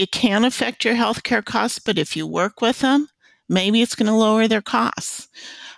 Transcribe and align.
it 0.00 0.12
can 0.12 0.46
affect 0.46 0.82
your 0.82 0.94
healthcare 0.94 1.44
costs, 1.44 1.78
but 1.78 1.98
if 1.98 2.16
you 2.16 2.26
work 2.26 2.62
with 2.62 2.78
them, 2.78 3.06
maybe 3.50 3.82
it's 3.82 3.94
going 3.94 4.06
to 4.06 4.14
lower 4.14 4.48
their 4.48 4.62
costs. 4.62 5.28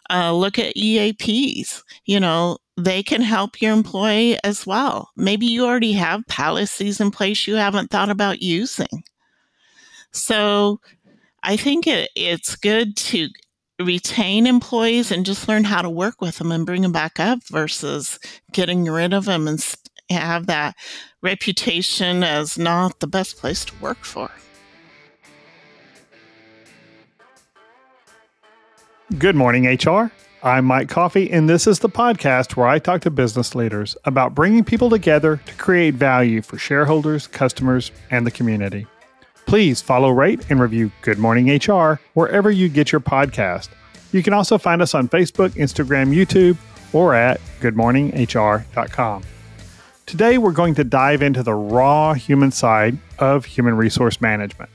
Uh, 0.08 0.32
look 0.32 0.60
at 0.60 0.76
EAPs. 0.76 1.82
You 2.04 2.20
know, 2.20 2.58
they 2.76 3.02
can 3.02 3.22
help 3.22 3.60
your 3.60 3.72
employee 3.72 4.38
as 4.44 4.64
well. 4.64 5.10
Maybe 5.16 5.46
you 5.46 5.66
already 5.66 5.94
have 5.94 6.24
policies 6.28 7.00
in 7.00 7.10
place 7.10 7.48
you 7.48 7.56
haven't 7.56 7.90
thought 7.90 8.10
about 8.10 8.40
using. 8.40 9.02
So 10.12 10.78
I 11.42 11.56
think 11.56 11.88
it, 11.88 12.08
it's 12.14 12.54
good 12.54 12.96
to 12.98 13.28
retain 13.80 14.46
employees 14.46 15.10
and 15.10 15.26
just 15.26 15.48
learn 15.48 15.64
how 15.64 15.82
to 15.82 15.90
work 15.90 16.20
with 16.20 16.38
them 16.38 16.52
and 16.52 16.64
bring 16.64 16.82
them 16.82 16.92
back 16.92 17.18
up 17.18 17.40
versus 17.50 18.20
getting 18.52 18.84
rid 18.84 19.12
of 19.12 19.24
them 19.24 19.48
and 19.48 19.60
have 20.12 20.46
that 20.46 20.76
reputation 21.22 22.22
as 22.22 22.58
not 22.58 23.00
the 23.00 23.06
best 23.06 23.36
place 23.36 23.64
to 23.66 23.74
work 23.80 24.04
for. 24.04 24.30
Good 29.18 29.36
morning, 29.36 29.66
HR. 29.66 30.10
I'm 30.42 30.64
Mike 30.64 30.88
Coffey, 30.88 31.30
and 31.30 31.48
this 31.48 31.66
is 31.66 31.78
the 31.78 31.88
podcast 31.88 32.56
where 32.56 32.66
I 32.66 32.78
talk 32.78 33.02
to 33.02 33.10
business 33.10 33.54
leaders 33.54 33.96
about 34.04 34.34
bringing 34.34 34.64
people 34.64 34.90
together 34.90 35.40
to 35.44 35.54
create 35.54 35.94
value 35.94 36.42
for 36.42 36.58
shareholders, 36.58 37.26
customers, 37.26 37.92
and 38.10 38.26
the 38.26 38.30
community. 38.30 38.86
Please 39.46 39.80
follow, 39.82 40.10
rate, 40.10 40.44
and 40.50 40.60
review 40.60 40.90
Good 41.02 41.18
Morning 41.18 41.48
HR 41.48 42.00
wherever 42.14 42.50
you 42.50 42.68
get 42.68 42.90
your 42.90 43.00
podcast. 43.00 43.68
You 44.12 44.22
can 44.22 44.32
also 44.32 44.58
find 44.58 44.82
us 44.82 44.94
on 44.94 45.08
Facebook, 45.08 45.50
Instagram, 45.50 46.14
YouTube, 46.14 46.56
or 46.92 47.14
at 47.14 47.40
goodmorninghr.com. 47.60 49.22
Today, 50.06 50.36
we're 50.36 50.52
going 50.52 50.74
to 50.74 50.84
dive 50.84 51.22
into 51.22 51.42
the 51.42 51.54
raw 51.54 52.12
human 52.12 52.50
side 52.50 52.98
of 53.18 53.44
human 53.44 53.76
resource 53.76 54.20
management. 54.20 54.68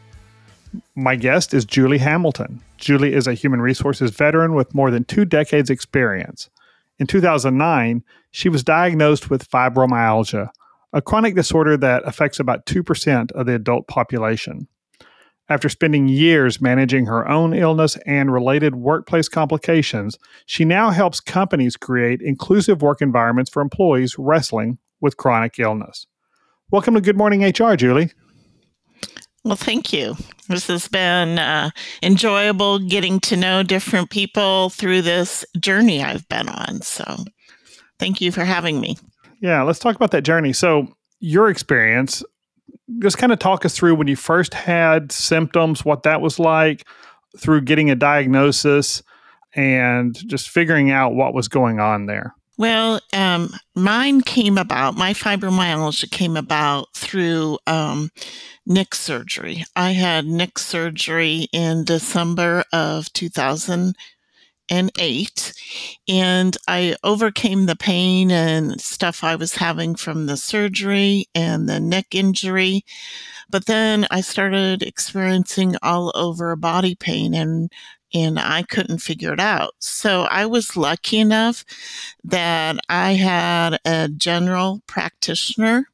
My 0.95 1.15
guest 1.15 1.53
is 1.53 1.65
Julie 1.65 1.99
Hamilton. 1.99 2.61
Julie 2.77 3.13
is 3.13 3.27
a 3.27 3.33
human 3.33 3.61
resources 3.61 4.11
veteran 4.11 4.55
with 4.55 4.73
more 4.73 4.89
than 4.89 5.03
two 5.03 5.25
decades' 5.25 5.69
experience. 5.69 6.49
In 6.97 7.07
2009, 7.07 8.03
she 8.31 8.49
was 8.49 8.63
diagnosed 8.63 9.29
with 9.29 9.49
fibromyalgia, 9.49 10.49
a 10.93 11.01
chronic 11.01 11.35
disorder 11.35 11.77
that 11.77 12.07
affects 12.07 12.39
about 12.39 12.65
2% 12.65 13.31
of 13.33 13.45
the 13.45 13.53
adult 13.53 13.87
population. 13.87 14.67
After 15.49 15.69
spending 15.69 16.07
years 16.07 16.61
managing 16.61 17.05
her 17.05 17.27
own 17.27 17.53
illness 17.53 17.97
and 18.05 18.33
related 18.33 18.75
workplace 18.75 19.29
complications, 19.29 20.17
she 20.45 20.65
now 20.65 20.89
helps 20.89 21.19
companies 21.19 21.77
create 21.77 22.21
inclusive 22.21 22.81
work 22.81 23.01
environments 23.01 23.51
for 23.51 23.61
employees 23.61 24.17
wrestling 24.17 24.77
with 25.01 25.17
chronic 25.17 25.59
illness. 25.59 26.07
Welcome 26.71 26.95
to 26.95 27.01
Good 27.01 27.17
Morning 27.17 27.43
HR, 27.43 27.75
Julie. 27.75 28.11
Well, 29.43 29.55
thank 29.55 29.93
you. 29.93 30.15
This 30.49 30.67
has 30.67 30.89
been 30.89 31.39
uh, 31.39 31.69
enjoyable 32.03 32.79
getting 32.79 33.19
to 33.21 33.37
know 33.37 33.63
different 33.63 34.09
people 34.09 34.69
through 34.69 35.03
this 35.03 35.45
journey 35.57 36.03
I've 36.03 36.27
been 36.27 36.49
on. 36.49 36.81
So, 36.81 37.23
thank 37.97 38.19
you 38.19 38.31
for 38.31 38.43
having 38.43 38.81
me. 38.81 38.97
Yeah, 39.41 39.61
let's 39.61 39.79
talk 39.79 39.95
about 39.95 40.11
that 40.11 40.23
journey. 40.23 40.51
So, 40.51 40.87
your 41.19 41.49
experience, 41.49 42.23
just 42.99 43.17
kind 43.17 43.31
of 43.31 43.39
talk 43.39 43.65
us 43.65 43.75
through 43.75 43.95
when 43.95 44.07
you 44.07 44.15
first 44.17 44.53
had 44.53 45.11
symptoms, 45.11 45.85
what 45.85 46.03
that 46.03 46.19
was 46.19 46.39
like, 46.39 46.85
through 47.37 47.61
getting 47.61 47.89
a 47.89 47.95
diagnosis, 47.95 49.01
and 49.53 50.15
just 50.27 50.49
figuring 50.49 50.91
out 50.91 51.15
what 51.15 51.33
was 51.33 51.47
going 51.47 51.79
on 51.79 52.05
there. 52.05 52.35
Well, 52.57 52.99
um, 53.13 53.51
mine 53.75 54.21
came 54.21 54.57
about, 54.57 54.95
my 54.95 55.13
fibromyalgia 55.13 56.09
came 56.09 56.35
about 56.35 56.87
through 56.95 57.59
um, 57.67 58.09
neck 58.65 58.95
surgery. 58.95 59.63
I 59.75 59.91
had 59.91 60.25
neck 60.25 60.57
surgery 60.59 61.47
in 61.53 61.83
December 61.85 62.63
of 62.73 63.13
2008, 63.13 63.95
and 66.07 66.57
I 66.67 66.95
overcame 67.03 67.65
the 67.65 67.75
pain 67.75 68.31
and 68.31 68.79
stuff 68.81 69.23
I 69.23 69.35
was 69.35 69.55
having 69.55 69.95
from 69.95 70.25
the 70.25 70.37
surgery 70.37 71.27
and 71.35 71.69
the 71.69 71.79
neck 71.79 72.07
injury. 72.15 72.83
But 73.49 73.65
then 73.67 74.07
I 74.11 74.21
started 74.21 74.83
experiencing 74.83 75.75
all 75.83 76.11
over 76.15 76.55
body 76.55 76.95
pain 76.95 77.33
and 77.33 77.71
and 78.13 78.39
I 78.39 78.63
couldn't 78.63 78.99
figure 78.99 79.33
it 79.33 79.39
out. 79.39 79.73
So 79.79 80.23
I 80.23 80.45
was 80.45 80.77
lucky 80.77 81.19
enough 81.19 81.65
that 82.23 82.77
I 82.89 83.13
had 83.13 83.79
a 83.85 84.07
general 84.09 84.81
practitioner 84.87 85.87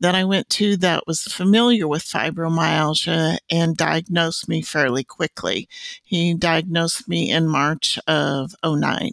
that 0.00 0.14
I 0.14 0.24
went 0.24 0.48
to 0.50 0.76
that 0.78 1.06
was 1.06 1.22
familiar 1.22 1.88
with 1.88 2.02
fibromyalgia 2.02 3.38
and 3.50 3.76
diagnosed 3.76 4.48
me 4.48 4.62
fairly 4.62 5.04
quickly. 5.04 5.68
He 6.02 6.34
diagnosed 6.34 7.08
me 7.08 7.30
in 7.30 7.48
March 7.48 7.98
of 8.06 8.54
09. 8.64 9.12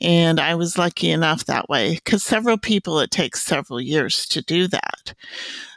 And 0.00 0.40
I 0.40 0.54
was 0.54 0.76
lucky 0.76 1.10
enough 1.10 1.46
that 1.46 1.68
way 1.68 1.94
because 1.94 2.24
several 2.24 2.58
people, 2.58 3.00
it 3.00 3.10
takes 3.10 3.42
several 3.42 3.80
years 3.80 4.26
to 4.28 4.42
do 4.42 4.66
that. 4.68 5.14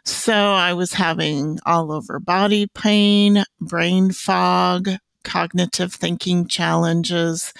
So 0.03 0.33
I 0.33 0.73
was 0.73 0.93
having 0.93 1.59
all 1.65 1.91
over 1.91 2.19
body 2.19 2.67
pain, 2.67 3.43
brain 3.61 4.11
fog, 4.11 4.89
cognitive 5.27 5.93
thinking 5.93 6.47
challenges, 6.47 7.53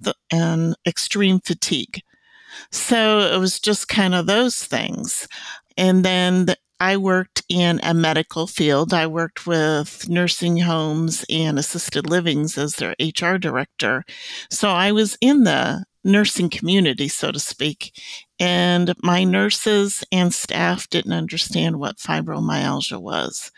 the, 0.00 0.14
and 0.32 0.74
extreme 0.86 1.38
fatigue. 1.40 2.00
So 2.72 3.20
it 3.20 3.38
was 3.38 3.60
just 3.60 3.88
kind 3.88 4.14
of 4.14 4.26
those 4.26 4.64
things. 4.64 5.28
And 5.76 6.04
then 6.04 6.46
the, 6.46 6.56
I 6.80 6.96
worked 6.96 7.42
in 7.50 7.78
a 7.82 7.92
medical 7.92 8.46
field. 8.46 8.94
I 8.94 9.06
worked 9.06 9.46
with 9.46 10.08
nursing 10.08 10.56
homes 10.56 11.26
and 11.28 11.58
assisted 11.58 12.08
livings 12.08 12.56
as 12.56 12.76
their 12.76 12.94
HR 12.98 13.36
director. 13.36 14.04
So 14.50 14.70
I 14.70 14.90
was 14.90 15.18
in 15.20 15.44
the 15.44 15.84
nursing 16.04 16.48
community, 16.48 17.08
so 17.08 17.30
to 17.32 17.38
speak. 17.38 17.92
And 18.40 18.94
my 19.02 19.22
nurses 19.22 20.02
and 20.10 20.32
staff 20.32 20.88
didn't 20.88 21.12
understand 21.12 21.78
what 21.78 21.98
fibromyalgia 21.98 22.98
was. 22.98 23.52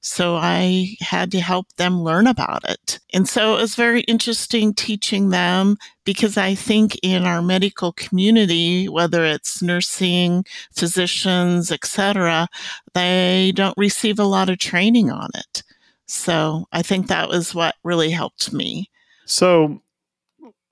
So 0.00 0.34
I 0.34 0.96
had 1.00 1.30
to 1.32 1.40
help 1.40 1.72
them 1.74 2.02
learn 2.02 2.26
about 2.26 2.68
it. 2.68 2.98
And 3.12 3.28
so 3.28 3.54
it 3.54 3.60
was 3.60 3.76
very 3.76 4.00
interesting 4.02 4.74
teaching 4.74 5.30
them 5.30 5.76
because 6.04 6.36
I 6.36 6.56
think 6.56 6.98
in 7.00 7.24
our 7.26 7.40
medical 7.40 7.92
community, 7.92 8.88
whether 8.88 9.24
it's 9.24 9.62
nursing, 9.62 10.44
physicians, 10.72 11.70
etc., 11.70 12.48
they 12.92 13.52
don't 13.54 13.78
receive 13.78 14.18
a 14.18 14.24
lot 14.24 14.50
of 14.50 14.58
training 14.58 15.12
on 15.12 15.30
it. 15.34 15.62
So 16.06 16.66
I 16.72 16.82
think 16.82 17.06
that 17.06 17.28
was 17.28 17.54
what 17.54 17.76
really 17.84 18.10
helped 18.10 18.52
me. 18.52 18.90
So 19.26 19.80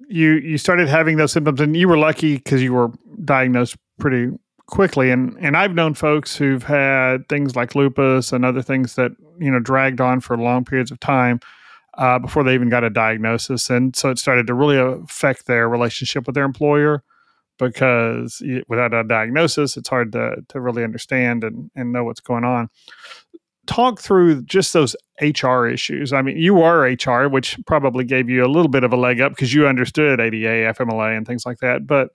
you 0.09 0.33
you 0.35 0.59
started 0.59 0.89
having 0.89 1.17
those 1.17 1.33
symptoms, 1.33 1.61
and 1.61 1.77
you 1.77 1.89
were 1.89 1.99
lucky 1.99 2.37
because 2.37 2.63
you 2.63 2.73
were 2.73 2.91
diagnosed 3.25 3.77
pretty 3.99 4.31
quickly. 4.67 5.11
And 5.11 5.37
and 5.41 5.57
I've 5.57 5.75
known 5.75 5.95
folks 5.95 6.37
who've 6.37 6.63
had 6.63 7.29
things 7.29 7.57
like 7.57 7.75
lupus 7.75 8.33
and 8.33 8.45
other 8.45 8.63
things 8.63 8.95
that 8.97 9.13
you 9.39 9.51
know 9.51 9.61
dragged 9.61 10.01
on 10.01 10.21
for 10.21 10.37
long 10.37 10.65
periods 10.65 10.91
of 10.91 11.01
time 11.01 11.41
uh, 11.99 12.19
before 12.19 12.43
they 12.43 12.55
even 12.55 12.69
got 12.69 12.85
a 12.85 12.91
diagnosis, 12.91 13.71
and 13.71 13.95
so 13.97 14.11
it 14.11 14.19
started 14.19 14.47
to 14.47 14.55
really 14.55 14.79
affect 14.79 15.47
their 15.47 15.69
relationship 15.69 16.27
with 16.27 16.35
their 16.35 16.45
employer 16.45 17.03
because 17.59 18.43
without 18.69 18.95
a 18.95 19.05
diagnosis, 19.05 19.77
it's 19.77 19.89
hard 19.89 20.13
to 20.13 20.37
to 20.49 20.61
really 20.61 20.85
understand 20.85 21.45
and 21.45 21.71
and 21.75 21.93
know 21.93 22.05
what's 22.05 22.21
going 22.21 22.45
on 22.45 22.69
talk 23.67 24.01
through 24.01 24.43
just 24.43 24.73
those 24.73 24.97
HR 25.21 25.67
issues. 25.67 26.13
I 26.13 26.23
mean, 26.23 26.37
you 26.37 26.63
are 26.63 26.81
HR, 26.83 27.29
which 27.29 27.59
probably 27.67 28.05
gave 28.05 28.29
you 28.29 28.45
a 28.45 28.49
little 28.49 28.69
bit 28.69 28.85
of 28.85 28.93
a 28.93 28.97
leg 28.97 29.21
up 29.21 29.33
because 29.33 29.55
you 29.55 29.67
understood 29.67 30.21
ADA, 30.21 30.75
FMLA, 30.75 31.17
and 31.17 31.27
things 31.27 31.47
like 31.47 31.59
that. 31.59 31.87
But 31.87 32.11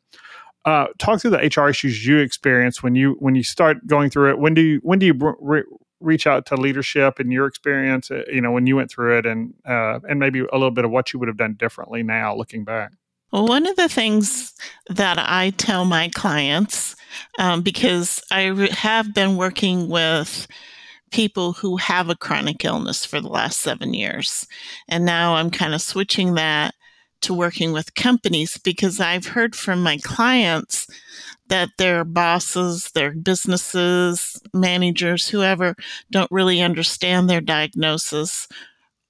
uh, 0.66 0.88
talk 0.98 1.22
through 1.22 1.32
the 1.32 1.38
HR 1.56 1.70
issues 1.70 2.06
you 2.06 2.18
experience 2.18 2.84
when 2.84 2.96
you 2.96 3.16
when 3.20 3.36
you 3.36 3.44
start 3.44 3.86
going 3.88 4.10
through 4.10 4.32
it. 4.32 4.40
When 4.40 4.54
do 4.54 4.62
you 4.62 4.80
when 4.84 5.00
do 5.00 5.06
you 5.06 5.36
re- 5.40 5.64
reach 6.02 6.28
out 6.28 6.46
to 6.48 6.56
leadership 6.56 7.20
in 7.20 7.32
your 7.32 7.46
experience? 7.46 8.12
Uh, 8.12 8.24
you 8.32 8.42
know, 8.42 8.52
when 8.52 8.68
you 8.68 8.76
went 8.76 8.92
through 8.92 9.18
it, 9.18 9.26
and 9.26 9.54
uh, 9.66 10.00
and 10.10 10.20
maybe 10.20 10.40
a 10.40 10.54
little 10.54 10.72
bit 10.72 10.84
of 10.84 10.92
what 10.92 11.14
you 11.14 11.20
would 11.20 11.28
have 11.28 11.38
done 11.38 11.54
differently 11.54 12.04
now, 12.04 12.36
looking 12.36 12.66
back. 12.66 12.92
Well, 13.32 13.48
one 13.48 13.66
of 13.66 13.76
the 13.76 13.90
things 13.90 14.54
that 14.90 15.18
I 15.20 15.52
tell 15.52 15.86
my 15.86 16.10
clients, 16.10 16.96
um, 17.40 17.62
because 17.62 18.22
I 18.32 18.48
re- 18.48 18.70
have 18.70 19.14
been 19.14 19.36
working 19.36 19.90
with 19.90 20.48
people 21.12 21.54
who 21.54 21.78
have 21.78 22.10
a 22.10 22.16
chronic 22.16 22.64
illness 22.66 23.06
for 23.06 23.22
the 23.22 23.30
last 23.30 23.60
seven 23.60 23.94
years. 23.94 24.48
And 24.88 25.06
now 25.06 25.36
I'm 25.36 25.50
kind 25.50 25.74
of 25.74 25.82
switching 25.82 26.36
that 26.36 26.74
to 27.22 27.34
working 27.34 27.72
with 27.72 27.96
companies 27.96 28.58
because 28.58 29.00
I've 29.00 29.28
heard 29.28 29.56
from 29.56 29.82
my 29.82 29.98
clients 30.04 30.88
that 31.48 31.70
their 31.78 32.04
bosses, 32.04 32.92
their 32.92 33.12
businesses, 33.12 34.40
managers, 34.54 35.28
whoever 35.28 35.76
don't 36.12 36.32
really 36.32 36.62
understand 36.62 37.30
their 37.30 37.42
diagnosis 37.42 38.48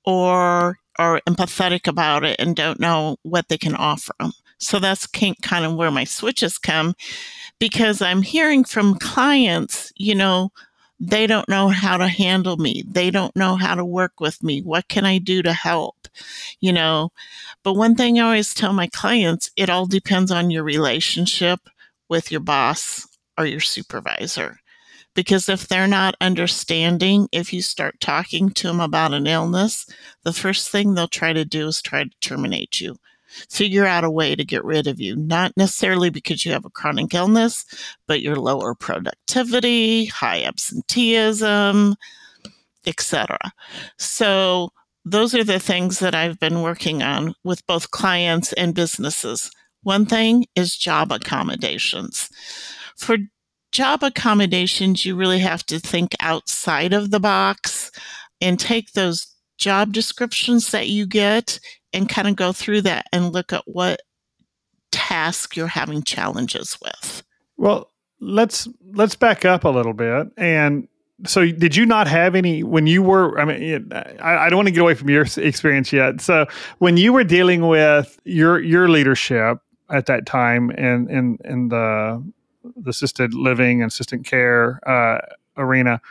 or 0.06 0.78
are 0.98 1.22
empathetic 1.28 1.88
about 1.88 2.24
it 2.24 2.40
and 2.40 2.56
don't 2.56 2.80
know 2.80 3.18
what 3.24 3.50
they 3.50 3.58
can 3.58 3.76
offer 3.76 4.14
them. 4.20 4.32
So 4.60 4.80
that's 4.80 5.06
kind 5.06 5.66
of 5.66 5.76
where 5.76 5.92
my 5.92 6.04
switches 6.04 6.58
come 6.58 6.96
because 7.60 8.02
I'm 8.02 8.22
hearing 8.22 8.64
from 8.64 8.96
clients, 8.96 9.92
you 9.96 10.16
know, 10.16 10.52
they 11.00 11.28
don't 11.28 11.48
know 11.48 11.70
how 11.70 11.98
to 11.98 12.08
handle 12.08 12.58
me. 12.58 12.84
They 12.88 13.12
don't 13.12 13.36
know 13.36 13.56
how 13.56 13.76
to 13.76 13.86
work 13.86 14.20
with 14.20 14.44
me. 14.44 14.62
What 14.62 14.88
can 14.88 15.06
I 15.06 15.20
do 15.20 15.44
to 15.44 15.54
help? 15.54 16.08
You 16.60 16.74
know, 16.74 17.12
but 17.64 17.74
one 17.74 17.96
thing 17.96 18.20
I 18.20 18.24
always 18.24 18.54
tell 18.54 18.74
my 18.74 18.88
clients 18.88 19.52
it 19.56 19.70
all 19.70 19.86
depends 19.86 20.32
on 20.32 20.50
your 20.50 20.64
relationship 20.64 21.60
with 22.10 22.32
your 22.32 22.42
boss 22.42 23.08
or 23.38 23.46
your 23.46 23.60
supervisor. 23.60 24.60
Because 25.14 25.50
if 25.50 25.68
they're 25.68 25.88
not 25.88 26.16
understanding, 26.22 27.28
if 27.32 27.52
you 27.52 27.62
start 27.62 28.00
talking 28.00 28.50
to 28.52 28.68
them 28.68 28.80
about 28.80 29.14
an 29.14 29.28
illness, 29.28 29.88
the 30.24 30.34
first 30.34 30.70
thing 30.70 30.94
they'll 30.94 31.08
try 31.08 31.34
to 31.34 31.44
do 31.46 31.68
is 31.68 31.82
try 31.82 32.04
to 32.04 32.10
terminate 32.22 32.80
you 32.80 32.98
figure 33.50 33.86
out 33.86 34.04
a 34.04 34.10
way 34.10 34.36
to 34.36 34.46
get 34.46 34.64
rid 34.64 34.88
of 34.88 35.00
you, 35.00 35.16
not 35.16 35.56
necessarily 35.58 36.10
because 36.10 36.46
you 36.46 36.52
have 36.52 36.66
a 36.66 36.70
chronic 36.70 37.14
illness, 37.14 37.66
but 38.08 38.22
your 38.22 38.36
lower 38.36 38.76
productivity, 38.76 40.06
high 40.06 40.44
absenteeism, 40.44 41.96
etc. 42.86 43.38
So 43.98 44.70
those 45.06 45.34
are 45.34 45.44
the 45.44 45.60
things 45.60 46.00
that 46.00 46.16
I've 46.16 46.40
been 46.40 46.62
working 46.62 47.02
on 47.02 47.34
with 47.44 47.66
both 47.68 47.92
clients 47.92 48.54
and 48.54 48.76
businesses. 48.76 49.50
One 49.84 50.06
thing 50.06 50.46
is 50.56 50.76
job 50.76 51.12
accommodations. 51.12 52.30
For 52.98 53.18
job 53.72 54.04
accommodations, 54.04 55.06
you 55.06 55.16
really 55.16 55.40
have 55.40 55.66
to 55.68 55.80
think 55.80 56.14
outside 56.20 56.94
of 56.94 57.12
the 57.12 57.20
box 57.20 57.92
and 58.42 58.60
take 58.60 58.92
those 58.92 59.28
job 59.58 59.94
descriptions 59.94 60.72
that 60.72 60.88
you 60.88 61.06
get 61.06 61.60
and 61.94 62.10
kind 62.10 62.28
of 62.28 62.36
go 62.36 62.52
through 62.52 62.82
that 62.82 63.08
and 63.12 63.34
look 63.34 63.54
at 63.54 63.64
what 63.66 64.02
task 64.92 65.56
you're 65.56 65.68
having 65.68 66.04
challenges 66.04 66.78
with. 66.82 67.24
Well, 67.58 67.92
let's 68.20 68.68
let's 68.94 69.16
back 69.16 69.46
up 69.46 69.64
a 69.64 69.70
little 69.70 69.94
bit 69.94 70.28
and 70.38 70.88
so 71.26 71.46
did 71.46 71.76
you 71.76 71.86
not 71.86 72.08
have 72.08 72.36
any 72.36 72.64
when 72.64 72.88
you 72.88 73.02
were 73.02 73.40
i 73.40 73.46
mean 73.46 73.92
I, 73.92 74.46
I, 74.46 74.50
don't 74.50 74.58
want 74.58 74.68
to 74.68 74.72
get 74.72 74.82
away 74.82 74.96
from 74.96 75.10
your 75.10 75.26
experience 75.38 75.94
yet 75.94 76.22
so 76.22 76.48
when 76.80 76.98
you 76.98 77.14
were 77.14 77.24
dealing 77.24 77.68
with 77.68 78.20
your 78.24 78.60
your 78.60 78.88
leadership 78.88 79.60
at 79.90 80.08
that 80.08 80.26
time 80.26 80.72
in 80.72 81.10
in 81.10 81.38
in 81.46 81.68
the, 81.70 82.24
the 82.76 82.90
assisted 82.90 83.34
living 83.34 83.82
and 83.82 83.92
assistant 83.92 84.26
care 84.26 84.80
uh, 84.90 85.20
arena 85.58 86.02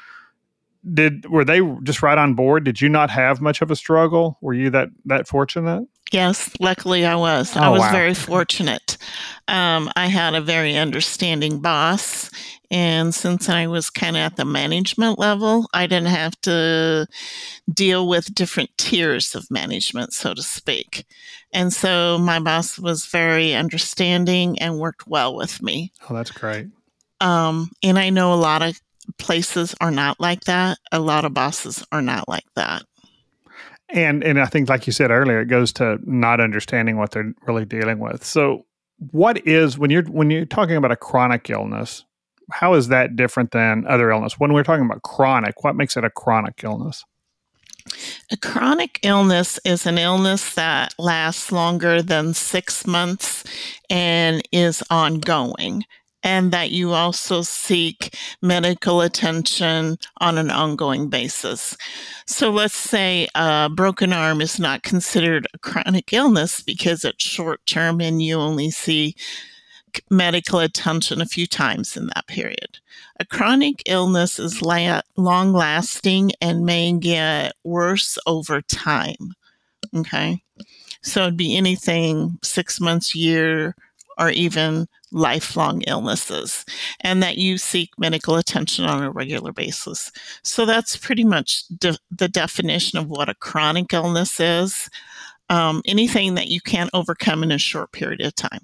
did 0.92 1.28
were 1.28 1.44
they 1.44 1.60
just 1.82 2.02
right 2.02 2.18
on 2.18 2.34
board? 2.34 2.64
Did 2.64 2.80
you 2.80 2.88
not 2.88 3.10
have 3.10 3.40
much 3.40 3.62
of 3.62 3.70
a 3.70 3.76
struggle? 3.76 4.38
Were 4.40 4.54
you 4.54 4.70
that 4.70 4.90
that 5.04 5.26
fortunate? 5.26 5.86
Yes, 6.12 6.50
luckily 6.60 7.04
I 7.04 7.16
was. 7.16 7.56
Oh, 7.56 7.60
I 7.60 7.68
was 7.68 7.80
wow. 7.80 7.92
very 7.92 8.14
fortunate. 8.14 8.96
Um, 9.48 9.90
I 9.96 10.06
had 10.06 10.34
a 10.34 10.40
very 10.40 10.76
understanding 10.76 11.58
boss, 11.60 12.30
and 12.70 13.12
since 13.12 13.48
I 13.48 13.66
was 13.66 13.90
kind 13.90 14.16
of 14.16 14.20
at 14.20 14.36
the 14.36 14.44
management 14.44 15.18
level, 15.18 15.68
I 15.74 15.86
didn't 15.86 16.08
have 16.08 16.40
to 16.42 17.08
deal 17.72 18.08
with 18.08 18.34
different 18.34 18.70
tiers 18.78 19.34
of 19.34 19.50
management, 19.50 20.12
so 20.12 20.32
to 20.34 20.42
speak. 20.42 21.06
And 21.52 21.72
so 21.72 22.18
my 22.18 22.38
boss 22.38 22.78
was 22.78 23.06
very 23.06 23.54
understanding 23.54 24.60
and 24.60 24.78
worked 24.78 25.08
well 25.08 25.34
with 25.34 25.60
me. 25.60 25.92
Oh, 26.08 26.14
that's 26.14 26.30
great. 26.30 26.68
Um, 27.20 27.70
and 27.82 27.98
I 27.98 28.10
know 28.10 28.32
a 28.32 28.36
lot 28.36 28.62
of 28.62 28.80
places 29.18 29.74
are 29.80 29.90
not 29.90 30.20
like 30.20 30.44
that. 30.44 30.78
A 30.92 31.00
lot 31.00 31.24
of 31.24 31.34
bosses 31.34 31.84
are 31.92 32.02
not 32.02 32.28
like 32.28 32.46
that. 32.54 32.82
And 33.88 34.24
and 34.24 34.40
I 34.40 34.46
think 34.46 34.68
like 34.68 34.86
you 34.86 34.92
said 34.92 35.10
earlier, 35.10 35.40
it 35.40 35.46
goes 35.46 35.72
to 35.74 35.98
not 36.04 36.40
understanding 36.40 36.96
what 36.96 37.12
they're 37.12 37.32
really 37.46 37.64
dealing 37.64 37.98
with. 37.98 38.24
So 38.24 38.66
what 39.10 39.46
is 39.46 39.78
when 39.78 39.90
you're 39.90 40.04
when 40.04 40.30
you're 40.30 40.46
talking 40.46 40.76
about 40.76 40.90
a 40.90 40.96
chronic 40.96 41.48
illness, 41.50 42.04
how 42.50 42.74
is 42.74 42.88
that 42.88 43.16
different 43.16 43.52
than 43.52 43.86
other 43.86 44.10
illness? 44.10 44.38
When 44.38 44.52
we're 44.52 44.64
talking 44.64 44.84
about 44.84 45.02
chronic, 45.02 45.62
what 45.62 45.76
makes 45.76 45.96
it 45.96 46.04
a 46.04 46.10
chronic 46.10 46.60
illness? 46.64 47.04
A 48.32 48.36
chronic 48.36 48.98
illness 49.04 49.60
is 49.64 49.86
an 49.86 49.98
illness 49.98 50.54
that 50.54 50.94
lasts 50.98 51.52
longer 51.52 52.02
than 52.02 52.34
six 52.34 52.86
months 52.86 53.44
and 53.88 54.42
is 54.50 54.82
ongoing 54.90 55.84
and 56.22 56.52
that 56.52 56.70
you 56.70 56.92
also 56.92 57.42
seek 57.42 58.16
medical 58.42 59.00
attention 59.00 59.96
on 60.18 60.38
an 60.38 60.50
ongoing 60.50 61.08
basis. 61.08 61.76
So 62.26 62.50
let's 62.50 62.76
say 62.76 63.28
a 63.34 63.68
broken 63.72 64.12
arm 64.12 64.40
is 64.40 64.58
not 64.58 64.82
considered 64.82 65.46
a 65.54 65.58
chronic 65.58 66.12
illness 66.12 66.62
because 66.62 67.04
it's 67.04 67.22
short 67.22 67.64
term 67.66 68.00
and 68.00 68.20
you 68.20 68.36
only 68.38 68.70
see 68.70 69.14
medical 70.10 70.58
attention 70.58 71.20
a 71.20 71.26
few 71.26 71.46
times 71.46 71.96
in 71.96 72.06
that 72.08 72.26
period. 72.26 72.78
A 73.20 73.24
chronic 73.24 73.82
illness 73.86 74.38
is 74.38 74.62
la- 74.62 75.02
long 75.16 75.52
lasting 75.52 76.32
and 76.40 76.66
may 76.66 76.92
get 76.92 77.52
worse 77.64 78.18
over 78.26 78.60
time. 78.62 79.34
Okay. 79.94 80.42
So 81.02 81.22
it'd 81.22 81.36
be 81.36 81.56
anything 81.56 82.38
six 82.42 82.80
months, 82.80 83.14
year, 83.14 83.74
or 84.18 84.30
even 84.30 84.88
lifelong 85.12 85.82
illnesses, 85.82 86.64
and 87.00 87.22
that 87.22 87.38
you 87.38 87.58
seek 87.58 87.90
medical 87.98 88.36
attention 88.36 88.84
on 88.84 89.02
a 89.02 89.10
regular 89.10 89.52
basis. 89.52 90.10
So 90.42 90.66
that's 90.66 90.96
pretty 90.96 91.24
much 91.24 91.64
de- 91.68 91.98
the 92.10 92.28
definition 92.28 92.98
of 92.98 93.08
what 93.08 93.28
a 93.28 93.34
chronic 93.34 93.92
illness 93.92 94.40
is 94.40 94.88
um, 95.48 95.82
anything 95.86 96.34
that 96.34 96.48
you 96.48 96.60
can't 96.60 96.90
overcome 96.92 97.42
in 97.42 97.52
a 97.52 97.58
short 97.58 97.92
period 97.92 98.20
of 98.20 98.34
time. 98.34 98.62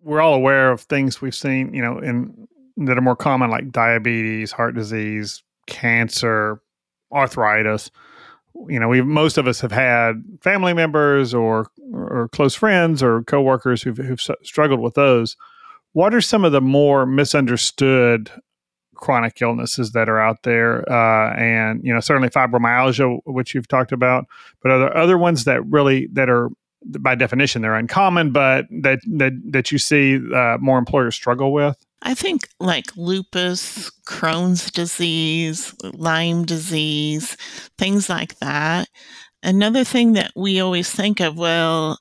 We're 0.00 0.20
all 0.20 0.34
aware 0.34 0.70
of 0.70 0.80
things 0.80 1.20
we've 1.20 1.34
seen, 1.34 1.74
you 1.74 1.82
know, 1.82 1.98
in 1.98 2.48
that 2.78 2.96
are 2.96 3.02
more 3.02 3.16
common, 3.16 3.50
like 3.50 3.70
diabetes, 3.70 4.50
heart 4.50 4.74
disease, 4.74 5.42
cancer, 5.66 6.60
arthritis 7.12 7.90
you 8.68 8.78
know, 8.78 8.88
we 8.88 9.00
most 9.02 9.38
of 9.38 9.46
us 9.46 9.60
have 9.60 9.72
had 9.72 10.22
family 10.40 10.74
members 10.74 11.34
or 11.34 11.66
or 11.92 12.28
close 12.32 12.54
friends 12.54 13.02
or 13.02 13.22
coworkers 13.22 13.82
who've, 13.82 13.96
who've 13.96 14.20
struggled 14.42 14.80
with 14.80 14.94
those. 14.94 15.36
What 15.92 16.14
are 16.14 16.20
some 16.20 16.44
of 16.44 16.52
the 16.52 16.60
more 16.60 17.06
misunderstood 17.06 18.30
chronic 18.94 19.42
illnesses 19.42 19.92
that 19.92 20.08
are 20.08 20.20
out 20.20 20.42
there? 20.42 20.90
Uh, 20.90 21.34
and 21.36 21.84
you 21.84 21.92
know, 21.92 22.00
certainly 22.00 22.28
fibromyalgia, 22.28 23.20
which 23.24 23.54
you've 23.54 23.68
talked 23.68 23.92
about, 23.92 24.26
but 24.62 24.72
are 24.72 24.78
there 24.78 24.96
other 24.96 25.18
ones 25.18 25.44
that 25.44 25.64
really 25.66 26.08
that 26.12 26.28
are 26.28 26.50
by 27.00 27.14
definition 27.14 27.62
they're 27.62 27.74
uncommon, 27.74 28.32
but 28.32 28.66
that 28.70 29.00
that 29.06 29.32
that 29.44 29.72
you 29.72 29.78
see 29.78 30.18
uh, 30.34 30.58
more 30.60 30.78
employers 30.78 31.14
struggle 31.14 31.52
with? 31.52 31.76
I 32.02 32.14
think 32.14 32.48
like 32.58 32.96
lupus, 32.96 33.90
Crohn's 34.08 34.70
disease, 34.70 35.74
Lyme 35.82 36.44
disease, 36.44 37.36
things 37.78 38.08
like 38.08 38.38
that. 38.40 38.88
Another 39.44 39.84
thing 39.84 40.12
that 40.14 40.32
we 40.36 40.60
always 40.60 40.90
think 40.90 41.20
of, 41.20 41.36
well, 41.36 41.98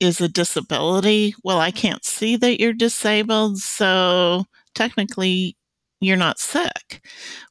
is 0.00 0.20
a 0.20 0.28
disability. 0.28 1.34
Well, 1.44 1.60
I 1.60 1.70
can't 1.70 2.04
see 2.04 2.36
that 2.36 2.60
you're 2.60 2.72
disabled, 2.72 3.58
so 3.58 4.44
technically 4.74 5.56
you're 6.00 6.16
not 6.16 6.38
sick. 6.38 7.04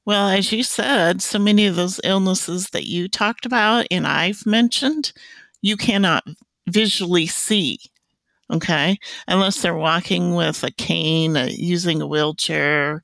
Well, 0.05 0.29
as 0.29 0.51
you 0.51 0.63
said, 0.63 1.21
so 1.21 1.39
many 1.39 1.65
of 1.67 1.75
those 1.75 1.99
illnesses 2.03 2.69
that 2.71 2.85
you 2.87 3.07
talked 3.07 3.45
about 3.45 3.85
and 3.91 4.07
I've 4.07 4.45
mentioned, 4.45 5.13
you 5.61 5.77
cannot 5.77 6.23
visually 6.67 7.25
see 7.27 7.79
okay 8.51 8.97
unless 9.27 9.61
they're 9.61 9.75
walking 9.75 10.35
with 10.35 10.63
a 10.63 10.71
cane 10.71 11.37
uh, 11.37 11.47
using 11.51 12.01
a 12.01 12.07
wheelchair 12.07 13.01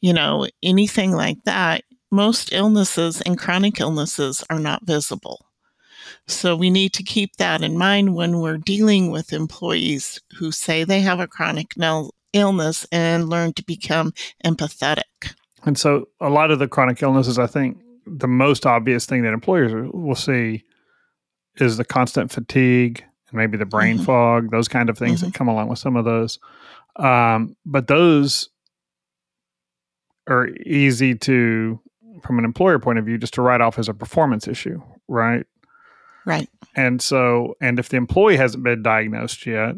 you 0.00 0.12
know 0.12 0.46
anything 0.62 1.12
like 1.12 1.38
that 1.44 1.82
most 2.10 2.52
illnesses 2.52 3.20
and 3.22 3.38
chronic 3.38 3.80
illnesses 3.80 4.44
are 4.50 4.58
not 4.60 4.84
visible 4.86 5.45
so 6.28 6.56
we 6.56 6.70
need 6.70 6.92
to 6.92 7.02
keep 7.02 7.36
that 7.36 7.62
in 7.62 7.78
mind 7.78 8.14
when 8.14 8.40
we're 8.40 8.58
dealing 8.58 9.10
with 9.10 9.32
employees 9.32 10.20
who 10.38 10.50
say 10.50 10.84
they 10.84 11.00
have 11.00 11.20
a 11.20 11.26
chronic 11.26 11.74
illness 12.32 12.86
and 12.90 13.28
learn 13.28 13.52
to 13.52 13.64
become 13.64 14.12
empathetic 14.44 15.34
and 15.64 15.78
so 15.78 16.08
a 16.20 16.28
lot 16.28 16.50
of 16.50 16.58
the 16.58 16.68
chronic 16.68 17.02
illnesses 17.02 17.38
i 17.38 17.46
think 17.46 17.78
the 18.06 18.28
most 18.28 18.66
obvious 18.66 19.04
thing 19.04 19.22
that 19.22 19.32
employers 19.32 19.90
will 19.92 20.14
see 20.14 20.62
is 21.56 21.76
the 21.76 21.84
constant 21.84 22.30
fatigue 22.30 23.04
and 23.28 23.38
maybe 23.38 23.56
the 23.56 23.66
brain 23.66 23.96
mm-hmm. 23.96 24.04
fog, 24.04 24.50
those 24.50 24.68
kind 24.68 24.88
of 24.88 24.96
things 24.96 25.20
mm-hmm. 25.20 25.30
that 25.30 25.34
come 25.34 25.48
along 25.48 25.68
with 25.68 25.78
some 25.78 25.96
of 25.96 26.04
those. 26.04 26.38
Um, 26.96 27.56
but 27.64 27.88
those 27.88 28.48
are 30.28 30.48
easy 30.64 31.14
to, 31.14 31.80
from 32.22 32.38
an 32.38 32.44
employer 32.44 32.78
point 32.78 32.98
of 32.98 33.04
view, 33.04 33.18
just 33.18 33.34
to 33.34 33.42
write 33.42 33.60
off 33.60 33.78
as 33.78 33.88
a 33.88 33.94
performance 33.94 34.46
issue, 34.48 34.80
right? 35.08 35.46
Right. 36.26 36.50
And 36.74 37.00
so, 37.00 37.56
and 37.60 37.78
if 37.78 37.88
the 37.88 37.96
employee 37.96 38.36
hasn't 38.36 38.64
been 38.64 38.82
diagnosed 38.82 39.46
yet, 39.46 39.76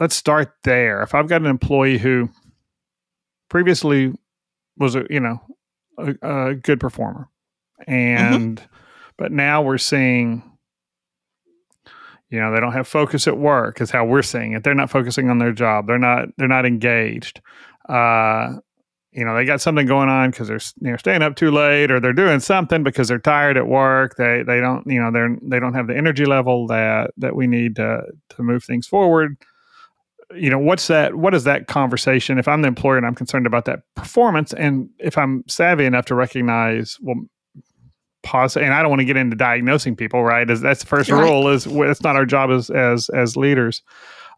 let's 0.00 0.16
start 0.16 0.54
there. 0.64 1.02
If 1.02 1.14
I've 1.14 1.28
got 1.28 1.42
an 1.42 1.46
employee 1.46 1.98
who 1.98 2.30
previously 3.48 4.12
was 4.76 4.96
a, 4.96 5.04
you 5.08 5.20
know, 5.20 5.40
a, 5.98 6.48
a 6.48 6.54
good 6.54 6.80
performer, 6.80 7.28
mm-hmm. 7.82 7.92
and 7.92 8.56
mm-hmm. 8.56 8.66
but 9.16 9.30
now 9.30 9.62
we're 9.62 9.78
seeing 9.78 10.42
you 12.30 12.40
know 12.40 12.50
they 12.52 12.60
don't 12.60 12.72
have 12.72 12.88
focus 12.88 13.28
at 13.28 13.36
work 13.36 13.80
is 13.80 13.90
how 13.90 14.06
we're 14.06 14.22
seeing 14.22 14.52
it 14.54 14.64
they're 14.64 14.74
not 14.74 14.88
focusing 14.88 15.28
on 15.28 15.36
their 15.36 15.52
job 15.52 15.86
they're 15.86 15.98
not 15.98 16.28
they're 16.38 16.48
not 16.48 16.64
engaged 16.64 17.42
uh, 17.90 18.54
you 19.12 19.24
know 19.24 19.34
they 19.34 19.44
got 19.44 19.60
something 19.60 19.86
going 19.86 20.08
on 20.08 20.30
because 20.30 20.48
they're 20.48 20.60
you 20.80 20.90
know 20.90 20.96
staying 20.96 21.22
up 21.22 21.36
too 21.36 21.50
late 21.50 21.90
or 21.90 22.00
they're 22.00 22.14
doing 22.14 22.40
something 22.40 22.82
because 22.82 23.08
they're 23.08 23.18
tired 23.18 23.56
at 23.56 23.66
work. 23.66 24.16
They 24.16 24.42
they 24.42 24.60
don't 24.60 24.86
you 24.86 25.00
know 25.00 25.10
they're 25.10 25.36
they 25.42 25.60
don't 25.60 25.74
have 25.74 25.86
the 25.86 25.96
energy 25.96 26.24
level 26.24 26.66
that 26.68 27.10
that 27.18 27.36
we 27.36 27.46
need 27.46 27.76
to 27.76 28.02
to 28.30 28.42
move 28.42 28.64
things 28.64 28.86
forward. 28.86 29.36
You 30.34 30.48
know 30.48 30.58
what's 30.58 30.86
that 30.86 31.14
what 31.14 31.34
is 31.34 31.44
that 31.44 31.66
conversation? 31.66 32.38
If 32.38 32.48
i'm 32.48 32.62
the 32.62 32.68
employer 32.68 32.96
and 32.96 33.04
i'm 33.04 33.14
concerned 33.14 33.46
about 33.46 33.66
that 33.66 33.80
performance 33.96 34.54
and 34.54 34.88
if 34.98 35.18
i'm 35.18 35.44
savvy 35.46 35.84
enough 35.84 36.06
to 36.06 36.14
recognize 36.14 36.96
well 37.02 37.16
pause 38.22 38.56
and 38.56 38.72
i 38.72 38.80
don't 38.80 38.88
want 38.88 39.00
to 39.00 39.04
get 39.04 39.16
into 39.18 39.36
diagnosing 39.36 39.94
people 39.94 40.24
right? 40.24 40.46
That's 40.46 40.80
the 40.80 40.86
first 40.86 41.10
right. 41.10 41.20
rule 41.20 41.48
is 41.48 41.66
it's 41.66 42.02
not 42.02 42.16
our 42.16 42.24
job 42.24 42.50
as 42.50 42.70
as 42.70 43.10
as 43.10 43.36
leaders 43.36 43.82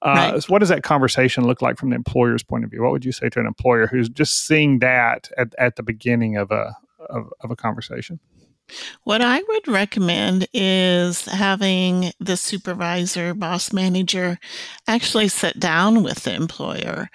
uh, 0.05 0.31
right. 0.33 0.43
so 0.43 0.53
what 0.53 0.61
does 0.61 0.69
that 0.69 0.83
conversation 0.83 1.47
look 1.47 1.63
like 1.63 1.79
from 1.79 1.91
the 1.91 1.97
employer's 1.97 2.43
point 2.43 2.65
of 2.65 2.71
view 2.71 2.83
what 2.83 2.93
would 2.93 3.05
you 3.05 3.13
say 3.13 3.29
to 3.29 3.41
an 3.41 3.47
employer 3.47 3.87
who's 3.87 4.09
just 4.09 4.47
seeing 4.47 4.79
that 4.79 5.31
at, 5.37 5.55
at 5.59 5.77
the 5.77 5.83
beginning 5.83 6.37
of 6.37 6.51
a 6.51 6.77
of, 7.11 7.33
of 7.41 7.51
a 7.51 7.57
conversation 7.57 8.21
what 9.05 9.21
I 9.21 9.43
would 9.47 9.69
recommend 9.69 10.49
is 10.55 11.27
having 11.27 12.13
the 12.19 12.37
supervisor, 12.37 13.35
boss 13.35 13.73
manager 13.73 14.39
actually 14.87 15.29
sit 15.29 15.61
down 15.61 16.03
with 16.03 16.25
the 16.25 16.35
employer 16.35 17.11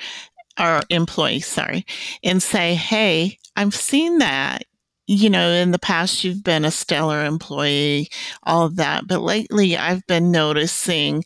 or 0.59 0.81
employee, 0.89 1.39
sorry, 1.39 1.85
and 2.23 2.43
say, 2.43 2.75
Hey, 2.75 3.39
I've 3.55 3.75
seen 3.75 4.19
that. 4.19 4.63
You 5.11 5.27
know, 5.31 5.49
in 5.49 5.71
the 5.71 5.79
past, 5.79 6.23
you've 6.23 6.43
been 6.43 6.63
a 6.63 6.69
stellar 6.69 7.25
employee, 7.25 8.09
all 8.43 8.67
of 8.67 8.75
that. 8.75 9.07
But 9.07 9.21
lately, 9.21 9.75
I've 9.75 10.05
been 10.05 10.29
noticing 10.29 11.23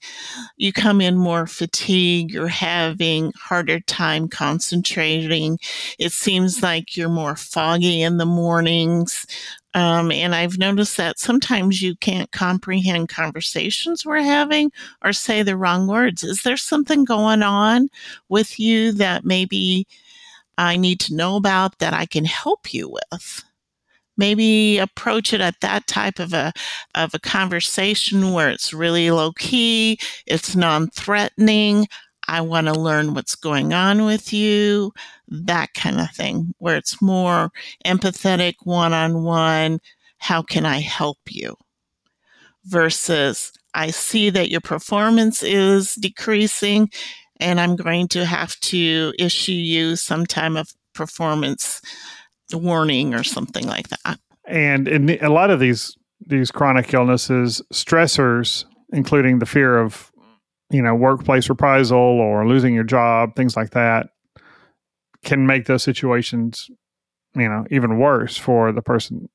you 0.55 0.71
come 0.71 1.01
in 1.01 1.17
more 1.17 1.47
fatigued, 1.47 2.31
you're 2.31 2.47
having 2.47 3.33
harder 3.37 3.81
time 3.81 4.29
concentrating. 4.29 5.59
It 5.99 6.13
seems 6.13 6.63
like 6.63 6.95
you're 6.95 7.09
more 7.09 7.35
foggy 7.35 8.01
in 8.01 8.15
the 8.19 8.25
mornings. 8.25 9.25
Um, 9.73 10.13
and 10.13 10.33
I've 10.33 10.57
noticed 10.57 10.95
that 10.95 11.19
sometimes 11.19 11.81
you 11.81 11.97
can't 11.97 12.31
comprehend 12.31 13.09
conversations 13.09 14.05
we're 14.05 14.21
having 14.21 14.71
or 15.03 15.11
say 15.11 15.43
the 15.43 15.57
wrong 15.57 15.87
words. 15.87 16.23
Is 16.23 16.43
there 16.43 16.55
something 16.55 17.03
going 17.03 17.43
on 17.43 17.89
with 18.29 18.61
you 18.61 18.93
that 18.93 19.25
maybe 19.25 19.87
I 20.57 20.77
need 20.77 21.01
to 21.01 21.15
know 21.15 21.35
about 21.35 21.79
that 21.79 21.93
I 21.93 22.05
can 22.05 22.25
help 22.25 22.73
you 22.73 22.89
with? 22.89 23.43
Maybe 24.17 24.77
approach 24.77 25.33
it 25.33 25.41
at 25.41 25.59
that 25.61 25.87
type 25.87 26.19
of 26.19 26.33
a 26.33 26.53
of 26.95 27.13
a 27.13 27.19
conversation 27.19 28.31
where 28.31 28.49
it's 28.49 28.73
really 28.73 29.09
low 29.11 29.31
key, 29.33 29.99
it's 30.27 30.55
non-threatening. 30.55 31.87
I 32.27 32.41
want 32.41 32.67
to 32.67 32.73
learn 32.73 33.13
what's 33.13 33.35
going 33.35 33.73
on 33.73 34.05
with 34.05 34.31
you, 34.31 34.93
that 35.27 35.73
kind 35.73 35.99
of 35.99 36.09
thing, 36.11 36.53
where 36.59 36.77
it's 36.77 37.01
more 37.01 37.51
empathetic, 37.85 38.53
one 38.63 38.93
on 38.93 39.23
one. 39.23 39.79
How 40.19 40.41
can 40.41 40.65
I 40.65 40.79
help 40.79 41.17
you? 41.29 41.55
Versus, 42.65 43.51
I 43.73 43.91
see 43.91 44.29
that 44.29 44.49
your 44.49 44.61
performance 44.61 45.43
is 45.43 45.95
decreasing 45.95 46.89
and 47.37 47.59
I'm 47.59 47.75
going 47.75 48.07
to 48.09 48.25
have 48.25 48.57
to 48.61 49.13
issue 49.19 49.51
you 49.51 49.97
some 49.97 50.25
time 50.25 50.55
of 50.55 50.69
performance 50.93 51.81
warning 52.53 53.13
or 53.13 53.23
something 53.23 53.67
like 53.67 53.87
that. 53.89 54.19
And 54.45 54.87
in 54.87 55.09
a 55.23 55.29
lot 55.29 55.49
of 55.49 55.59
these 55.59 55.95
these 56.25 56.51
chronic 56.51 56.93
illnesses, 56.93 57.61
stressors, 57.73 58.65
including 58.93 59.39
the 59.39 59.45
fear 59.45 59.77
of 59.77 60.11
you 60.73 60.81
know, 60.81 60.95
workplace 60.95 61.47
reprisal 61.47 61.97
or 61.97 62.47
losing 62.47 62.73
your 62.73 62.83
job, 62.83 63.35
things 63.35 63.55
like 63.55 63.69
that, 63.69 64.07
can 65.23 65.45
make 65.45 65.67
those 65.67 65.83
situations, 65.83 66.69
you 67.35 67.47
know, 67.47 67.65
even 67.69 67.99
worse 67.99 68.35
for 68.35 68.71
the 68.71 68.81
person 68.81 69.29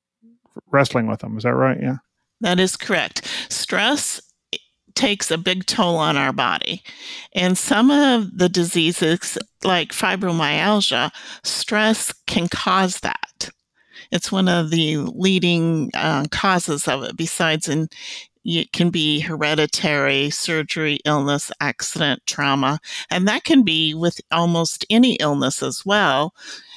wrestling 0.71 1.07
with 1.07 1.21
them. 1.21 1.37
Is 1.39 1.45
that 1.45 1.55
right? 1.55 1.79
Yeah. 1.81 1.97
That 2.41 2.59
is 2.59 2.77
correct. 2.77 3.27
Stress 3.49 4.21
takes 4.99 5.31
a 5.31 5.39
big 5.39 5.65
toll 5.65 5.97
on 5.97 6.17
our 6.17 6.33
body. 6.33 6.83
And 7.33 7.57
some 7.57 7.91
of 7.91 8.37
the 8.37 8.49
diseases, 8.49 9.39
like 9.63 9.91
fibromyalgia, 9.93 11.13
stress 11.45 12.13
can 12.27 12.49
cause 12.49 12.99
that. 13.01 13.51
It's 14.11 14.33
one 14.33 14.49
of 14.49 14.71
the 14.71 14.97
leading 14.97 15.93
uh, 15.95 16.25
causes 16.33 16.89
of 16.89 17.05
it, 17.05 17.17
besides 17.17 17.69
in 17.69 17.89
it 18.45 18.73
can 18.73 18.91
be 18.91 19.21
hereditary, 19.21 20.31
surgery, 20.31 21.01
illness, 21.05 21.53
accident, 21.61 22.23
trauma, 22.27 22.81
and 23.11 23.29
that 23.29 23.45
can 23.45 23.63
be 23.63 23.95
with 23.95 24.21
almost 24.33 24.87
any 24.89 25.15
illness 25.17 25.63
as 25.63 25.85
well. 25.85 26.35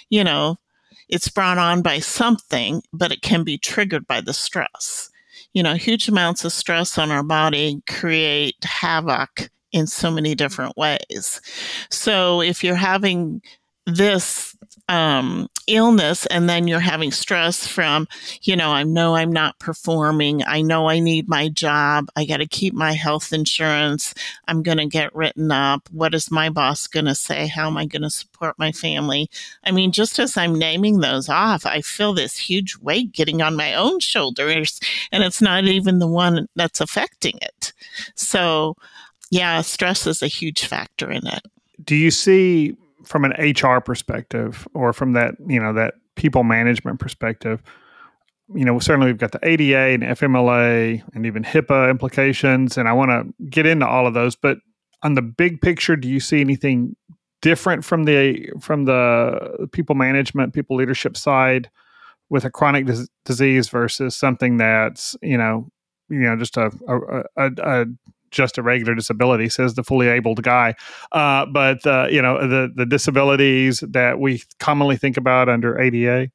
You 0.09 0.23
know, 0.25 0.57
it's 1.07 1.29
brought 1.29 1.57
on 1.57 1.81
by 1.81 1.99
something, 1.99 2.83
but 2.91 3.11
it 3.11 3.21
can 3.21 3.43
be 3.43 3.57
triggered 3.57 4.05
by 4.05 4.21
the 4.21 4.33
stress. 4.33 5.09
You 5.53 5.63
know, 5.63 5.73
huge 5.73 6.07
amounts 6.07 6.45
of 6.45 6.53
stress 6.53 6.97
on 6.97 7.11
our 7.11 7.23
body 7.23 7.81
create 7.87 8.55
havoc 8.63 9.49
in 9.71 9.87
so 9.87 10.11
many 10.11 10.35
different 10.35 10.77
ways. 10.77 11.41
So 11.89 12.41
if 12.41 12.63
you're 12.63 12.75
having 12.75 13.41
this 13.85 14.55
um, 14.91 15.47
illness 15.67 16.25
and 16.25 16.49
then 16.49 16.67
you're 16.67 16.81
having 16.81 17.13
stress 17.13 17.65
from, 17.65 18.09
you 18.41 18.57
know, 18.57 18.71
I 18.71 18.83
know 18.83 19.15
I'm 19.15 19.31
not 19.31 19.57
performing. 19.57 20.43
I 20.43 20.61
know 20.61 20.89
I 20.89 20.99
need 20.99 21.29
my 21.29 21.47
job. 21.47 22.09
I 22.17 22.25
got 22.25 22.37
to 22.37 22.45
keep 22.45 22.73
my 22.73 22.91
health 22.91 23.31
insurance. 23.31 24.13
I'm 24.49 24.61
going 24.63 24.79
to 24.79 24.85
get 24.85 25.15
written 25.15 25.49
up. 25.49 25.87
What 25.93 26.13
is 26.13 26.29
my 26.29 26.49
boss 26.49 26.87
going 26.87 27.05
to 27.05 27.15
say? 27.15 27.47
How 27.47 27.67
am 27.67 27.77
I 27.77 27.85
going 27.85 28.01
to 28.01 28.09
support 28.09 28.59
my 28.59 28.73
family? 28.73 29.29
I 29.63 29.71
mean, 29.71 29.93
just 29.93 30.19
as 30.19 30.35
I'm 30.35 30.59
naming 30.59 30.99
those 30.99 31.29
off, 31.29 31.65
I 31.65 31.79
feel 31.79 32.13
this 32.13 32.35
huge 32.35 32.77
weight 32.79 33.13
getting 33.13 33.41
on 33.41 33.55
my 33.55 33.73
own 33.73 34.01
shoulders, 34.01 34.81
and 35.13 35.23
it's 35.23 35.41
not 35.41 35.63
even 35.63 35.99
the 35.99 36.07
one 36.07 36.49
that's 36.57 36.81
affecting 36.81 37.39
it. 37.41 37.71
So, 38.15 38.75
yeah, 39.29 39.61
stress 39.61 40.05
is 40.05 40.21
a 40.21 40.27
huge 40.27 40.65
factor 40.65 41.09
in 41.09 41.25
it. 41.27 41.47
Do 41.81 41.95
you 41.95 42.11
see 42.11 42.75
from 43.03 43.25
an 43.25 43.31
HR 43.31 43.79
perspective 43.79 44.67
or 44.73 44.93
from 44.93 45.13
that, 45.13 45.35
you 45.47 45.59
know, 45.59 45.73
that 45.73 45.95
people 46.15 46.43
management 46.43 46.99
perspective, 46.99 47.61
you 48.53 48.65
know, 48.65 48.79
certainly 48.79 49.07
we've 49.07 49.17
got 49.17 49.31
the 49.31 49.39
ADA 49.43 49.93
and 49.93 50.03
FMLA 50.03 51.03
and 51.13 51.25
even 51.25 51.43
HIPAA 51.43 51.89
implications, 51.89 52.77
and 52.77 52.87
I 52.87 52.93
want 52.93 53.11
to 53.11 53.45
get 53.45 53.65
into 53.65 53.87
all 53.87 54.07
of 54.07 54.13
those. 54.13 54.35
But 54.35 54.57
on 55.03 55.13
the 55.13 55.21
big 55.21 55.61
picture, 55.61 55.95
do 55.95 56.07
you 56.07 56.19
see 56.19 56.41
anything 56.41 56.95
different 57.41 57.83
from 57.83 58.03
the 58.03 58.49
from 58.59 58.85
the 58.85 59.67
people 59.71 59.95
management, 59.95 60.53
people 60.53 60.75
leadership 60.75 61.17
side 61.17 61.69
with 62.29 62.45
a 62.45 62.49
chronic 62.49 62.85
dis- 62.85 63.09
disease 63.25 63.69
versus 63.69 64.15
something 64.15 64.57
that's 64.57 65.15
you 65.21 65.37
know, 65.37 65.69
you 66.09 66.19
know, 66.19 66.35
just 66.35 66.57
a, 66.57 66.71
a, 66.87 67.23
a, 67.37 67.51
a 67.63 67.85
just 68.31 68.57
a 68.57 68.61
regular 68.61 68.95
disability, 68.95 69.49
says 69.49 69.75
the 69.75 69.83
fully 69.83 70.07
abled 70.07 70.41
guy. 70.41 70.75
Uh, 71.11 71.45
but 71.45 71.85
uh, 71.85 72.07
you 72.09 72.21
know 72.21 72.47
the 72.47 72.71
the 72.73 72.85
disabilities 72.85 73.83
that 73.89 74.19
we 74.19 74.43
commonly 74.59 74.97
think 74.97 75.17
about 75.17 75.49
under 75.49 75.79
ADA. 75.79 76.31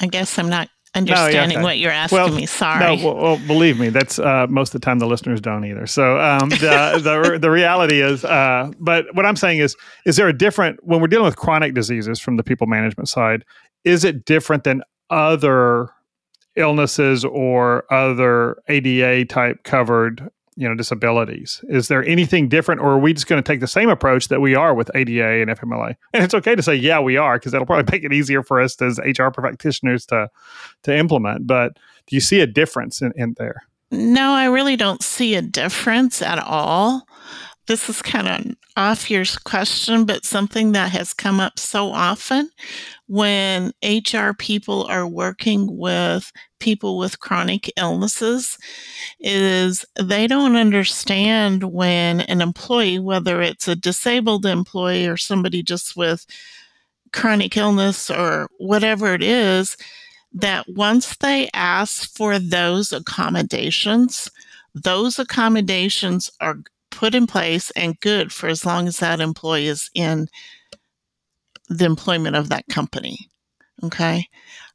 I 0.00 0.06
guess 0.06 0.38
I'm 0.38 0.48
not 0.48 0.68
understanding 0.94 1.56
no, 1.56 1.60
yeah, 1.60 1.62
what 1.62 1.78
you're 1.78 1.90
asking 1.90 2.18
well, 2.18 2.34
me. 2.34 2.46
Sorry. 2.46 2.80
No, 2.80 3.04
well, 3.04 3.16
well, 3.16 3.46
believe 3.46 3.78
me, 3.78 3.88
that's 3.88 4.18
uh, 4.18 4.46
most 4.48 4.74
of 4.74 4.80
the 4.80 4.84
time 4.84 4.98
the 4.98 5.06
listeners 5.06 5.40
don't 5.40 5.64
either. 5.64 5.86
So 5.86 6.18
um, 6.18 6.50
the, 6.50 7.00
the 7.32 7.38
the 7.38 7.50
reality 7.50 8.00
is, 8.00 8.24
uh, 8.24 8.70
but 8.78 9.06
what 9.14 9.26
I'm 9.26 9.36
saying 9.36 9.58
is, 9.58 9.76
is 10.04 10.16
there 10.16 10.28
a 10.28 10.36
different 10.36 10.82
when 10.82 11.00
we're 11.00 11.08
dealing 11.08 11.26
with 11.26 11.36
chronic 11.36 11.74
diseases 11.74 12.20
from 12.20 12.36
the 12.36 12.42
people 12.42 12.66
management 12.66 13.08
side? 13.08 13.44
Is 13.84 14.04
it 14.04 14.24
different 14.24 14.64
than 14.64 14.82
other 15.10 15.90
illnesses 16.56 17.24
or 17.24 17.84
other 17.92 18.56
ADA 18.68 19.24
type 19.26 19.64
covered 19.64 20.30
you 20.56 20.68
know 20.68 20.74
disabilities. 20.74 21.64
Is 21.68 21.88
there 21.88 22.04
anything 22.04 22.48
different 22.48 22.80
or 22.80 22.92
are 22.92 22.98
we 22.98 23.14
just 23.14 23.26
going 23.26 23.42
to 23.42 23.46
take 23.46 23.60
the 23.60 23.66
same 23.66 23.88
approach 23.88 24.28
that 24.28 24.40
we 24.40 24.54
are 24.54 24.74
with 24.74 24.90
ada 24.94 25.40
and 25.40 25.50
fmla 25.50 25.96
and 26.12 26.22
it's 26.22 26.34
okay 26.34 26.54
to 26.54 26.62
say 26.62 26.74
yeah 26.74 27.00
we 27.00 27.16
are 27.16 27.38
because 27.38 27.52
that'll 27.52 27.66
probably 27.66 27.90
make 27.96 28.04
it 28.04 28.12
easier 28.12 28.42
for 28.42 28.60
us 28.60 28.80
as 28.82 28.98
hr 28.98 29.28
practitioners 29.28 30.04
to 30.06 30.28
to 30.82 30.94
implement 30.94 31.46
but 31.46 31.78
do 32.06 32.16
you 32.16 32.20
see 32.20 32.40
a 32.40 32.46
difference 32.46 33.00
in, 33.00 33.12
in 33.16 33.34
there? 33.38 33.62
No 33.90 34.32
i 34.32 34.46
really 34.46 34.76
don't 34.76 35.02
see 35.02 35.34
a 35.34 35.42
difference 35.42 36.20
at 36.20 36.38
all 36.38 37.06
this 37.66 37.88
is 37.88 38.02
kind 38.02 38.28
of 38.28 38.56
off 38.76 39.10
your 39.10 39.24
question, 39.44 40.04
but 40.04 40.24
something 40.24 40.72
that 40.72 40.90
has 40.90 41.14
come 41.14 41.40
up 41.40 41.58
so 41.58 41.90
often 41.90 42.50
when 43.06 43.72
HR 43.84 44.30
people 44.36 44.84
are 44.84 45.06
working 45.06 45.76
with 45.76 46.32
people 46.58 46.98
with 46.98 47.20
chronic 47.20 47.70
illnesses 47.76 48.56
is 49.20 49.84
they 50.00 50.26
don't 50.26 50.56
understand 50.56 51.64
when 51.64 52.20
an 52.22 52.40
employee, 52.40 52.98
whether 52.98 53.42
it's 53.42 53.68
a 53.68 53.76
disabled 53.76 54.46
employee 54.46 55.06
or 55.06 55.16
somebody 55.16 55.62
just 55.62 55.96
with 55.96 56.26
chronic 57.12 57.56
illness 57.56 58.10
or 58.10 58.48
whatever 58.58 59.12
it 59.12 59.22
is, 59.22 59.76
that 60.32 60.66
once 60.68 61.16
they 61.18 61.50
ask 61.52 62.10
for 62.16 62.38
those 62.38 62.92
accommodations, 62.92 64.30
those 64.74 65.18
accommodations 65.18 66.30
are 66.40 66.58
put 66.92 67.14
in 67.14 67.26
place 67.26 67.70
and 67.72 67.98
good 68.00 68.32
for 68.32 68.48
as 68.48 68.64
long 68.64 68.86
as 68.86 68.98
that 68.98 69.20
employee 69.20 69.66
is 69.66 69.90
in 69.94 70.28
the 71.68 71.84
employment 71.84 72.36
of 72.36 72.48
that 72.50 72.66
company. 72.68 73.18
Okay. 73.82 74.28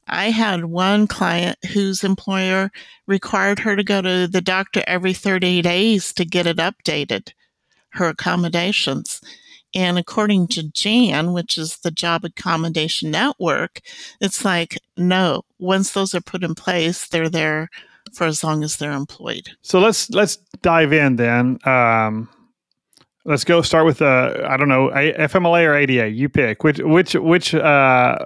I 0.08 0.32
had 0.32 0.66
one 0.66 1.08
client 1.08 1.58
whose 1.74 2.04
employer 2.04 2.72
required 3.08 3.60
her 3.60 3.76
to 3.76 3.84
go 3.84 4.02
to 4.02 4.28
the 4.28 4.42
doctor 4.42 4.84
every 4.88 5.14
30 5.14 5.62
days 5.62 6.14
to 6.14 6.26
get 6.26 6.48
it 6.48 6.58
updated, 6.58 7.34
her 7.90 8.10
accommodations. 8.10 9.22
And 9.76 9.98
according 9.98 10.48
to 10.50 10.72
JAN, 10.72 11.34
which 11.34 11.58
is 11.58 11.78
the 11.80 11.92
Job 11.92 12.24
Accommodation 12.24 13.12
Network, 13.12 13.82
it's 14.22 14.46
like, 14.46 14.78
no, 14.96 15.44
once 15.60 15.92
those 15.92 16.16
are 16.16 16.22
put 16.22 16.44
in 16.44 16.56
place, 16.56 17.08
they're 17.08 17.30
there 17.30 17.70
for 18.14 18.26
as 18.26 18.44
long 18.44 18.64
as 18.64 18.78
they're 18.78 18.92
employed. 18.92 19.50
So 19.62 19.80
let's 19.80 20.10
let's 20.10 20.38
dive 20.62 20.94
in 20.94 21.16
then. 21.16 21.60
Um, 21.66 22.30
let's 23.26 23.44
go 23.44 23.62
start 23.62 23.86
with 23.86 24.02
uh, 24.02 24.46
I 24.48 24.58
don't 24.58 24.70
know 24.70 24.90
FMLA 24.90 25.66
or 25.66 25.76
ADA. 25.76 26.10
You 26.10 26.30
pick 26.30 26.64
which 26.64 26.80
which 26.80 27.14
which 27.16 27.54
uh, 27.54 28.18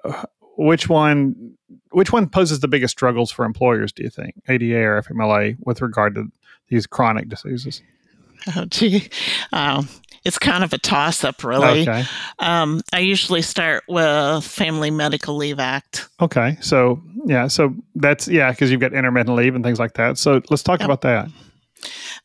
which 0.58 0.88
one 0.90 1.56
which 1.92 2.12
one 2.12 2.30
poses 2.30 2.60
the 2.60 2.68
biggest 2.68 2.92
struggles 2.92 3.32
for 3.32 3.46
employers? 3.46 3.92
Do 3.92 4.04
you 4.04 4.10
think 4.10 4.36
ADA 4.48 4.78
or 4.78 5.02
FMLA 5.02 5.58
with 5.66 5.82
regard 5.82 6.16
to 6.16 6.32
these 6.70 6.88
chronic 6.88 7.28
diseases? 7.30 7.82
Oh, 8.56 8.66
gee. 8.70 9.10
Um, 9.52 9.88
it's 10.24 10.38
kind 10.38 10.64
of 10.64 10.74
a 10.74 10.78
toss 10.78 11.24
up, 11.24 11.44
really. 11.44 11.82
Okay. 11.82 12.04
Um, 12.40 12.82
I 12.94 13.00
usually 13.00 13.42
start 13.42 13.84
with 13.88 14.44
Family 14.44 14.92
Medical 14.92 15.36
Leave 15.36 15.60
Act. 15.60 16.10
Okay. 16.20 16.58
So, 16.62 17.02
yeah. 17.26 17.48
So 17.48 17.74
that's, 17.96 18.28
yeah, 18.28 18.52
because 18.52 18.72
you've 18.72 18.82
got 18.82 18.94
intermittent 18.94 19.36
leave 19.36 19.56
and 19.56 19.64
things 19.64 19.80
like 19.80 19.94
that. 19.94 20.18
So 20.18 20.42
let's 20.50 20.64
talk 20.64 20.80
yep. 20.80 20.88
about 20.88 21.02
that. 21.02 21.30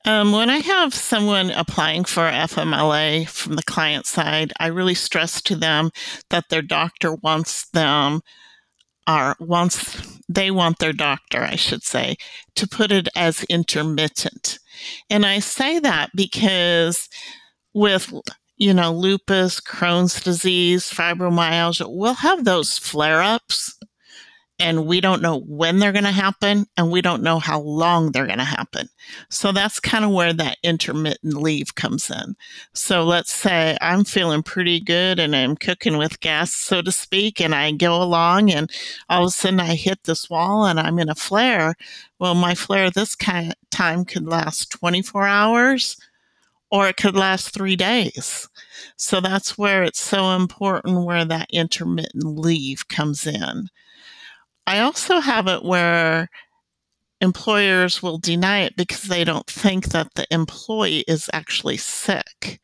Um, 0.05 0.33
when 0.33 0.51
I 0.51 0.59
have 0.59 0.95
someone 0.95 1.51
applying 1.51 2.05
for 2.05 2.23
FMLA 2.23 3.29
from 3.29 3.57
the 3.57 3.63
client 3.63 4.07
side, 4.07 4.53
I 4.61 4.67
really 4.67 4.95
stress 4.95 5.41
to 5.43 5.57
them 5.57 5.91
that 6.29 6.49
their 6.49 6.63
doctor 6.63 7.15
wants 7.15 7.69
them 7.71 8.21
are 9.07 9.37
wants 9.39 10.19
they 10.29 10.51
want 10.51 10.79
their 10.79 10.93
doctor, 10.93 11.43
I 11.43 11.57
should 11.57 11.83
say, 11.83 12.17
to 12.57 12.69
put 12.69 12.91
it 12.91 13.09
as 13.15 13.45
intermittent. 13.45 14.59
And 15.09 15.25
I 15.25 15.39
say 15.39 15.79
that 15.79 16.11
because 16.15 17.09
with 17.77 18.11
you 18.57 18.73
know 18.73 18.91
lupus, 18.91 19.61
Crohn's 19.61 20.21
disease, 20.21 20.91
fibromyalgia, 20.91 21.87
we'll 21.89 22.15
have 22.15 22.45
those 22.45 22.79
flare-ups 22.79 23.79
and 24.59 24.87
we 24.87 25.03
don't 25.03 25.21
know 25.21 25.41
when 25.41 25.79
they're 25.79 25.93
going 25.93 26.05
to 26.05 26.11
happen 26.11 26.65
and 26.79 26.91
we 26.91 27.03
don't 27.03 27.23
know 27.23 27.39
how 27.39 27.61
long 27.61 28.11
they're 28.11 28.27
going 28.27 28.39
to 28.39 28.45
happen. 28.45 28.89
So 29.29 29.53
that's 29.53 29.79
kind 29.79 30.03
of 30.03 30.13
where 30.13 30.33
that 30.33 30.57
intermittent 30.63 31.35
leave 31.35 31.75
comes 31.75 32.11
in. 32.11 32.35
So 32.73 33.05
let's 33.05 33.31
say 33.31 33.77
I'm 33.83 34.05
feeling 34.05 34.43
pretty 34.43 34.81
good 34.81 35.19
and 35.19 35.37
I'm 35.37 35.57
cooking 35.57 35.99
with 35.99 36.21
gas, 36.21 36.55
so 36.55 36.81
to 36.81 36.91
speak, 36.91 37.39
and 37.39 37.55
I 37.55 37.73
go 37.73 38.03
along 38.03 38.51
and 38.51 38.71
all 39.11 39.25
of 39.25 39.29
a 39.29 39.31
sudden 39.31 39.61
I 39.61 39.75
hit 39.75 40.05
this 40.05 40.31
wall 40.31 40.65
and 40.65 40.81
I'm 40.81 40.99
in 40.99 41.11
a 41.11 41.15
flare. 41.15 41.75
Well, 42.19 42.35
my 42.35 42.55
flare 42.55 42.91
this 42.91 43.15
kind 43.15 43.49
of 43.49 43.71
time 43.71 44.07
could 44.07 44.27
last 44.27 44.71
24 44.71 45.27
hours 45.27 45.99
or 46.71 46.89
it 46.89 46.97
could 46.97 47.15
last 47.15 47.51
three 47.51 47.77
days. 47.77 48.49
So 48.97 49.21
that's 49.21 49.57
where 49.57 49.83
it's 49.83 50.01
so 50.01 50.33
important 50.33 51.05
where 51.05 51.25
that 51.25 51.49
intermittent 51.53 52.25
leave 52.25 52.89
comes 52.89 53.27
in. 53.27 53.69
I 54.67 54.81
also 54.81 55.21
have 55.21 55.47
it 55.47 55.65
where 55.65 56.29
employers 57.21 58.03
will 58.03 58.19
deny 58.19 58.61
it 58.61 58.77
because 58.77 59.03
they 59.03 59.25
don't 59.25 59.47
think 59.47 59.87
that 59.87 60.15
the 60.15 60.27
employee 60.31 61.05
is 61.07 61.31
actually 61.33 61.77
sick. 61.77 62.61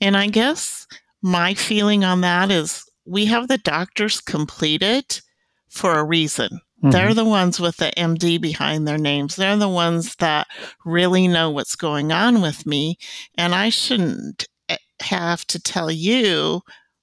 And 0.00 0.16
I 0.16 0.28
guess 0.28 0.86
my 1.22 1.54
feeling 1.54 2.04
on 2.04 2.22
that 2.22 2.50
is 2.50 2.84
we 3.04 3.26
have 3.26 3.48
the 3.48 3.58
doctors 3.58 4.20
completed 4.20 5.20
for 5.68 5.98
a 5.98 6.04
reason. 6.04 6.60
Mm-hmm. 6.82 6.90
They're 6.90 7.14
the 7.14 7.24
ones 7.24 7.60
with 7.60 7.76
the 7.76 7.92
MD 7.96 8.40
behind 8.40 8.88
their 8.88 8.98
names. 8.98 9.36
They're 9.36 9.56
the 9.56 9.68
ones 9.68 10.16
that 10.16 10.48
really 10.84 11.28
know 11.28 11.50
what's 11.50 11.76
going 11.76 12.10
on 12.10 12.42
with 12.42 12.66
me. 12.66 12.98
And 13.38 13.54
I 13.54 13.68
shouldn't 13.68 14.48
eh, 14.68 14.78
have 15.00 15.46
to 15.46 15.60
tell 15.60 15.90
you, 15.90 16.62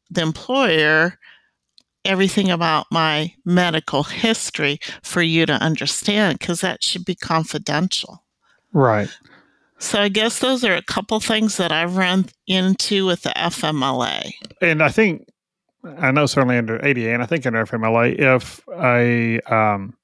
the 0.09 0.21
employer, 0.21 1.17
everything 2.03 2.49
about 2.49 2.87
my 2.91 3.33
medical 3.45 4.03
history 4.03 4.79
for 5.01 5.21
you 5.21 5.45
to 5.45 5.53
understand 5.53 6.39
because 6.39 6.61
that 6.61 6.83
should 6.83 7.05
be 7.05 7.15
confidential. 7.15 8.23
Right. 8.73 9.09
So 9.77 10.01
I 10.01 10.09
guess 10.09 10.39
those 10.39 10.65
are 10.65 10.75
a 10.75 10.83
couple 10.83 11.19
things 11.21 11.55
that 11.57 11.71
I've 11.71 11.95
run 11.95 12.25
into 12.47 13.05
with 13.05 13.21
the 13.21 13.29
FMLA. 13.29 14.31
And 14.61 14.83
I 14.83 14.89
think 14.89 15.25
I 15.83 16.11
know 16.11 16.25
certainly 16.25 16.57
under 16.57 16.83
ADA 16.85 17.13
and 17.13 17.23
I 17.23 17.25
think 17.25 17.45
under 17.45 17.65
FMLA, 17.65 18.19
if 18.19 18.61
a 18.69 19.39
um, 19.41 19.95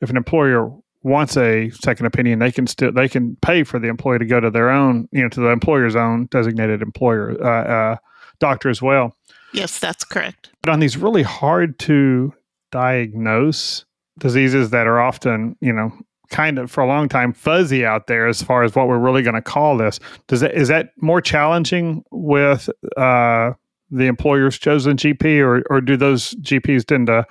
if 0.00 0.10
an 0.10 0.16
employer 0.16 0.72
wants 1.02 1.36
a 1.36 1.70
second 1.70 2.06
opinion, 2.06 2.38
they 2.38 2.52
can 2.52 2.66
still 2.66 2.92
they 2.92 3.08
can 3.08 3.36
pay 3.36 3.62
for 3.64 3.78
the 3.78 3.88
employee 3.88 4.18
to 4.18 4.26
go 4.26 4.40
to 4.40 4.50
their 4.50 4.70
own, 4.70 5.08
you 5.12 5.22
know, 5.22 5.28
to 5.28 5.40
the 5.40 5.48
employer's 5.48 5.96
own 5.96 6.26
designated 6.26 6.82
employer 6.82 7.36
uh, 7.42 7.64
uh, 7.64 7.96
doctor 8.38 8.68
as 8.68 8.80
well. 8.80 9.16
Yes, 9.52 9.78
that's 9.78 10.04
correct. 10.04 10.50
But 10.62 10.70
on 10.70 10.80
these 10.80 10.96
really 10.96 11.22
hard 11.22 11.78
to 11.80 12.34
diagnose 12.70 13.84
diseases 14.18 14.70
that 14.70 14.86
are 14.86 15.00
often, 15.00 15.56
you 15.60 15.72
know, 15.72 15.92
kind 16.30 16.58
of 16.58 16.70
for 16.70 16.82
a 16.82 16.86
long 16.86 17.08
time 17.08 17.32
fuzzy 17.32 17.86
out 17.86 18.06
there 18.06 18.26
as 18.26 18.42
far 18.42 18.62
as 18.62 18.74
what 18.74 18.88
we're 18.88 18.98
really 18.98 19.22
going 19.22 19.34
to 19.34 19.42
call 19.42 19.76
this. 19.76 19.98
Does 20.26 20.40
that 20.40 20.54
is 20.54 20.68
that 20.68 20.90
more 21.00 21.20
challenging 21.20 22.04
with 22.10 22.68
uh, 22.96 23.52
the 23.90 24.06
employer's 24.06 24.58
chosen 24.58 24.96
GP, 24.96 25.40
or 25.40 25.62
or 25.70 25.80
do 25.80 25.96
those 25.96 26.34
GPs 26.36 26.84
tend 26.84 27.06
to 27.08 27.26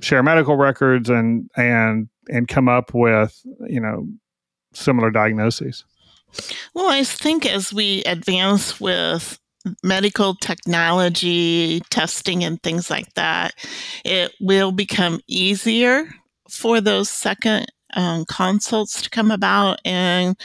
share 0.00 0.22
medical 0.22 0.56
records 0.56 1.08
and 1.08 1.50
and 1.56 2.08
and 2.28 2.48
come 2.48 2.68
up 2.68 2.94
with 2.94 3.40
you 3.68 3.80
know 3.80 4.06
similar 4.72 5.10
diagnoses? 5.10 5.84
Well, 6.74 6.90
I 6.90 7.04
think 7.04 7.46
as 7.46 7.72
we 7.72 8.02
advance 8.04 8.80
with 8.80 9.38
medical 9.82 10.34
technology 10.34 11.80
testing 11.90 12.44
and 12.44 12.62
things 12.62 12.90
like 12.90 13.12
that, 13.14 13.54
it 14.04 14.32
will 14.40 14.72
become 14.72 15.20
easier 15.26 16.08
for 16.48 16.80
those 16.80 17.08
second 17.08 17.66
um, 17.94 18.24
consults 18.26 19.02
to 19.02 19.10
come 19.10 19.30
about 19.30 19.80
and 19.84 20.36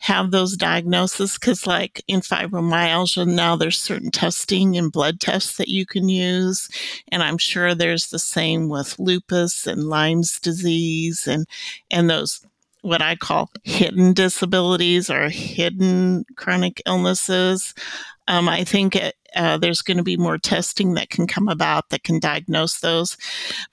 have 0.00 0.30
those 0.30 0.56
diagnoses 0.56 1.34
because 1.34 1.66
like 1.66 2.02
in 2.08 2.20
fibromyalgia 2.20 3.26
now 3.26 3.54
there's 3.54 3.80
certain 3.80 4.10
testing 4.10 4.76
and 4.76 4.92
blood 4.92 5.20
tests 5.20 5.58
that 5.58 5.68
you 5.68 5.84
can 5.84 6.08
use 6.08 6.68
and 7.08 7.22
i'm 7.22 7.38
sure 7.38 7.74
there's 7.74 8.08
the 8.08 8.18
same 8.18 8.68
with 8.68 8.98
lupus 8.98 9.66
and 9.66 9.84
lyme's 9.84 10.40
disease 10.40 11.26
and 11.26 11.46
and 11.90 12.08
those 12.08 12.44
what 12.82 13.02
i 13.02 13.14
call 13.14 13.50
hidden 13.62 14.12
disabilities 14.12 15.10
or 15.10 15.28
hidden 15.28 16.24
chronic 16.36 16.80
illnesses. 16.86 17.74
Um, 18.28 18.48
I 18.48 18.64
think 18.64 18.96
it, 18.96 19.16
uh, 19.36 19.58
there's 19.58 19.82
going 19.82 19.96
to 19.96 20.02
be 20.02 20.16
more 20.16 20.38
testing 20.38 20.94
that 20.94 21.10
can 21.10 21.26
come 21.26 21.48
about 21.48 21.90
that 21.90 22.04
can 22.04 22.18
diagnose 22.18 22.80
those. 22.80 23.16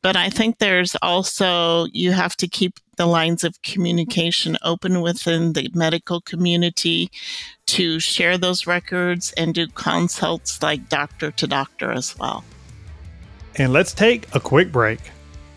But 0.01 0.15
I 0.15 0.29
think 0.29 0.57
there's 0.57 0.95
also, 1.01 1.85
you 1.91 2.11
have 2.11 2.35
to 2.37 2.47
keep 2.47 2.79
the 2.97 3.05
lines 3.05 3.43
of 3.43 3.61
communication 3.61 4.57
open 4.63 5.01
within 5.01 5.53
the 5.53 5.69
medical 5.73 6.19
community 6.21 7.11
to 7.67 7.99
share 7.99 8.37
those 8.37 8.67
records 8.67 9.33
and 9.33 9.53
do 9.53 9.67
consults 9.67 10.61
like 10.63 10.89
doctor 10.89 11.31
to 11.31 11.47
doctor 11.47 11.91
as 11.91 12.17
well. 12.17 12.43
And 13.55 13.73
let's 13.73 13.93
take 13.93 14.33
a 14.35 14.39
quick 14.39 14.71
break. 14.71 14.99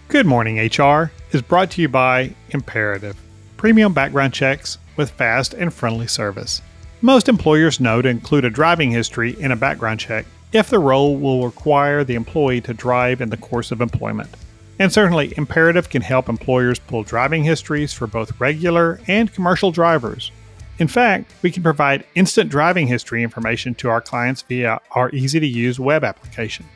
Good 0.08 0.26
Morning 0.26 0.58
HR 0.58 1.12
is 1.32 1.42
brought 1.42 1.70
to 1.72 1.82
you 1.82 1.88
by 1.88 2.34
Imperative, 2.50 3.16
premium 3.56 3.92
background 3.92 4.32
checks 4.32 4.78
with 4.96 5.10
fast 5.10 5.54
and 5.54 5.72
friendly 5.72 6.06
service. 6.06 6.62
Most 7.02 7.30
employers 7.30 7.80
know 7.80 8.02
to 8.02 8.10
include 8.10 8.44
a 8.44 8.50
driving 8.50 8.90
history 8.90 9.34
in 9.40 9.52
a 9.52 9.56
background 9.56 10.00
check 10.00 10.26
if 10.52 10.68
the 10.68 10.78
role 10.78 11.16
will 11.16 11.46
require 11.46 12.04
the 12.04 12.14
employee 12.14 12.60
to 12.60 12.74
drive 12.74 13.22
in 13.22 13.30
the 13.30 13.38
course 13.38 13.70
of 13.72 13.80
employment. 13.80 14.28
And 14.78 14.92
certainly, 14.92 15.32
Imperative 15.38 15.88
can 15.88 16.02
help 16.02 16.28
employers 16.28 16.78
pull 16.78 17.02
driving 17.02 17.42
histories 17.42 17.94
for 17.94 18.06
both 18.06 18.38
regular 18.38 19.00
and 19.06 19.32
commercial 19.32 19.70
drivers. 19.70 20.30
In 20.78 20.88
fact, 20.88 21.32
we 21.40 21.50
can 21.50 21.62
provide 21.62 22.04
instant 22.14 22.50
driving 22.50 22.86
history 22.86 23.22
information 23.22 23.74
to 23.76 23.88
our 23.88 24.02
clients 24.02 24.42
via 24.42 24.78
our 24.90 25.08
easy 25.10 25.40
to 25.40 25.46
use 25.46 25.80
web 25.80 26.04
application. 26.04 26.66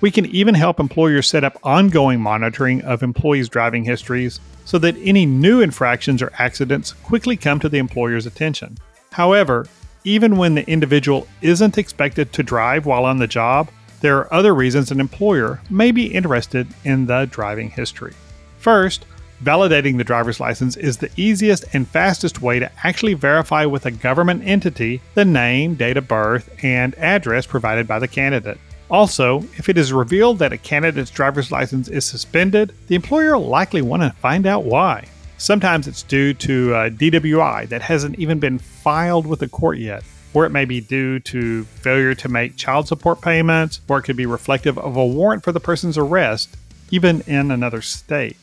We 0.00 0.12
can 0.12 0.26
even 0.26 0.54
help 0.54 0.78
employers 0.78 1.26
set 1.26 1.42
up 1.42 1.58
ongoing 1.64 2.20
monitoring 2.20 2.82
of 2.82 3.02
employees' 3.02 3.48
driving 3.48 3.82
histories 3.82 4.38
so 4.64 4.78
that 4.78 4.96
any 5.02 5.26
new 5.26 5.60
infractions 5.60 6.22
or 6.22 6.30
accidents 6.38 6.92
quickly 6.92 7.36
come 7.36 7.58
to 7.58 7.68
the 7.68 7.78
employer's 7.78 8.26
attention. 8.26 8.78
However, 9.12 9.66
even 10.04 10.36
when 10.36 10.54
the 10.54 10.68
individual 10.68 11.28
isn't 11.40 11.78
expected 11.78 12.32
to 12.32 12.42
drive 12.42 12.86
while 12.86 13.04
on 13.04 13.18
the 13.18 13.26
job, 13.26 13.70
there 14.00 14.18
are 14.18 14.34
other 14.34 14.54
reasons 14.54 14.90
an 14.90 14.98
employer 14.98 15.60
may 15.70 15.92
be 15.92 16.12
interested 16.12 16.66
in 16.84 17.06
the 17.06 17.26
driving 17.30 17.70
history. 17.70 18.14
First, 18.58 19.06
validating 19.44 19.96
the 19.96 20.04
driver's 20.04 20.40
license 20.40 20.76
is 20.76 20.96
the 20.96 21.10
easiest 21.16 21.64
and 21.72 21.86
fastest 21.86 22.42
way 22.42 22.58
to 22.58 22.70
actually 22.84 23.14
verify 23.14 23.64
with 23.64 23.86
a 23.86 23.90
government 23.90 24.42
entity 24.44 25.00
the 25.14 25.24
name, 25.24 25.74
date 25.74 25.96
of 25.96 26.08
birth, 26.08 26.50
and 26.64 26.94
address 26.96 27.46
provided 27.46 27.86
by 27.86 27.98
the 27.98 28.08
candidate. 28.08 28.58
Also, 28.90 29.40
if 29.56 29.68
it 29.68 29.78
is 29.78 29.92
revealed 29.92 30.38
that 30.38 30.52
a 30.52 30.58
candidate's 30.58 31.10
driver's 31.10 31.50
license 31.50 31.88
is 31.88 32.04
suspended, 32.04 32.74
the 32.88 32.94
employer 32.94 33.38
will 33.38 33.46
likely 33.46 33.82
want 33.82 34.02
to 34.02 34.10
find 34.20 34.46
out 34.46 34.64
why. 34.64 35.06
Sometimes 35.42 35.88
it's 35.88 36.04
due 36.04 36.34
to 36.34 36.72
uh, 36.72 36.86
a 36.86 36.90
DWI 36.90 37.68
that 37.68 37.82
hasn't 37.82 38.16
even 38.16 38.38
been 38.38 38.60
filed 38.60 39.26
with 39.26 39.40
the 39.40 39.48
court 39.48 39.78
yet, 39.78 40.04
or 40.34 40.46
it 40.46 40.50
may 40.50 40.64
be 40.64 40.80
due 40.80 41.18
to 41.18 41.64
failure 41.64 42.14
to 42.14 42.28
make 42.28 42.54
child 42.54 42.86
support 42.86 43.20
payments, 43.20 43.80
or 43.88 43.98
it 43.98 44.02
could 44.02 44.16
be 44.16 44.24
reflective 44.24 44.78
of 44.78 44.96
a 44.96 45.04
warrant 45.04 45.42
for 45.42 45.50
the 45.50 45.58
person's 45.58 45.98
arrest, 45.98 46.56
even 46.92 47.22
in 47.22 47.50
another 47.50 47.82
state. 47.82 48.36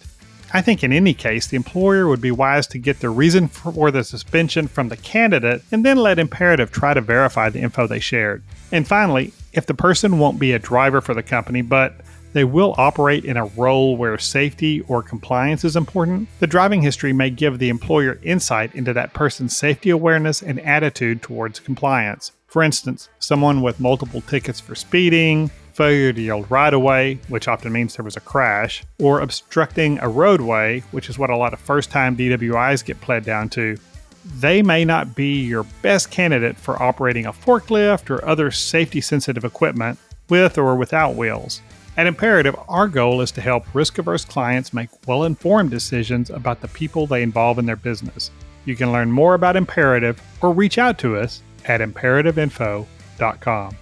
I 0.54 0.62
think 0.62 0.84
in 0.84 0.92
any 0.92 1.14
case, 1.14 1.48
the 1.48 1.56
employer 1.56 2.06
would 2.06 2.20
be 2.20 2.32
wise 2.32 2.68
to 2.68 2.78
get 2.78 3.00
the 3.00 3.10
reason 3.10 3.48
for 3.48 3.92
the 3.92 4.04
suspension 4.04 4.68
from 4.68 4.90
the 4.90 4.98
candidate 4.98 5.62
and 5.72 5.86
then 5.86 5.96
let 5.96 6.20
Imperative 6.20 6.70
try 6.70 6.94
to 6.94 7.00
verify 7.00 7.50
the 7.50 7.62
info 7.62 7.88
they 7.88 8.02
shared. 8.02 8.44
And 8.74 8.86
finally, 8.86 9.32
if 9.54 9.66
the 9.66 9.74
person 9.74 10.20
won't 10.20 10.38
be 10.38 10.52
a 10.52 10.60
driver 10.60 11.00
for 11.00 11.14
the 11.14 11.24
company, 11.24 11.62
but 11.62 12.02
they 12.34 12.44
will 12.44 12.76
operate 12.78 13.26
in 13.26 13.38
a 13.38 13.46
role 13.46 13.98
where 13.98 14.18
safety 14.18 14.82
or 14.82 15.02
compliance 15.02 15.63
is 15.63 15.76
important. 15.76 16.28
The 16.39 16.48
driving 16.48 16.82
history 16.82 17.13
may 17.13 17.30
give 17.30 17.60
the 17.60 17.70
employer 17.70 18.20
insight 18.24 18.74
into 18.76 18.94
that 18.94 19.13
person's 19.13 19.56
safety 19.56 19.89
awareness 19.89 20.42
and 20.42 20.60
attitude 20.62 21.22
towards 21.22 21.60
compliance. 21.60 22.32
For 22.48 22.63
instance, 22.63 23.10
someone 23.20 23.62
with 23.62 23.80
multiple 23.80 24.22
tickets 24.22 24.60
for 24.60 24.76
speeding, 24.76 25.50
failure 25.74 26.12
to 26.12 26.22
yield 26.22 26.50
right 26.52 26.74
away, 26.74 27.20
which 27.30 27.48
often 27.48 27.72
means 27.72 27.96
there 27.96 28.04
was 28.04 28.18
a 28.18 28.22
crash, 28.22 28.84
or 29.00 29.22
obstructing 29.22 29.98
a 30.00 30.10
roadway, 30.10 30.82
which 30.92 31.10
is 31.10 31.18
what 31.18 31.30
a 31.30 31.38
lot 31.38 31.54
of 31.54 31.60
first 31.60 31.89
time 31.89 32.18
DWIs 32.18 32.84
get 32.84 33.00
pled 33.02 33.24
down 33.24 33.50
to, 33.50 33.78
they 34.26 34.62
may 34.62 34.84
not 34.84 35.15
be 35.15 35.42
your 35.42 35.63
best 35.82 36.12
candidate 36.12 36.58
for 36.58 36.82
operating 36.82 37.26
a 37.26 37.34
forklift 37.34 38.10
or 38.10 38.24
other 38.26 38.52
safety 38.52 39.02
sensitive 39.02 39.46
equipment 39.46 39.98
with 40.30 40.58
or 40.58 40.76
without 40.76 41.15
wheels. 41.15 41.62
At 42.00 42.08
Imperative, 42.08 42.56
our 42.70 42.88
goal 42.88 43.20
is 43.20 43.30
to 43.32 43.42
help 43.42 43.66
risk 43.76 43.98
averse 43.98 44.24
clients 44.24 44.72
make 44.72 44.88
well 45.06 45.26
informed 45.26 45.70
decisions 45.70 46.30
about 46.30 46.62
the 46.62 46.70
people 46.70 47.06
they 47.06 47.22
involve 47.22 47.60
in 47.60 47.66
their 47.66 47.76
business. 47.76 48.32
You 48.64 48.78
can 48.78 48.94
learn 48.94 49.12
more 49.12 49.34
about 49.34 49.58
Imperative 49.58 50.22
or 50.42 50.54
reach 50.54 50.78
out 50.78 50.98
to 51.00 51.18
us 51.18 51.44
at 51.66 51.82
imperativeinfo.com. 51.82 53.76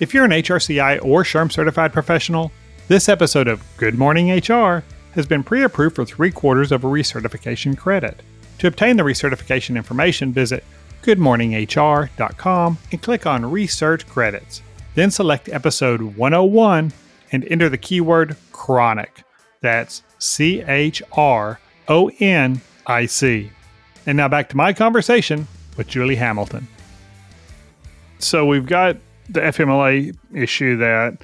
If 0.00 0.12
you're 0.12 0.24
an 0.24 0.32
HRCI 0.32 1.04
or 1.04 1.22
SHRM 1.22 1.52
certified 1.52 1.92
professional, 1.92 2.50
this 2.88 3.08
episode 3.08 3.46
of 3.46 3.62
Good 3.76 3.96
Morning 3.96 4.32
HR 4.32 4.82
has 5.12 5.24
been 5.24 5.44
pre 5.44 5.62
approved 5.62 5.94
for 5.94 6.04
three 6.04 6.32
quarters 6.32 6.72
of 6.72 6.82
a 6.82 6.88
recertification 6.88 7.78
credit. 7.78 8.20
To 8.58 8.66
obtain 8.66 8.96
the 8.96 9.04
recertification 9.04 9.76
information, 9.76 10.32
visit 10.32 10.64
goodmorninghr.com 11.04 12.78
and 12.90 13.00
click 13.00 13.26
on 13.26 13.48
Research 13.48 14.08
Credits. 14.08 14.60
Then 14.96 15.12
select 15.12 15.48
episode 15.48 16.02
101 16.02 16.92
and 17.32 17.44
enter 17.50 17.68
the 17.68 17.78
keyword 17.78 18.36
chronic. 18.52 19.24
That's 19.60 20.02
C 20.18 20.62
H 20.62 21.02
R 21.12 21.60
O 21.88 22.10
N 22.20 22.60
I 22.86 23.06
C. 23.06 23.50
And 24.06 24.16
now 24.16 24.28
back 24.28 24.48
to 24.50 24.56
my 24.56 24.72
conversation 24.72 25.46
with 25.76 25.88
Julie 25.88 26.16
Hamilton. 26.16 26.68
So 28.18 28.46
we've 28.46 28.66
got 28.66 28.96
the 29.28 29.40
FMLA 29.40 30.16
issue 30.32 30.76
that 30.78 31.18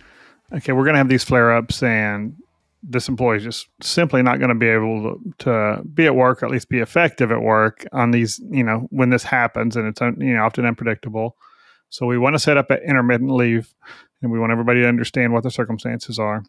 okay, 0.53 0.73
we're 0.73 0.85
going 0.85 0.95
to 0.95 0.99
have 0.99 1.09
these 1.09 1.25
flare 1.25 1.55
ups, 1.55 1.83
and 1.83 2.37
this 2.83 3.09
employee 3.09 3.39
is 3.39 3.45
just 3.45 3.69
simply 3.83 4.23
not 4.23 4.39
going 4.39 4.49
to 4.49 4.55
be 4.55 4.69
able 4.69 5.03
to, 5.03 5.35
to, 5.39 5.83
be 5.85 6.07
at 6.07 6.15
work, 6.15 6.43
or 6.43 6.47
at 6.47 6.53
least 6.53 6.69
be 6.69 6.79
effective 6.79 7.31
at 7.31 7.43
work 7.43 7.87
on 7.93 8.11
these. 8.11 8.41
You 8.51 8.65
know, 8.65 8.89
when 8.91 9.11
this 9.11 9.23
happens, 9.23 9.77
and 9.77 9.87
it's 9.87 10.01
you 10.01 10.35
know 10.35 10.45
often 10.45 10.67
unpredictable. 10.67 11.37
So 11.89 12.07
we 12.07 12.19
want 12.19 12.35
to 12.35 12.39
set 12.39 12.57
up 12.57 12.71
an 12.71 12.79
intermittent 12.79 13.31
leave, 13.31 13.75
and 14.23 14.31
we 14.31 14.39
want 14.39 14.53
everybody 14.53 14.83
to 14.83 14.89
understand 14.89 15.33
what 15.33 15.43
the 15.43 15.51
circumstances 15.51 16.19
are. 16.19 16.43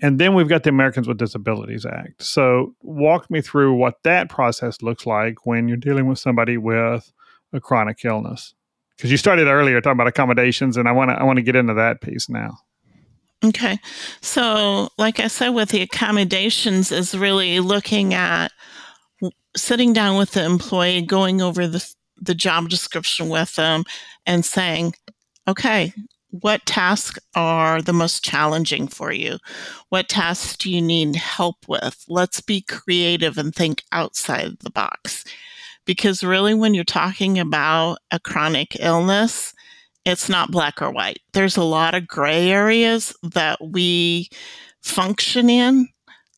And 0.00 0.18
then 0.18 0.34
we've 0.34 0.48
got 0.48 0.64
the 0.64 0.70
Americans 0.70 1.06
with 1.06 1.18
Disabilities 1.18 1.86
Act. 1.86 2.22
So 2.22 2.74
walk 2.82 3.30
me 3.30 3.40
through 3.40 3.74
what 3.74 4.02
that 4.02 4.28
process 4.28 4.82
looks 4.82 5.06
like 5.06 5.46
when 5.46 5.68
you're 5.68 5.76
dealing 5.76 6.08
with 6.08 6.18
somebody 6.18 6.56
with 6.56 7.12
a 7.52 7.60
chronic 7.60 8.04
illness 8.04 8.54
because 9.02 9.10
you 9.10 9.16
started 9.16 9.48
earlier 9.48 9.80
talking 9.80 9.96
about 9.96 10.06
accommodations, 10.06 10.76
and 10.76 10.88
I 10.88 10.92
want 10.92 11.10
to 11.10 11.14
I 11.14 11.24
want 11.24 11.38
to 11.38 11.42
get 11.42 11.56
into 11.56 11.74
that 11.74 12.00
piece 12.00 12.28
now. 12.28 12.58
Okay, 13.44 13.78
so 14.20 14.90
like 14.96 15.18
I 15.18 15.26
said, 15.26 15.48
with 15.48 15.70
the 15.70 15.82
accommodations 15.82 16.92
is 16.92 17.12
really 17.12 17.58
looking 17.58 18.14
at 18.14 18.52
sitting 19.56 19.92
down 19.92 20.18
with 20.18 20.30
the 20.30 20.44
employee, 20.44 21.02
going 21.02 21.42
over 21.42 21.66
the 21.66 21.84
the 22.16 22.34
job 22.36 22.68
description 22.68 23.28
with 23.28 23.56
them, 23.56 23.82
and 24.24 24.44
saying, 24.44 24.94
okay. 25.48 25.92
What 26.40 26.64
tasks 26.66 27.18
are 27.34 27.80
the 27.82 27.92
most 27.92 28.24
challenging 28.24 28.88
for 28.88 29.12
you? 29.12 29.38
What 29.90 30.08
tasks 30.08 30.56
do 30.56 30.70
you 30.70 30.80
need 30.80 31.16
help 31.16 31.56
with? 31.68 32.04
Let's 32.08 32.40
be 32.40 32.62
creative 32.62 33.38
and 33.38 33.54
think 33.54 33.82
outside 33.92 34.58
the 34.60 34.70
box 34.70 35.24
because 35.84 36.22
really 36.22 36.54
when 36.54 36.74
you're 36.74 36.84
talking 36.84 37.38
about 37.38 37.98
a 38.10 38.20
chronic 38.20 38.76
illness 38.80 39.52
it's 40.04 40.28
not 40.28 40.50
black 40.50 40.80
or 40.82 40.90
white 40.90 41.18
there's 41.32 41.56
a 41.56 41.64
lot 41.64 41.94
of 41.94 42.06
gray 42.06 42.50
areas 42.50 43.14
that 43.22 43.58
we 43.60 44.28
function 44.82 45.48
in 45.48 45.88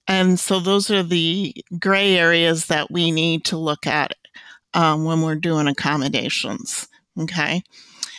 and 0.06 0.38
so 0.38 0.60
those 0.60 0.90
are 0.90 1.02
the 1.02 1.54
gray 1.78 2.16
areas 2.16 2.66
that 2.66 2.90
we 2.90 3.10
need 3.10 3.44
to 3.44 3.56
look 3.56 3.86
at 3.86 4.14
um, 4.74 5.04
when 5.04 5.22
we're 5.22 5.34
doing 5.34 5.66
accommodations 5.66 6.88
okay 7.18 7.62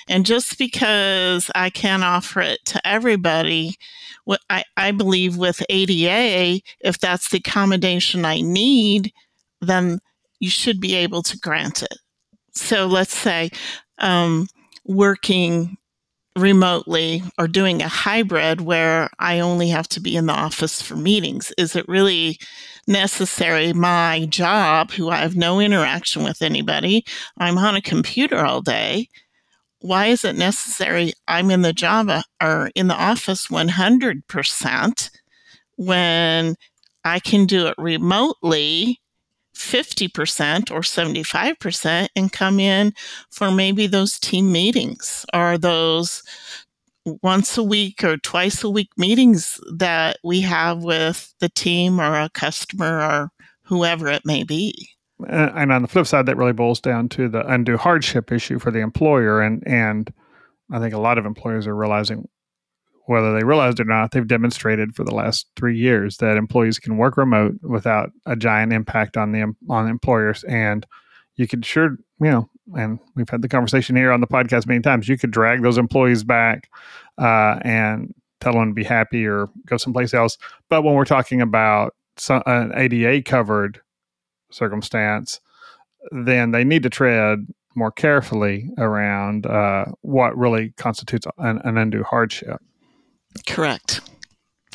and 0.08 0.26
just 0.26 0.58
because 0.58 1.50
I 1.56 1.70
can't 1.70 2.04
offer 2.04 2.42
it 2.42 2.60
to 2.66 2.88
everybody, 2.88 3.78
I, 4.50 4.64
I 4.78 4.92
believe 4.92 5.38
with 5.38 5.64
ADA, 5.70 6.62
if 6.82 7.00
that's 7.00 7.30
the 7.30 7.38
accommodation 7.38 8.26
I 8.26 8.42
need, 8.42 9.12
then 9.62 10.00
you 10.40 10.50
should 10.50 10.80
be 10.80 10.96
able 10.96 11.24
to 11.24 11.38
grant 11.38 11.84
it. 11.84 11.98
So 12.54 12.86
let's 12.86 13.16
say 13.16 13.50
um, 14.00 14.48
working 14.86 15.78
remotely 16.36 17.24
or 17.38 17.48
doing 17.48 17.82
a 17.82 17.88
hybrid 17.88 18.62
where 18.62 19.10
I 19.20 19.40
only 19.40 19.70
have 19.70 19.88
to 19.90 20.02
be 20.02 20.16
in 20.16 20.26
the 20.26 20.34
office 20.34 20.82
for 20.82 20.96
meetings. 20.96 21.54
Is 21.58 21.76
it 21.76 21.88
really 21.88 22.38
necessary? 22.88 23.72
My 23.74 24.26
job, 24.26 24.92
who 24.92 25.10
I 25.10 25.18
have 25.18 25.36
no 25.36 25.60
interaction 25.60 26.24
with 26.24 26.42
anybody, 26.42 27.06
I'm 27.38 27.58
on 27.58 27.76
a 27.76 27.82
computer 27.82 28.46
all 28.46 28.62
day. 28.62 29.10
Why 29.86 30.08
is 30.08 30.26
it 30.26 30.36
necessary? 30.36 31.14
I'm 31.28 31.52
in 31.52 31.62
the 31.62 31.72
job 31.72 32.10
uh, 32.10 32.24
or 32.42 32.72
in 32.74 32.88
the 32.88 32.96
office 32.96 33.50
100% 33.50 35.10
when 35.76 36.56
I 37.04 37.20
can 37.20 37.46
do 37.46 37.68
it 37.68 37.76
remotely 37.78 39.00
50% 39.56 40.72
or 40.72 40.80
75% 40.80 42.08
and 42.16 42.32
come 42.32 42.60
in 42.60 42.94
for 43.30 43.52
maybe 43.52 43.86
those 43.86 44.18
team 44.18 44.52
meetings 44.52 45.24
or 45.36 45.56
those 45.60 46.24
once 47.22 47.56
a 47.56 47.64
week 47.64 48.04
or 48.04 48.18
twice 48.18 48.64
a 48.64 48.70
week 48.72 48.90
meetings 48.98 49.60
that 49.78 50.18
we 50.24 50.42
have 50.42 50.82
with 50.82 51.32
the 51.40 51.50
team 51.50 52.02
or 52.02 52.20
a 52.20 52.32
customer 52.34 53.02
or 53.02 53.30
whoever 53.66 54.08
it 54.08 54.26
may 54.26 54.44
be. 54.44 54.95
And 55.30 55.72
on 55.72 55.82
the 55.82 55.88
flip 55.88 56.08
side, 56.08 56.26
that 56.26 56.38
really 56.38 56.54
boils 56.54 56.82
down 56.82 57.08
to 57.10 57.30
the 57.30 57.46
undue 57.48 57.78
hardship 57.78 58.32
issue 58.32 58.60
for 58.60 58.72
the 58.72 58.80
employer. 58.80 59.42
And, 59.42 59.64
and 59.66 60.12
I 60.72 60.80
think 60.80 60.94
a 60.94 61.00
lot 61.00 61.18
of 61.18 61.26
employers 61.26 61.68
are 61.68 61.76
realizing 61.76 62.28
whether 63.06 63.34
they 63.34 63.44
realized 63.44 63.80
it 63.80 63.84
or 63.84 63.86
not, 63.86 64.12
they've 64.12 64.28
demonstrated 64.28 64.96
for 64.96 65.04
the 65.04 65.14
last 65.14 65.48
three 65.56 65.78
years 65.78 66.18
that 66.18 66.38
employees 66.38 66.80
can 66.80 66.98
work 66.98 67.18
remote 67.18 67.56
without 67.62 68.12
a 68.26 68.36
giant 68.36 68.74
impact 68.74 69.16
on 69.16 69.32
the 69.32 69.54
on 69.70 69.88
employers. 69.88 70.44
And 70.46 70.86
you 71.36 71.48
could 71.48 71.66
sure, 71.66 71.98
you 72.20 72.32
know, 72.32 72.50
and 72.76 73.00
we've 73.16 73.30
had 73.30 73.42
the 73.42 73.48
conversation 73.48 73.96
here 73.96 74.12
on 74.12 74.22
the 74.22 74.28
podcast 74.28 74.66
many 74.66 74.82
times. 74.82 75.08
You 75.08 75.18
could 75.18 75.32
drag 75.32 75.62
those 75.62 75.78
employees 75.78 76.24
back 76.24 76.70
uh, 77.20 77.60
and 77.62 78.14
tell 78.42 78.54
them 78.54 78.70
to 78.70 78.74
be 78.74 78.84
happy 78.84 79.26
or 79.26 79.50
go 79.68 79.78
someplace 79.78 80.14
else. 80.14 80.38
But 80.70 80.84
when 80.84 80.96
we're 80.96 81.06
talking 81.06 81.42
about 81.42 81.94
some, 82.18 82.42
an 82.48 82.72
ADA 82.76 83.22
covered 83.22 83.82
circumstance, 84.56 85.40
then 86.12 86.52
they 86.52 86.64
need 86.64 86.84
to 86.84 86.90
tread 86.90 87.46
more 87.76 87.92
carefully 87.92 88.70
around 88.78 89.46
uh, 89.46 89.86
what 90.02 90.38
really 90.38 90.72
constitutes 90.78 91.28
an, 91.38 91.60
an 91.66 91.78
undue 91.78 92.04
hardship. 92.04 92.62
Correct. 93.46 94.02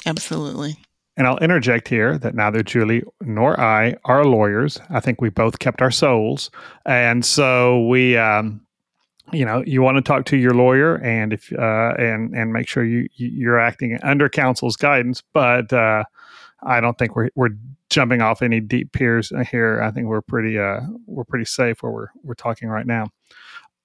Absolutely. 0.07 0.77
And 1.16 1.27
I'll 1.27 1.38
interject 1.38 1.88
here 1.88 2.19
that 2.19 2.35
neither 2.35 2.62
Julie 2.62 3.03
nor 3.21 3.59
I 3.61 3.97
are 4.05 4.25
lawyers. 4.25 4.79
I 4.90 5.01
think 5.01 5.21
we 5.21 5.29
both 5.29 5.59
kept 5.59 5.83
our 5.83 5.90
souls. 5.90 6.51
And 6.87 7.25
so 7.25 7.87
we, 7.87 8.16
um, 8.16 8.61
you 9.33 9.45
know, 9.45 9.62
you 9.66 9.83
want 9.83 9.97
to 9.97 10.03
talk 10.03 10.25
to 10.27 10.37
your 10.37 10.55
lawyer 10.55 10.97
and 10.97 11.33
if, 11.33 11.53
uh, 11.53 11.95
and, 11.99 12.35
and 12.35 12.53
make 12.53 12.69
sure 12.69 12.85
you, 12.85 13.09
you're 13.16 13.59
acting 13.59 13.99
under 14.03 14.29
counsel's 14.29 14.77
guidance. 14.77 15.23
But, 15.33 15.73
uh, 15.73 16.05
I 16.62 16.81
don't 16.81 16.99
think 16.99 17.16
we're, 17.16 17.31
we're 17.35 17.51
jumping 17.88 18.20
off 18.20 18.42
any 18.42 18.61
deep 18.61 18.92
piers 18.92 19.33
here. 19.51 19.83
I 19.83 19.90
think 19.90 20.07
we're 20.07 20.20
pretty, 20.23 20.59
uh, 20.59 20.81
we're 21.07 21.25
pretty 21.25 21.44
safe 21.46 21.83
where 21.83 21.92
we're, 21.92 22.09
we're 22.23 22.35
talking 22.35 22.68
right 22.68 22.87
now. 22.87 23.07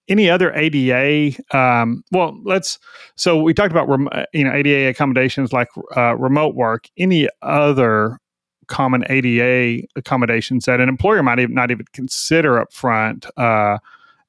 any 0.07 0.29
other 0.29 0.53
ADA? 0.53 1.35
Um, 1.57 2.03
well, 2.11 2.37
let's. 2.43 2.79
So 3.15 3.41
we 3.41 3.53
talked 3.53 3.71
about 3.71 3.89
rem, 3.89 4.07
you 4.33 4.43
know 4.43 4.53
ADA 4.53 4.89
accommodations 4.89 5.53
like 5.53 5.69
uh, 5.95 6.15
remote 6.15 6.55
work. 6.55 6.87
Any 6.97 7.27
other 7.41 8.19
common 8.67 9.03
ADA 9.09 9.85
accommodations 9.95 10.65
that 10.65 10.79
an 10.79 10.89
employer 10.89 11.23
might 11.23 11.39
even 11.39 11.55
not 11.55 11.71
even 11.71 11.85
consider 11.93 12.59
up 12.59 12.73
front, 12.73 13.25
uh, 13.37 13.77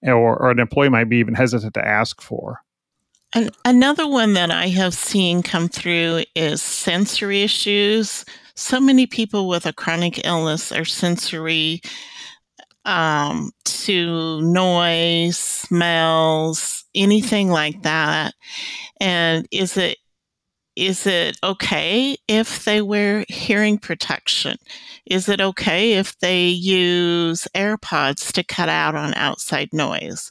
or, 0.02 0.36
or 0.38 0.50
an 0.50 0.58
employee 0.58 0.88
might 0.88 1.08
be 1.08 1.18
even 1.18 1.34
hesitant 1.34 1.74
to 1.74 1.86
ask 1.86 2.20
for? 2.20 2.62
And 3.36 3.50
another 3.66 4.08
one 4.08 4.32
that 4.32 4.50
I 4.50 4.68
have 4.68 4.94
seen 4.94 5.42
come 5.42 5.68
through 5.68 6.22
is 6.34 6.62
sensory 6.62 7.42
issues. 7.42 8.24
So 8.54 8.80
many 8.80 9.06
people 9.06 9.46
with 9.46 9.66
a 9.66 9.74
chronic 9.74 10.24
illness 10.24 10.72
are 10.72 10.86
sensory 10.86 11.82
um, 12.86 13.50
to 13.66 14.40
noise, 14.40 15.36
smells, 15.36 16.86
anything 16.94 17.50
like 17.50 17.82
that. 17.82 18.32
And 19.02 19.46
is 19.50 19.76
it 19.76 19.98
is 20.76 21.06
it 21.06 21.38
okay 21.42 22.18
if 22.28 22.64
they 22.64 22.82
wear 22.82 23.24
hearing 23.28 23.78
protection? 23.78 24.58
Is 25.06 25.26
it 25.26 25.40
okay 25.40 25.94
if 25.94 26.18
they 26.18 26.48
use 26.48 27.48
AirPods 27.54 28.30
to 28.32 28.44
cut 28.44 28.68
out 28.68 28.94
on 28.94 29.14
outside 29.14 29.70
noise? 29.72 30.30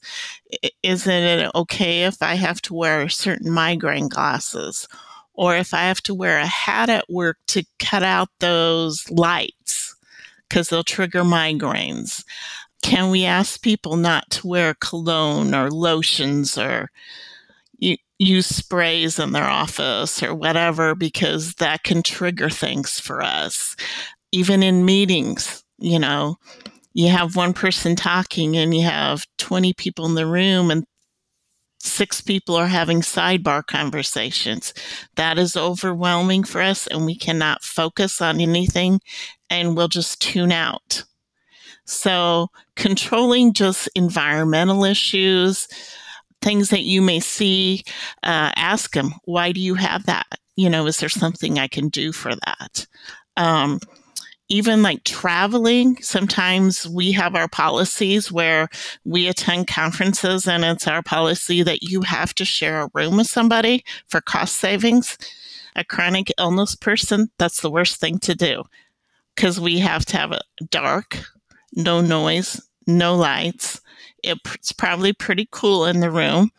Isn't 0.84 1.12
it 1.12 1.50
okay 1.56 2.04
if 2.04 2.22
I 2.22 2.36
have 2.36 2.62
to 2.64 2.76
wear 2.76 3.10
certain 3.10 3.52
migraine 3.52 4.08
glasses? 4.08 4.88
Or 5.34 5.56
if 5.56 5.74
I 5.74 5.82
have 5.82 6.02
to 6.04 6.14
wear 6.14 6.38
a 6.38 6.46
hat 6.46 6.90
at 6.90 7.10
work 7.10 7.38
to 7.48 7.66
cut 7.80 8.04
out 8.04 8.30
those 8.40 9.10
lights 9.10 9.96
because 10.48 10.70
they'll 10.70 10.84
trigger 10.84 11.24
migraines? 11.24 12.24
Can 12.84 13.10
we 13.10 13.26
ask 13.26 13.62
people 13.64 13.98
not 13.98 14.30
to 14.30 14.48
wear 14.48 14.76
cologne 14.76 15.56
or 15.56 15.72
lotions 15.72 16.56
or 16.56 16.92
use 18.20 18.48
sprays 18.48 19.20
in 19.20 19.32
their 19.32 19.48
office 19.48 20.24
or 20.24 20.34
whatever 20.34 20.96
because 20.96 21.56
that 21.56 21.84
can 21.84 22.02
trigger 22.02 22.50
things 22.50 23.00
for 23.00 23.22
us. 23.22 23.76
Even 24.32 24.64
in 24.64 24.86
meetings, 24.86 25.64
you 25.78 26.00
know, 26.00 26.38
you 26.94 27.10
have 27.10 27.36
one 27.36 27.54
person 27.54 27.96
talking 27.96 28.56
and 28.56 28.74
you 28.74 28.84
have 28.84 29.26
20 29.38 29.74
people 29.74 30.06
in 30.06 30.16
the 30.16 30.26
room 30.26 30.72
and 30.72 30.86
six 31.80 32.22
people 32.22 32.56
are 32.56 32.68
having 32.68 33.02
sidebar 33.02 33.66
conversations. 33.66 34.74
That 35.16 35.38
is 35.38 35.58
overwhelming 35.58 36.46
for 36.46 36.62
us 36.62 36.88
and 36.88 37.06
we 37.06 37.18
cannot 37.18 37.64
focus 37.64 38.22
on 38.22 38.40
anything 38.40 39.02
and 39.50 39.76
we'll 39.76 39.90
just 39.90 40.22
tune 40.22 40.52
out. 40.52 41.04
So, 41.88 42.48
controlling 42.76 43.54
just 43.54 43.88
environmental 43.94 44.86
issues, 44.86 45.68
things 46.42 46.70
that 46.70 46.84
you 46.84 47.02
may 47.02 47.20
see, 47.20 47.84
uh, 48.24 48.52
ask 48.56 48.94
them, 48.94 49.14
why 49.26 49.52
do 49.52 49.60
you 49.60 49.76
have 49.76 50.06
that? 50.06 50.28
You 50.56 50.70
know, 50.70 50.88
is 50.88 51.00
there 51.00 51.10
something 51.10 51.60
I 51.60 51.68
can 51.68 51.90
do 51.90 52.12
for 52.12 52.34
that? 52.36 52.88
Um, 53.38 53.80
even 54.48 54.84
like 54.84 55.04
traveling, 55.04 55.98
sometimes 56.02 56.88
we 56.88 57.12
have 57.14 57.36
our 57.36 57.48
policies 57.48 58.32
where 58.32 58.70
we 59.04 59.28
attend 59.28 59.68
conferences 59.68 60.48
and 60.48 60.64
it's 60.64 60.88
our 60.88 61.02
policy 61.02 61.64
that 61.64 61.82
you 61.82 62.02
have 62.02 62.34
to 62.36 62.46
share 62.46 62.82
a 62.82 62.90
room 62.94 63.18
with 63.18 63.28
somebody 63.28 63.84
for 64.08 64.22
cost 64.22 64.56
savings. 64.56 65.18
A 65.76 65.84
chronic 65.84 66.32
illness 66.38 66.76
person, 66.76 67.32
that's 67.38 67.62
the 67.62 67.72
worst 67.72 68.00
thing 68.00 68.20
to 68.20 68.36
do 68.36 68.64
because 69.36 69.60
we 69.60 69.80
have 69.80 70.06
to 70.06 70.18
have 70.18 70.32
it 70.32 70.44
dark, 70.70 71.18
no 71.74 72.00
noise, 72.00 72.62
no 72.88 73.16
lights, 73.16 73.82
it's 74.26 74.72
probably 74.72 75.14
pretty 75.14 75.48
cool 75.52 75.86
in 75.86 76.00
the 76.00 76.12
room. 76.12 76.52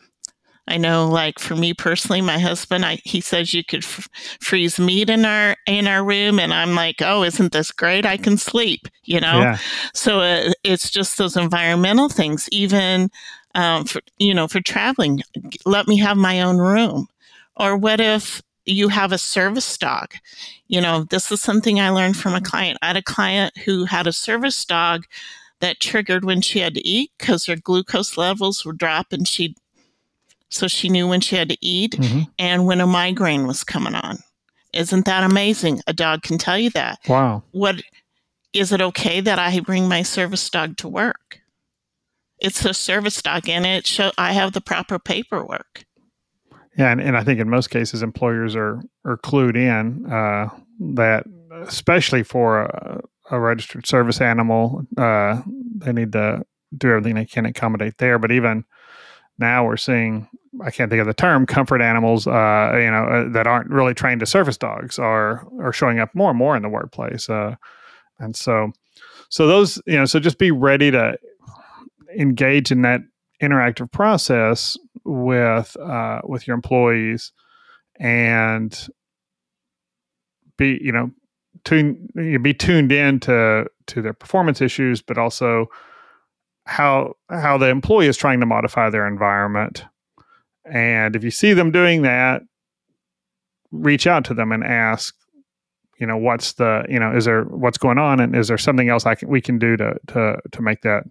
I 0.67 0.77
know, 0.77 1.07
like 1.07 1.39
for 1.39 1.55
me 1.55 1.73
personally, 1.73 2.21
my 2.21 2.39
husband, 2.39 2.83
I, 2.83 2.99
he 3.05 3.21
says 3.21 3.53
you 3.53 3.63
could 3.63 3.83
f- 3.85 4.09
freeze 4.41 4.79
meat 4.79 5.09
in 5.09 5.23
our 5.23 5.55
in 5.65 5.87
our 5.87 6.03
room, 6.03 6.39
and 6.39 6.53
I'm 6.53 6.75
like, 6.75 6.97
oh, 7.01 7.23
isn't 7.23 7.53
this 7.53 7.71
great? 7.71 8.05
I 8.05 8.17
can 8.17 8.37
sleep, 8.37 8.87
you 9.03 9.21
know. 9.21 9.39
Yeah. 9.39 9.57
So 9.93 10.19
uh, 10.19 10.51
it's 10.63 10.89
just 10.89 11.17
those 11.17 11.37
environmental 11.37 12.09
things. 12.09 12.49
Even 12.51 13.09
um, 13.55 13.85
for 13.85 14.01
you 14.17 14.33
know, 14.33 14.47
for 14.47 14.59
traveling, 14.59 15.21
let 15.65 15.87
me 15.87 15.97
have 15.99 16.17
my 16.17 16.41
own 16.41 16.57
room. 16.57 17.07
Or 17.55 17.77
what 17.77 18.01
if 18.01 18.41
you 18.65 18.89
have 18.89 19.13
a 19.13 19.17
service 19.17 19.77
dog? 19.77 20.13
You 20.67 20.81
know, 20.81 21.05
this 21.09 21.31
is 21.31 21.41
something 21.41 21.79
I 21.79 21.89
learned 21.89 22.17
from 22.17 22.35
a 22.35 22.41
client. 22.41 22.77
I 22.81 22.87
had 22.87 22.97
a 22.97 23.01
client 23.01 23.57
who 23.59 23.85
had 23.85 24.05
a 24.05 24.13
service 24.13 24.65
dog 24.65 25.05
that 25.59 25.79
triggered 25.79 26.25
when 26.25 26.41
she 26.41 26.59
had 26.59 26.73
to 26.75 26.87
eat 26.87 27.11
because 27.17 27.45
her 27.45 27.55
glucose 27.55 28.17
levels 28.17 28.63
were 28.65 28.73
dropping. 28.73 29.23
She 29.25 29.55
so 30.49 30.67
she 30.67 30.89
knew 30.89 31.07
when 31.07 31.21
she 31.21 31.35
had 31.35 31.49
to 31.49 31.57
eat 31.61 31.91
mm-hmm. 31.93 32.21
and 32.39 32.65
when 32.65 32.79
a 32.79 32.87
migraine 32.87 33.47
was 33.47 33.63
coming 33.63 33.95
on. 33.95 34.19
Isn't 34.73 35.05
that 35.05 35.23
amazing? 35.23 35.81
A 35.87 35.93
dog 35.93 36.21
can 36.21 36.37
tell 36.37 36.57
you 36.57 36.69
that. 36.71 36.99
Wow. 37.07 37.43
What 37.51 37.81
is 38.53 38.71
it 38.71 38.81
okay 38.81 39.19
that 39.21 39.39
I 39.39 39.59
bring 39.59 39.87
my 39.87 40.03
service 40.03 40.49
dog 40.49 40.77
to 40.77 40.87
work? 40.87 41.41
It's 42.39 42.63
a 42.63 42.73
service 42.73 43.21
dog 43.21 43.49
and 43.49 43.65
it 43.65 43.87
show 43.87 44.11
I 44.17 44.33
have 44.33 44.53
the 44.53 44.61
proper 44.61 44.99
paperwork. 44.99 45.85
Yeah, 46.77 46.91
and, 46.91 47.01
and 47.01 47.17
I 47.17 47.23
think 47.23 47.39
in 47.39 47.49
most 47.49 47.69
cases 47.69 48.03
employers 48.03 48.55
are 48.55 48.81
are 49.03 49.17
clued 49.17 49.57
in 49.57 50.05
uh, 50.11 50.49
that 50.95 51.25
especially 51.65 52.23
for 52.23 52.61
a, 52.61 53.01
a 53.29 53.39
registered 53.39 53.87
service 53.87 54.21
animal. 54.21 54.85
Uh, 54.97 55.41
they 55.77 55.93
need 55.93 56.11
to 56.13 56.45
do 56.77 56.89
everything 56.89 57.15
they 57.15 57.25
can 57.25 57.45
accommodate 57.45 57.97
there. 57.97 58.19
But 58.19 58.31
even 58.31 58.65
now, 59.37 59.65
we're 59.65 59.77
seeing 59.77 60.27
I 60.63 60.71
can't 60.71 60.89
think 60.89 61.01
of 61.01 61.07
the 61.07 61.13
term 61.13 61.45
comfort 61.45 61.81
animals. 61.81 62.27
Uh, 62.27 62.71
you 62.73 62.91
know 62.91 63.05
uh, 63.05 63.29
that 63.29 63.47
aren't 63.47 63.69
really 63.69 63.93
trained 63.93 64.21
as 64.21 64.29
service 64.29 64.57
dogs 64.57 64.97
are 64.97 65.47
are 65.59 65.73
showing 65.73 65.99
up 65.99 66.13
more 66.15 66.29
and 66.29 66.37
more 66.37 66.55
in 66.55 66.63
the 66.63 66.69
workplace. 66.69 67.29
Uh, 67.29 67.55
and 68.19 68.35
so, 68.35 68.71
so 69.29 69.47
those 69.47 69.81
you 69.85 69.95
know, 69.95 70.05
so 70.05 70.19
just 70.19 70.39
be 70.39 70.51
ready 70.51 70.91
to 70.91 71.17
engage 72.17 72.71
in 72.71 72.81
that 72.81 73.01
interactive 73.41 73.91
process 73.91 74.77
with 75.03 75.75
uh, 75.77 76.21
with 76.23 76.47
your 76.47 76.55
employees 76.55 77.31
and 77.99 78.87
be 80.57 80.79
you 80.81 80.91
know 80.91 81.11
tune 81.67 82.39
be 82.41 82.53
tuned 82.53 82.91
in 82.91 83.19
to 83.19 83.67
to 83.87 84.01
their 84.01 84.13
performance 84.13 84.61
issues, 84.61 85.01
but 85.01 85.17
also 85.17 85.67
how 86.65 87.13
how 87.29 87.57
the 87.57 87.67
employee 87.67 88.07
is 88.07 88.17
trying 88.17 88.39
to 88.39 88.45
modify 88.45 88.89
their 88.89 89.05
environment. 89.07 89.85
And 90.65 91.15
if 91.15 91.23
you 91.23 91.31
see 91.31 91.53
them 91.53 91.71
doing 91.71 92.03
that, 92.03 92.41
reach 93.71 94.07
out 94.07 94.25
to 94.25 94.33
them 94.33 94.51
and 94.51 94.63
ask, 94.63 95.15
you 95.99 96.07
know, 96.07 96.17
what's 96.17 96.53
the, 96.53 96.85
you 96.89 96.99
know, 96.99 97.15
is 97.15 97.25
there 97.25 97.43
what's 97.43 97.77
going 97.77 97.97
on, 97.97 98.19
and 98.19 98.35
is 98.35 98.47
there 98.47 98.57
something 98.57 98.89
else 98.89 99.05
I 99.05 99.15
can 99.15 99.27
we 99.27 99.41
can 99.41 99.59
do 99.59 99.75
to 99.77 99.95
to 100.07 100.39
to 100.51 100.61
make 100.61 100.81
that, 100.81 101.03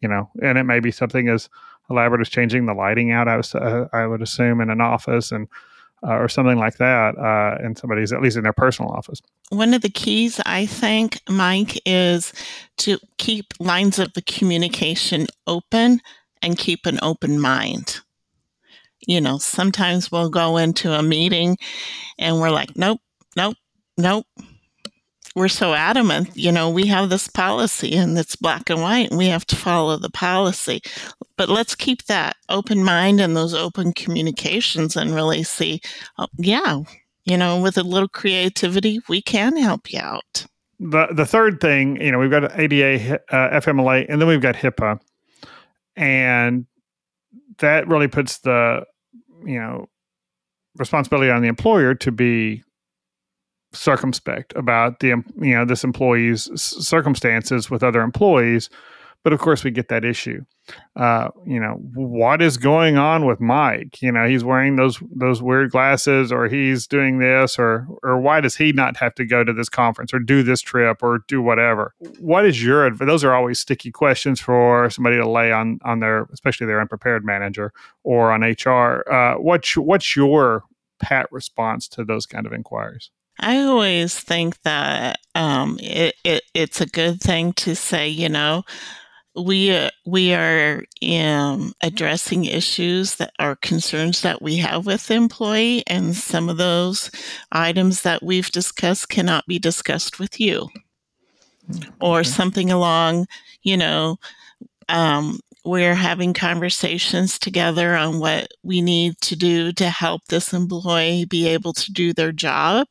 you 0.00 0.08
know, 0.08 0.30
and 0.42 0.58
it 0.58 0.64
may 0.64 0.80
be 0.80 0.90
something 0.90 1.28
as 1.28 1.48
elaborate 1.88 2.20
as 2.20 2.28
changing 2.28 2.66
the 2.66 2.74
lighting 2.74 3.10
out. 3.10 3.28
I 3.28 3.36
was 3.36 3.54
uh, 3.54 3.88
I 3.92 4.06
would 4.06 4.22
assume 4.22 4.60
in 4.60 4.70
an 4.70 4.80
office 4.80 5.32
and 5.32 5.48
uh, 6.06 6.14
or 6.14 6.28
something 6.28 6.58
like 6.58 6.76
that 6.76 7.16
uh, 7.18 7.64
in 7.64 7.76
somebody's, 7.76 8.12
at 8.12 8.22
least 8.22 8.36
in 8.36 8.42
their 8.42 8.52
personal 8.52 8.90
office. 8.90 9.20
One 9.50 9.74
of 9.74 9.82
the 9.82 9.90
keys, 9.90 10.40
I 10.44 10.66
think, 10.66 11.20
Mike, 11.28 11.80
is 11.86 12.32
to 12.78 12.98
keep 13.18 13.54
lines 13.58 13.98
of 13.98 14.12
the 14.14 14.22
communication 14.22 15.26
open 15.46 16.00
and 16.42 16.58
keep 16.58 16.86
an 16.86 16.98
open 17.02 17.40
mind. 17.40 18.00
You 19.06 19.20
know, 19.20 19.38
sometimes 19.38 20.10
we'll 20.10 20.30
go 20.30 20.56
into 20.56 20.92
a 20.92 21.02
meeting 21.02 21.58
and 22.18 22.40
we're 22.40 22.50
like, 22.50 22.76
nope, 22.76 23.00
nope, 23.36 23.56
nope 23.98 24.26
we're 25.34 25.48
so 25.48 25.74
adamant, 25.74 26.30
you 26.34 26.52
know, 26.52 26.70
we 26.70 26.86
have 26.86 27.10
this 27.10 27.26
policy 27.28 27.94
and 27.96 28.16
it's 28.16 28.36
black 28.36 28.70
and 28.70 28.80
white 28.80 29.10
and 29.10 29.18
we 29.18 29.26
have 29.26 29.44
to 29.46 29.56
follow 29.56 29.96
the 29.96 30.10
policy. 30.10 30.80
But 31.36 31.48
let's 31.48 31.74
keep 31.74 32.04
that 32.04 32.36
open 32.48 32.84
mind 32.84 33.20
and 33.20 33.36
those 33.36 33.54
open 33.54 33.92
communications 33.92 34.96
and 34.96 35.14
really 35.14 35.42
see, 35.42 35.80
oh, 36.18 36.28
yeah, 36.36 36.80
you 37.24 37.36
know, 37.36 37.60
with 37.60 37.76
a 37.76 37.82
little 37.82 38.08
creativity, 38.08 39.00
we 39.08 39.20
can 39.20 39.56
help 39.56 39.92
you 39.92 39.98
out. 39.98 40.46
The, 40.78 41.08
the 41.10 41.26
third 41.26 41.60
thing, 41.60 42.00
you 42.00 42.12
know, 42.12 42.18
we've 42.18 42.30
got 42.30 42.56
ADA, 42.58 43.20
uh, 43.30 43.60
FMLA, 43.60 44.06
and 44.08 44.20
then 44.20 44.28
we've 44.28 44.40
got 44.40 44.54
HIPAA. 44.54 45.00
And 45.96 46.66
that 47.58 47.88
really 47.88 48.08
puts 48.08 48.38
the, 48.38 48.84
you 49.44 49.58
know, 49.58 49.88
responsibility 50.76 51.30
on 51.30 51.42
the 51.42 51.48
employer 51.48 51.94
to 51.94 52.12
be 52.12 52.62
circumspect 53.74 54.52
about 54.56 55.00
the 55.00 55.08
you 55.08 55.54
know 55.54 55.64
this 55.64 55.84
employee's 55.84 56.50
circumstances 56.60 57.70
with 57.70 57.82
other 57.82 58.02
employees 58.02 58.70
But 59.24 59.32
of 59.32 59.40
course, 59.40 59.64
we 59.64 59.70
get 59.70 59.88
that 59.88 60.04
issue. 60.04 60.44
Uh, 60.96 61.30
you 61.46 61.58
know, 61.58 61.80
what 61.94 62.42
is 62.42 62.58
going 62.58 62.98
on 62.98 63.24
with 63.24 63.40
Mike? 63.40 64.02
You 64.02 64.12
know, 64.12 64.28
he's 64.28 64.44
wearing 64.44 64.76
those 64.76 65.02
those 65.10 65.42
weird 65.42 65.70
glasses, 65.70 66.30
or 66.30 66.46
he's 66.46 66.86
doing 66.86 67.20
this, 67.20 67.58
or 67.58 67.86
or 68.02 68.20
why 68.20 68.42
does 68.42 68.56
he 68.56 68.72
not 68.72 68.98
have 68.98 69.14
to 69.14 69.24
go 69.24 69.42
to 69.42 69.54
this 69.54 69.70
conference 69.70 70.12
or 70.12 70.18
do 70.18 70.42
this 70.42 70.60
trip 70.60 71.02
or 71.02 71.20
do 71.26 71.40
whatever? 71.40 71.94
What 72.20 72.44
is 72.44 72.62
your 72.62 72.90
those 72.90 73.24
are 73.24 73.34
always 73.34 73.58
sticky 73.58 73.92
questions 73.92 74.40
for 74.40 74.90
somebody 74.90 75.16
to 75.16 75.28
lay 75.28 75.50
on 75.52 75.78
on 75.84 76.00
their, 76.00 76.24
especially 76.30 76.66
their 76.66 76.80
unprepared 76.80 77.24
manager 77.24 77.72
or 78.02 78.30
on 78.30 78.42
HR. 78.42 79.10
Uh, 79.10 79.36
what's 79.36 79.74
what's 79.78 80.14
your 80.14 80.64
pat 81.00 81.32
response 81.32 81.88
to 81.88 82.04
those 82.04 82.26
kind 82.26 82.44
of 82.46 82.52
inquiries? 82.52 83.10
I 83.40 83.60
always 83.62 84.18
think 84.18 84.62
that 84.62 85.18
um, 85.34 85.78
it, 85.82 86.14
it, 86.24 86.42
it's 86.54 86.80
a 86.80 86.86
good 86.86 87.20
thing 87.20 87.52
to 87.54 87.74
say, 87.74 88.08
you 88.08 88.28
know, 88.28 88.62
we 89.36 89.72
uh, 89.72 89.90
we 90.06 90.32
are 90.32 90.84
um, 91.12 91.72
addressing 91.82 92.44
issues 92.44 93.16
that 93.16 93.32
are 93.40 93.56
concerns 93.56 94.22
that 94.22 94.40
we 94.40 94.56
have 94.58 94.86
with 94.86 95.08
the 95.08 95.14
employee, 95.14 95.82
and 95.88 96.14
some 96.14 96.48
of 96.48 96.56
those 96.56 97.10
items 97.50 98.02
that 98.02 98.22
we've 98.22 98.50
discussed 98.52 99.08
cannot 99.08 99.44
be 99.46 99.58
discussed 99.58 100.20
with 100.20 100.38
you, 100.38 100.68
or 102.00 102.22
something 102.22 102.70
along, 102.70 103.26
you 103.62 103.76
know. 103.76 104.18
Um, 104.88 105.40
we're 105.64 105.94
having 105.94 106.34
conversations 106.34 107.38
together 107.38 107.96
on 107.96 108.20
what 108.20 108.48
we 108.62 108.82
need 108.82 109.18
to 109.22 109.34
do 109.34 109.72
to 109.72 109.88
help 109.88 110.22
this 110.28 110.52
employee 110.52 111.24
be 111.24 111.48
able 111.48 111.72
to 111.72 111.90
do 111.90 112.12
their 112.12 112.32
job 112.32 112.86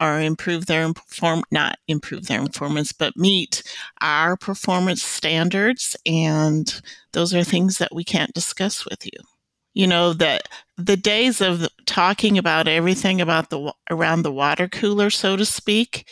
or 0.00 0.20
improve 0.20 0.66
their 0.66 0.92
perform 0.92 1.42
not 1.50 1.78
improve 1.86 2.26
their 2.26 2.44
performance 2.44 2.92
but 2.92 3.16
meet 3.16 3.62
our 4.00 4.36
performance 4.36 5.02
standards 5.02 5.96
and 6.04 6.82
those 7.14 7.32
are 7.32 7.44
things 7.44 7.78
that 7.78 7.94
we 7.94 8.04
can't 8.04 8.34
discuss 8.34 8.84
with 8.84 9.06
you. 9.06 9.18
You 9.72 9.86
know 9.86 10.12
that 10.14 10.48
the 10.76 10.96
days 10.96 11.40
of 11.40 11.66
talking 11.86 12.36
about 12.38 12.68
everything 12.68 13.20
about 13.20 13.50
the 13.50 13.72
around 13.90 14.22
the 14.22 14.32
water 14.32 14.68
cooler 14.68 15.10
so 15.10 15.36
to 15.36 15.44
speak 15.44 16.06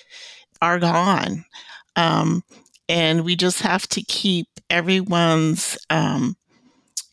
are 0.61 0.79
gone. 0.79 1.45
Um, 1.97 2.43
and 2.89 3.25
we 3.25 3.37
just 3.37 3.61
have 3.63 3.87
to 3.89 4.03
keep 4.03 4.49
everyone's 4.71 5.77
um, 5.91 6.37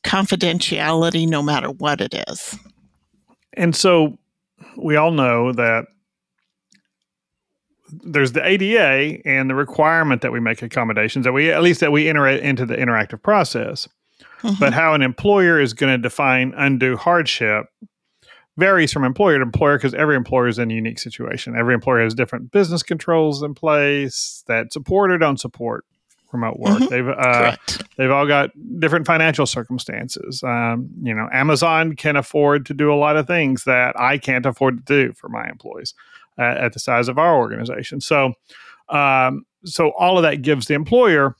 confidentiality 0.03 1.27
no 1.27 1.41
matter 1.41 1.69
what 1.69 1.99
it 1.99 2.13
is. 2.29 2.57
And 3.53 3.75
so 3.75 4.17
we 4.77 4.95
all 4.95 5.11
know 5.11 5.51
that 5.53 5.85
there's 7.91 8.33
the 8.33 8.45
ADA 8.45 9.21
and 9.27 9.49
the 9.49 9.55
requirement 9.55 10.21
that 10.21 10.31
we 10.31 10.39
make 10.39 10.61
accommodations 10.61 11.25
that 11.25 11.31
we 11.31 11.51
at 11.51 11.61
least 11.61 11.79
that 11.79 11.91
we 11.91 12.09
enter 12.09 12.27
into 12.27 12.65
the 12.65 12.75
interactive 12.75 13.21
process. 13.21 13.87
Mm-hmm. 14.41 14.55
But 14.59 14.73
how 14.73 14.93
an 14.93 15.01
employer 15.01 15.59
is 15.59 15.73
going 15.73 15.91
to 15.93 15.97
define 15.97 16.53
undue 16.55 16.95
hardship 16.95 17.65
varies 18.57 18.91
from 18.91 19.03
employer 19.03 19.37
to 19.37 19.43
employer 19.43 19.77
because 19.77 19.93
every 19.93 20.15
employer 20.15 20.47
is 20.47 20.59
in 20.59 20.69
a 20.69 20.73
unique 20.73 20.99
situation. 20.99 21.55
Every 21.57 21.73
employer 21.73 22.03
has 22.03 22.13
different 22.13 22.51
business 22.51 22.83
controls 22.83 23.41
in 23.41 23.53
place 23.53 24.43
that 24.47 24.71
support 24.73 25.11
or 25.11 25.17
don't 25.17 25.39
support 25.39 25.85
remote 26.31 26.59
work. 26.59 26.79
Mm-hmm. 26.79 26.85
They've 26.87 27.07
uh, 27.07 27.55
they've 27.97 28.11
all 28.11 28.27
got 28.27 28.51
different 28.79 29.07
financial 29.07 29.45
circumstances. 29.45 30.43
Um, 30.43 30.89
you 31.01 31.13
know, 31.13 31.27
Amazon 31.31 31.95
can 31.95 32.15
afford 32.15 32.65
to 32.67 32.73
do 32.73 32.93
a 32.93 32.95
lot 32.95 33.17
of 33.17 33.27
things 33.27 33.63
that 33.63 33.99
I 33.99 34.17
can't 34.17 34.45
afford 34.45 34.85
to 34.85 35.07
do 35.07 35.13
for 35.13 35.29
my 35.29 35.49
employees 35.49 35.93
at, 36.39 36.57
at 36.57 36.73
the 36.73 36.79
size 36.79 37.07
of 37.07 37.17
our 37.17 37.37
organization. 37.37 38.01
So, 38.01 38.33
um, 38.89 39.45
so 39.65 39.91
all 39.97 40.17
of 40.17 40.23
that 40.23 40.41
gives 40.41 40.67
the 40.67 40.73
employer 40.73 41.35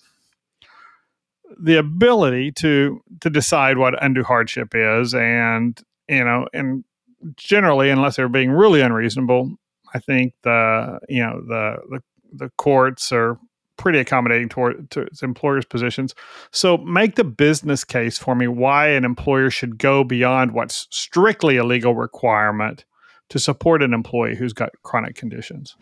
the 1.61 1.77
ability 1.77 2.51
to 2.51 3.01
to 3.21 3.29
decide 3.29 3.77
what 3.77 4.01
undue 4.03 4.23
hardship 4.23 4.69
is, 4.73 5.13
and 5.13 5.81
you 6.07 6.23
know, 6.23 6.47
and 6.53 6.83
generally, 7.35 7.89
unless 7.89 8.15
they're 8.15 8.29
being 8.29 8.51
really 8.51 8.81
unreasonable, 8.81 9.55
I 9.93 9.99
think 9.99 10.33
the 10.43 10.99
you 11.09 11.23
know 11.23 11.41
the 11.41 11.77
the, 11.89 12.03
the 12.33 12.49
courts 12.57 13.11
are 13.11 13.37
pretty 13.77 13.97
accommodating 13.97 14.49
toward 14.49 14.91
to 14.91 15.07
employers' 15.23 15.65
positions. 15.65 16.13
So 16.51 16.77
make 16.77 17.15
the 17.15 17.23
business 17.23 17.85
case 17.85 18.17
for 18.17 18.35
me 18.35 18.47
why 18.47 18.89
an 18.89 19.05
employer 19.05 19.49
should 19.49 19.77
go 19.77 20.03
beyond 20.03 20.51
what's 20.51 20.85
strictly 20.91 21.55
a 21.55 21.63
legal 21.63 21.95
requirement 21.95 22.83
to 23.29 23.39
support 23.39 23.83
an 23.83 23.93
employee 23.93 24.35
who's 24.35 24.53
got 24.53 24.71
chronic 24.83 25.15
conditions? 25.15 25.75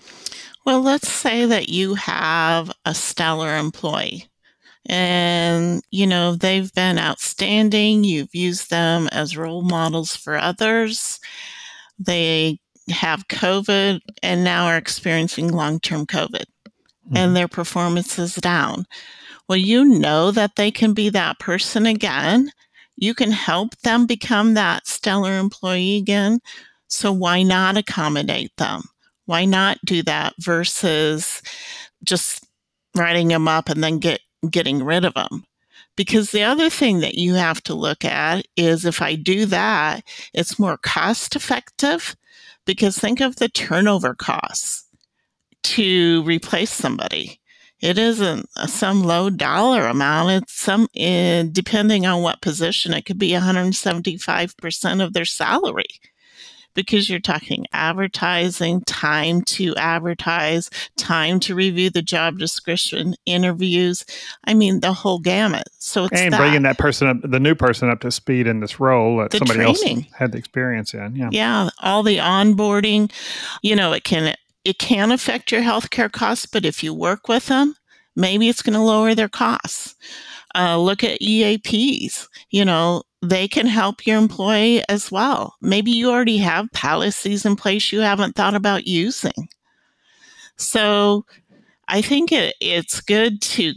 Well, 0.66 0.82
let's 0.82 1.10
say 1.10 1.46
that 1.46 1.70
you 1.70 1.96
have 1.96 2.72
a 2.86 2.94
stellar 2.94 3.56
employee 3.58 4.28
and 4.88 5.84
you 5.92 6.08
know 6.08 6.36
they've 6.36 6.74
been 6.74 6.98
outstanding. 6.98 8.04
You've 8.04 8.34
used 8.34 8.70
them 8.70 9.08
as 9.12 9.38
role 9.38 9.62
models 9.62 10.16
for 10.16 10.38
others. 10.38 11.20
They 12.00 12.60
have 12.90 13.28
covid 13.28 14.00
and 14.24 14.46
now 14.46 14.66
are 14.68 14.78
experiencing 14.78 15.50
long-term 15.52 16.06
covid 16.06 16.46
mm-hmm. 16.46 17.18
and 17.18 17.36
their 17.36 17.50
performance 17.50 18.18
is 18.18 18.36
down. 18.36 18.86
Well 19.50 19.58
you 19.58 19.84
know 19.84 20.32
that 20.32 20.56
they 20.56 20.72
can 20.72 20.94
be 20.94 21.10
that 21.10 21.40
person 21.40 21.86
again. 21.86 22.52
You 22.96 23.14
can 23.14 23.32
help 23.32 23.76
them 23.82 24.06
become 24.06 24.54
that 24.54 24.88
stellar 24.88 25.38
employee 25.38 25.98
again 25.98 26.40
so 26.88 27.12
why 27.12 27.44
not 27.44 27.78
accommodate 27.78 28.56
them? 28.58 28.84
Why 29.26 29.46
not 29.46 29.78
do 29.86 30.04
that 30.04 30.34
versus 30.40 31.42
just 32.04 32.46
writing 32.96 33.28
them 33.28 33.48
up 33.48 33.70
and 33.70 33.84
then 33.84 34.00
get 34.00 34.22
getting 34.50 34.84
rid 34.84 35.06
of 35.06 35.14
them? 35.14 35.44
Because 35.96 36.32
the 36.32 36.44
other 36.44 36.70
thing 36.70 37.00
that 37.00 37.16
you 37.16 37.34
have 37.34 37.62
to 37.64 37.74
look 37.74 38.06
at 38.06 38.46
is 38.56 38.86
if 38.86 39.02
I 39.02 39.16
do 39.16 39.46
that, 39.48 40.04
it's 40.34 40.60
more 40.60 40.78
cost 40.78 41.36
effective. 41.36 42.16
Because 42.66 42.98
think 42.98 43.22
of 43.22 43.38
the 43.38 43.50
turnover 43.50 44.14
costs 44.14 44.86
to 45.64 46.24
replace 46.24 46.72
somebody. 46.72 47.40
It 47.82 47.98
isn't 47.98 48.50
some 48.68 49.04
low 49.04 49.30
dollar 49.30 49.88
amount. 49.88 50.44
It's 50.44 50.54
some, 50.54 50.88
uh, 51.00 51.44
depending 51.52 52.06
on 52.06 52.22
what 52.24 52.42
position, 52.42 52.94
it 52.94 53.06
could 53.06 53.20
be 53.20 53.32
175% 53.32 55.04
of 55.04 55.14
their 55.14 55.26
salary 55.26 55.88
because 56.78 57.10
you're 57.10 57.20
talking 57.20 57.66
advertising, 57.74 58.82
time 58.82 59.42
to 59.42 59.76
advertise, 59.76 60.70
time 60.96 61.40
to 61.40 61.56
review 61.56 61.90
the 61.90 62.04
job 62.04 62.38
description, 62.38 63.16
interviews. 63.26 64.06
I 64.46 64.54
mean, 64.54 64.82
the 64.82 64.94
whole 64.94 65.18
gamut. 65.18 65.68
So 65.80 66.06
it's 66.06 66.22
and 66.22 66.34
that. 66.34 66.38
bringing 66.38 66.62
that 66.62 66.78
person 66.78 67.08
up, 67.08 67.18
the 67.24 67.40
new 67.40 67.56
person 67.56 67.90
up 67.90 68.00
to 68.02 68.12
speed 68.12 68.46
in 68.46 68.60
this 68.60 68.80
role 68.80 69.18
that 69.18 69.32
the 69.32 69.40
somebody 69.40 69.74
training. 69.74 70.06
else 70.06 70.14
had 70.14 70.32
the 70.32 70.38
experience 70.38 70.94
in. 70.94 71.16
Yeah, 71.16 71.30
yeah, 71.32 71.70
all 71.80 72.04
the 72.04 72.18
onboarding. 72.18 73.12
You 73.64 73.76
know, 73.76 73.92
it 73.92 74.04
can 74.04 74.36
it 74.64 74.78
can 74.78 75.12
affect 75.12 75.52
your 75.52 75.64
healthcare 75.64 76.12
costs, 76.12 76.46
but 76.46 76.64
if 76.64 76.84
you 76.84 76.94
work 76.94 77.28
with 77.28 77.48
them, 77.48 77.76
maybe 78.16 78.50
it's 78.50 78.62
going 78.62 78.76
to 78.76 78.82
lower 78.82 79.16
their 79.16 79.30
costs. 79.30 79.96
Uh, 80.54 80.78
look 80.78 81.04
at 81.04 81.22
EAPs. 81.22 82.28
You 82.52 82.66
know, 82.66 83.02
they 83.22 83.48
can 83.48 83.68
help 83.68 84.06
your 84.06 84.18
employee 84.18 84.84
as 84.90 85.12
well. 85.12 85.56
Maybe 85.62 85.92
you 85.92 86.12
already 86.12 86.38
have 86.38 86.72
policies 86.72 87.46
in 87.46 87.56
place 87.56 87.92
you 87.92 88.02
haven't 88.02 88.36
thought 88.36 88.56
about 88.56 88.88
using. 88.88 89.50
So 90.58 91.26
I 91.88 92.02
think 92.02 92.32
it, 92.32 92.56
it's 92.60 93.02
good 93.02 93.42
to 93.42 93.74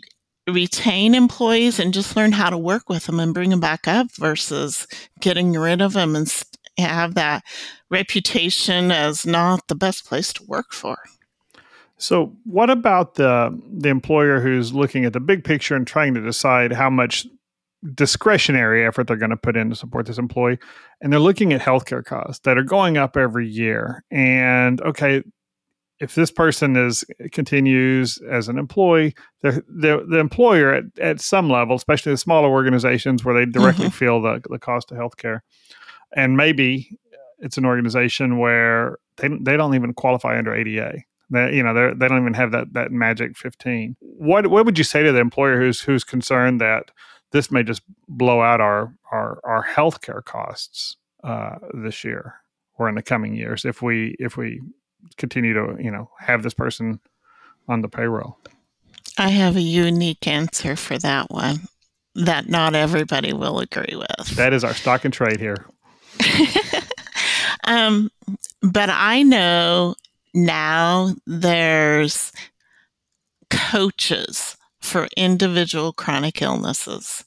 retain 0.48 1.14
employees 1.14 1.78
and 1.78 1.94
just 1.94 2.16
learn 2.16 2.32
how 2.32 2.50
to 2.50 2.58
work 2.58 2.88
with 2.88 3.06
them 3.06 3.20
and 3.20 3.32
bring 3.32 3.50
them 3.50 3.60
back 3.60 3.86
up 3.86 4.08
versus 4.12 4.86
getting 5.20 5.52
rid 5.52 5.80
of 5.80 5.92
them 5.92 6.16
and 6.16 6.32
have 6.76 7.14
that 7.14 7.44
reputation 7.90 8.90
as 8.90 9.26
not 9.26 9.68
the 9.68 9.74
best 9.74 10.06
place 10.06 10.32
to 10.32 10.44
work 10.44 10.72
for. 10.72 10.96
So, 11.98 12.34
what 12.44 12.70
about 12.70 13.16
the 13.16 13.60
the 13.70 13.90
employer 13.90 14.40
who's 14.40 14.72
looking 14.72 15.04
at 15.04 15.12
the 15.12 15.20
big 15.20 15.44
picture 15.44 15.76
and 15.76 15.86
trying 15.86 16.14
to 16.14 16.20
decide 16.22 16.72
how 16.72 16.88
much 16.88 17.26
discretionary 17.94 18.84
effort 18.84 19.06
they're 19.06 19.16
going 19.16 19.30
to 19.30 19.36
put 19.36 19.56
in 19.56 19.70
to 19.70 19.76
support 19.76 20.06
this 20.06 20.18
employee 20.18 20.58
and 21.00 21.12
they're 21.12 21.20
looking 21.20 21.52
at 21.52 21.60
healthcare 21.60 22.04
costs 22.04 22.40
that 22.40 22.58
are 22.58 22.62
going 22.62 22.98
up 22.98 23.16
every 23.16 23.48
year. 23.48 24.04
And 24.10 24.80
okay 24.82 25.22
if 26.00 26.14
this 26.14 26.30
person 26.30 26.76
is 26.76 27.04
continues 27.30 28.18
as 28.28 28.48
an 28.48 28.58
employee 28.58 29.14
the 29.42 29.62
the, 29.68 30.04
the 30.08 30.18
employer 30.18 30.72
at, 30.72 30.84
at 30.98 31.20
some 31.20 31.48
level 31.48 31.76
especially 31.76 32.12
the 32.12 32.18
smaller 32.18 32.48
organizations 32.48 33.24
where 33.24 33.34
they 33.34 33.50
directly 33.50 33.86
mm-hmm. 33.86 33.92
feel 33.92 34.20
the, 34.20 34.40
the 34.48 34.58
cost 34.58 34.90
of 34.90 34.98
healthcare 34.98 35.40
and 36.16 36.36
maybe 36.36 36.98
it's 37.38 37.56
an 37.56 37.64
organization 37.64 38.38
where 38.38 38.98
they, 39.16 39.28
they 39.28 39.56
don't 39.56 39.74
even 39.74 39.94
qualify 39.94 40.36
under 40.36 40.54
ADA 40.54 41.02
that 41.30 41.52
you 41.52 41.62
know 41.62 41.74
they 41.74 41.94
they 41.96 42.08
don't 42.08 42.20
even 42.20 42.34
have 42.34 42.50
that 42.50 42.72
that 42.72 42.90
magic 42.90 43.36
15 43.36 43.96
what 44.00 44.48
what 44.48 44.64
would 44.64 44.78
you 44.78 44.84
say 44.84 45.02
to 45.02 45.12
the 45.12 45.20
employer 45.20 45.60
who's 45.60 45.80
who's 45.80 46.02
concerned 46.02 46.60
that 46.60 46.90
this 47.32 47.50
may 47.50 47.62
just 47.62 47.82
blow 48.08 48.40
out 48.42 48.60
our 48.60 48.92
our 49.12 49.40
our 49.44 49.64
healthcare 49.64 50.24
costs 50.24 50.96
uh, 51.24 51.56
this 51.74 52.04
year 52.04 52.34
or 52.78 52.88
in 52.88 52.94
the 52.94 53.02
coming 53.02 53.34
years 53.34 53.64
if 53.64 53.82
we 53.82 54.16
if 54.18 54.36
we 54.36 54.60
continue 55.16 55.54
to 55.54 55.82
you 55.82 55.90
know 55.90 56.10
have 56.18 56.42
this 56.42 56.54
person 56.54 57.00
on 57.68 57.82
the 57.82 57.88
payroll. 57.88 58.38
I 59.18 59.28
have 59.28 59.56
a 59.56 59.60
unique 59.60 60.26
answer 60.26 60.76
for 60.76 60.98
that 60.98 61.30
one 61.30 61.60
that 62.14 62.48
not 62.48 62.74
everybody 62.74 63.32
will 63.32 63.60
agree 63.60 63.96
with. 63.96 64.36
That 64.36 64.52
is 64.52 64.64
our 64.64 64.74
stock 64.74 65.04
and 65.04 65.14
trade 65.14 65.38
here. 65.38 65.66
um, 67.64 68.10
but 68.62 68.90
I 68.90 69.22
know 69.22 69.94
now 70.34 71.14
there's 71.26 72.32
coaches 73.50 74.56
for 74.80 75.08
individual 75.16 75.92
chronic 75.92 76.40
illnesses, 76.42 77.24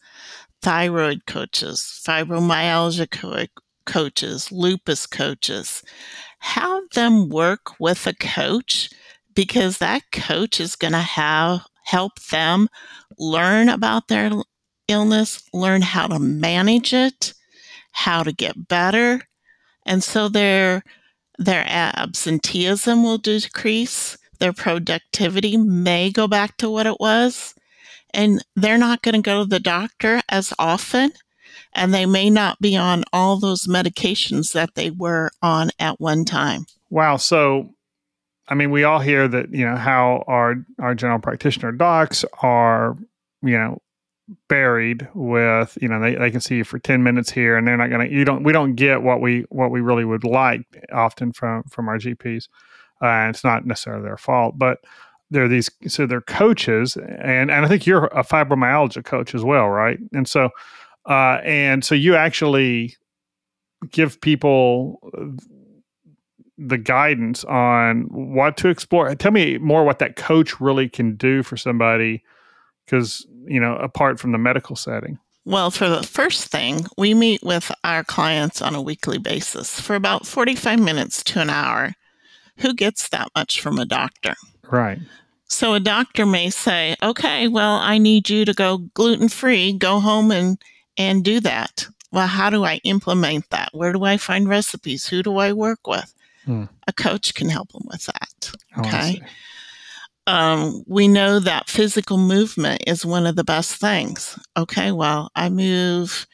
thyroid 0.61 1.25
coaches, 1.25 2.01
fibromyalgia 2.05 3.09
co- 3.09 3.45
coaches, 3.85 4.51
lupus 4.51 5.05
coaches. 5.05 5.83
Have 6.39 6.83
them 6.93 7.29
work 7.29 7.79
with 7.79 8.05
a 8.07 8.13
coach 8.13 8.89
because 9.33 9.77
that 9.77 10.03
coach 10.11 10.59
is 10.59 10.75
going 10.75 10.93
to 10.93 10.99
have 10.99 11.65
help 11.83 12.19
them 12.31 12.67
learn 13.17 13.69
about 13.69 14.07
their 14.07 14.31
illness, 14.87 15.43
learn 15.53 15.81
how 15.81 16.07
to 16.07 16.19
manage 16.19 16.93
it, 16.93 17.33
how 17.91 18.23
to 18.23 18.31
get 18.31 18.67
better. 18.67 19.21
And 19.85 20.03
so 20.03 20.29
their 20.29 20.83
their 21.39 21.65
absenteeism 21.67 23.03
will 23.03 23.17
decrease, 23.17 24.17
their 24.43 24.51
productivity 24.51 25.55
may 25.55 26.11
go 26.11 26.27
back 26.27 26.57
to 26.57 26.69
what 26.69 26.85
it 26.85 26.99
was, 26.99 27.55
and 28.13 28.43
they're 28.57 28.77
not 28.77 29.01
going 29.01 29.15
to 29.15 29.21
go 29.21 29.41
to 29.41 29.49
the 29.49 29.59
doctor 29.59 30.21
as 30.27 30.53
often 30.59 31.13
and 31.71 31.93
they 31.93 32.05
may 32.05 32.29
not 32.29 32.59
be 32.59 32.75
on 32.75 33.03
all 33.13 33.39
those 33.39 33.67
medications 33.67 34.51
that 34.51 34.75
they 34.75 34.91
were 34.91 35.31
on 35.41 35.71
at 35.79 35.99
one 35.99 36.25
time. 36.25 36.65
Wow, 36.89 37.17
so 37.17 37.73
I 38.49 38.55
mean, 38.55 38.69
we 38.69 38.83
all 38.83 38.99
hear 38.99 39.29
that 39.29 39.53
you 39.53 39.65
know 39.65 39.77
how 39.77 40.25
our 40.27 40.55
our 40.77 40.93
general 40.93 41.19
practitioner 41.19 41.71
docs 41.71 42.25
are, 42.41 42.97
you 43.41 43.57
know, 43.57 43.81
buried 44.49 45.07
with 45.13 45.77
you 45.81 45.87
know 45.87 45.99
they, 45.99 46.15
they 46.15 46.31
can 46.31 46.41
see 46.41 46.57
you 46.57 46.63
for 46.63 46.79
10 46.79 47.03
minutes 47.03 47.29
here 47.29 47.57
and 47.57 47.67
they're 47.67 47.77
not 47.77 47.89
gonna 47.89 48.05
you 48.05 48.23
don't 48.23 48.43
we 48.43 48.53
don't 48.53 48.75
get 48.75 49.01
what 49.01 49.19
we 49.19 49.41
what 49.49 49.69
we 49.69 49.81
really 49.81 50.05
would 50.05 50.23
like 50.23 50.61
often 50.93 51.33
from 51.33 51.61
from 51.63 51.89
our 51.89 51.97
gps 51.97 52.47
uh, 53.01 53.27
it's 53.29 53.43
not 53.43 53.65
necessarily 53.65 54.03
their 54.03 54.17
fault 54.17 54.57
but 54.57 54.79
they're 55.31 55.47
these 55.47 55.69
so 55.87 56.05
they're 56.05 56.21
coaches 56.21 56.95
and 56.97 57.49
and 57.51 57.65
i 57.65 57.67
think 57.67 57.85
you're 57.85 58.05
a 58.07 58.23
fibromyalgia 58.23 59.03
coach 59.03 59.33
as 59.33 59.43
well 59.43 59.69
right 59.69 59.99
and 60.13 60.27
so 60.27 60.49
uh 61.09 61.39
and 61.43 61.83
so 61.83 61.95
you 61.95 62.15
actually 62.15 62.95
give 63.91 64.19
people 64.21 64.99
the 66.57 66.77
guidance 66.77 67.43
on 67.45 68.03
what 68.11 68.57
to 68.57 68.69
explore. 68.69 69.13
Tell 69.15 69.31
me 69.31 69.57
more 69.57 69.83
what 69.83 69.99
that 69.99 70.15
coach 70.15 70.59
really 70.61 70.87
can 70.87 71.15
do 71.15 71.43
for 71.43 71.57
somebody 71.57 72.23
because, 72.85 73.25
you 73.45 73.59
know, 73.59 73.75
apart 73.77 74.19
from 74.19 74.31
the 74.31 74.37
medical 74.37 74.75
setting. 74.75 75.19
Well, 75.45 75.71
for 75.71 75.89
the 75.89 76.03
first 76.03 76.47
thing, 76.47 76.85
we 76.97 77.13
meet 77.13 77.43
with 77.43 77.71
our 77.83 78.03
clients 78.03 78.61
on 78.61 78.75
a 78.75 78.81
weekly 78.81 79.17
basis 79.17 79.79
for 79.79 79.95
about 79.95 80.25
45 80.25 80.79
minutes 80.79 81.23
to 81.25 81.41
an 81.41 81.49
hour. 81.49 81.93
Who 82.57 82.73
gets 82.73 83.09
that 83.09 83.29
much 83.35 83.61
from 83.61 83.79
a 83.79 83.85
doctor? 83.85 84.35
Right. 84.69 84.99
So 85.47 85.73
a 85.73 85.79
doctor 85.79 86.25
may 86.25 86.49
say, 86.49 86.95
"Okay, 87.01 87.47
well, 87.47 87.75
I 87.75 87.97
need 87.97 88.29
you 88.29 88.45
to 88.45 88.53
go 88.53 88.79
gluten-free, 88.93 89.73
go 89.73 89.99
home 89.99 90.31
and 90.31 90.57
and 90.97 91.23
do 91.23 91.39
that." 91.41 91.87
Well, 92.11 92.27
how 92.27 92.49
do 92.49 92.63
I 92.63 92.79
implement 92.83 93.49
that? 93.49 93.69
Where 93.73 93.91
do 93.91 94.03
I 94.03 94.17
find 94.17 94.47
recipes? 94.47 95.07
Who 95.07 95.23
do 95.23 95.37
I 95.37 95.51
work 95.53 95.87
with? 95.87 96.13
Hmm. 96.45 96.65
A 96.87 96.93
coach 96.93 97.33
can 97.33 97.49
help 97.49 97.71
them 97.71 97.83
with 97.85 98.05
that. 98.05 98.51
Oh, 98.77 98.81
okay. 98.81 99.21
Oh, 100.27 100.33
um, 100.33 100.83
we 100.87 101.07
know 101.07 101.39
that 101.39 101.69
physical 101.69 102.17
movement 102.17 102.83
is 102.87 103.05
one 103.05 103.25
of 103.25 103.35
the 103.35 103.43
best 103.43 103.75
things. 103.75 104.37
Okay. 104.55 104.91
Well, 104.91 105.31
I 105.35 105.49
move 105.49 106.27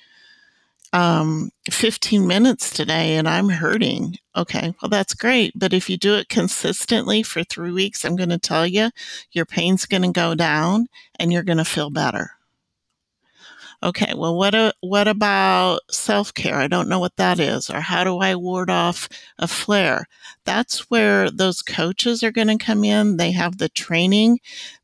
um, 0.93 1.51
15 1.69 2.25
minutes 2.27 2.71
today 2.71 3.15
and 3.15 3.27
I'm 3.27 3.49
hurting. 3.49 4.17
Okay. 4.35 4.73
Well, 4.81 4.89
that's 4.89 5.13
great. 5.13 5.53
But 5.55 5.73
if 5.73 5.89
you 5.89 5.97
do 5.97 6.15
it 6.15 6.29
consistently 6.29 7.23
for 7.23 7.43
three 7.43 7.71
weeks, 7.71 8.03
I'm 8.03 8.15
going 8.15 8.29
to 8.29 8.39
tell 8.39 8.65
you 8.65 8.89
your 9.31 9.45
pain's 9.45 9.85
going 9.85 10.03
to 10.03 10.11
go 10.11 10.35
down 10.35 10.87
and 11.19 11.31
you're 11.31 11.43
going 11.43 11.57
to 11.57 11.65
feel 11.65 11.89
better. 11.89 12.31
Okay, 13.81 14.13
well, 14.13 14.35
what 14.35 14.53
a, 14.55 14.73
what 14.81 15.07
about 15.07 15.79
self 15.89 16.33
care? 16.33 16.55
I 16.55 16.67
don't 16.67 16.89
know 16.89 16.99
what 16.99 17.15
that 17.15 17.39
is, 17.39 17.69
or 17.69 17.79
how 17.79 18.03
do 18.03 18.17
I 18.17 18.35
ward 18.35 18.69
off 18.69 19.07
a 19.37 19.47
flare? 19.47 20.05
That's 20.43 20.89
where 20.89 21.31
those 21.31 21.61
coaches 21.61 22.21
are 22.21 22.31
going 22.31 22.49
to 22.49 22.57
come 22.57 22.83
in. 22.83 23.15
They 23.15 23.31
have 23.31 23.57
the 23.57 23.69
training, 23.69 24.39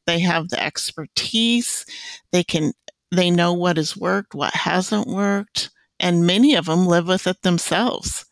they 0.06 0.20
have 0.20 0.48
the 0.48 0.64
expertise, 0.64 1.86
they 2.32 2.44
can 2.44 2.72
they 3.12 3.30
know 3.32 3.54
what 3.54 3.78
has 3.78 3.98
worked, 3.98 4.34
what 4.34 4.54
hasn't 4.54 5.08
worked, 5.08 5.72
and 6.00 6.26
many 6.26 6.56
of 6.56 6.66
them 6.66 6.88
live 6.88 7.08
with 7.08 7.28
it 7.28 7.42
themselves. 7.42 8.26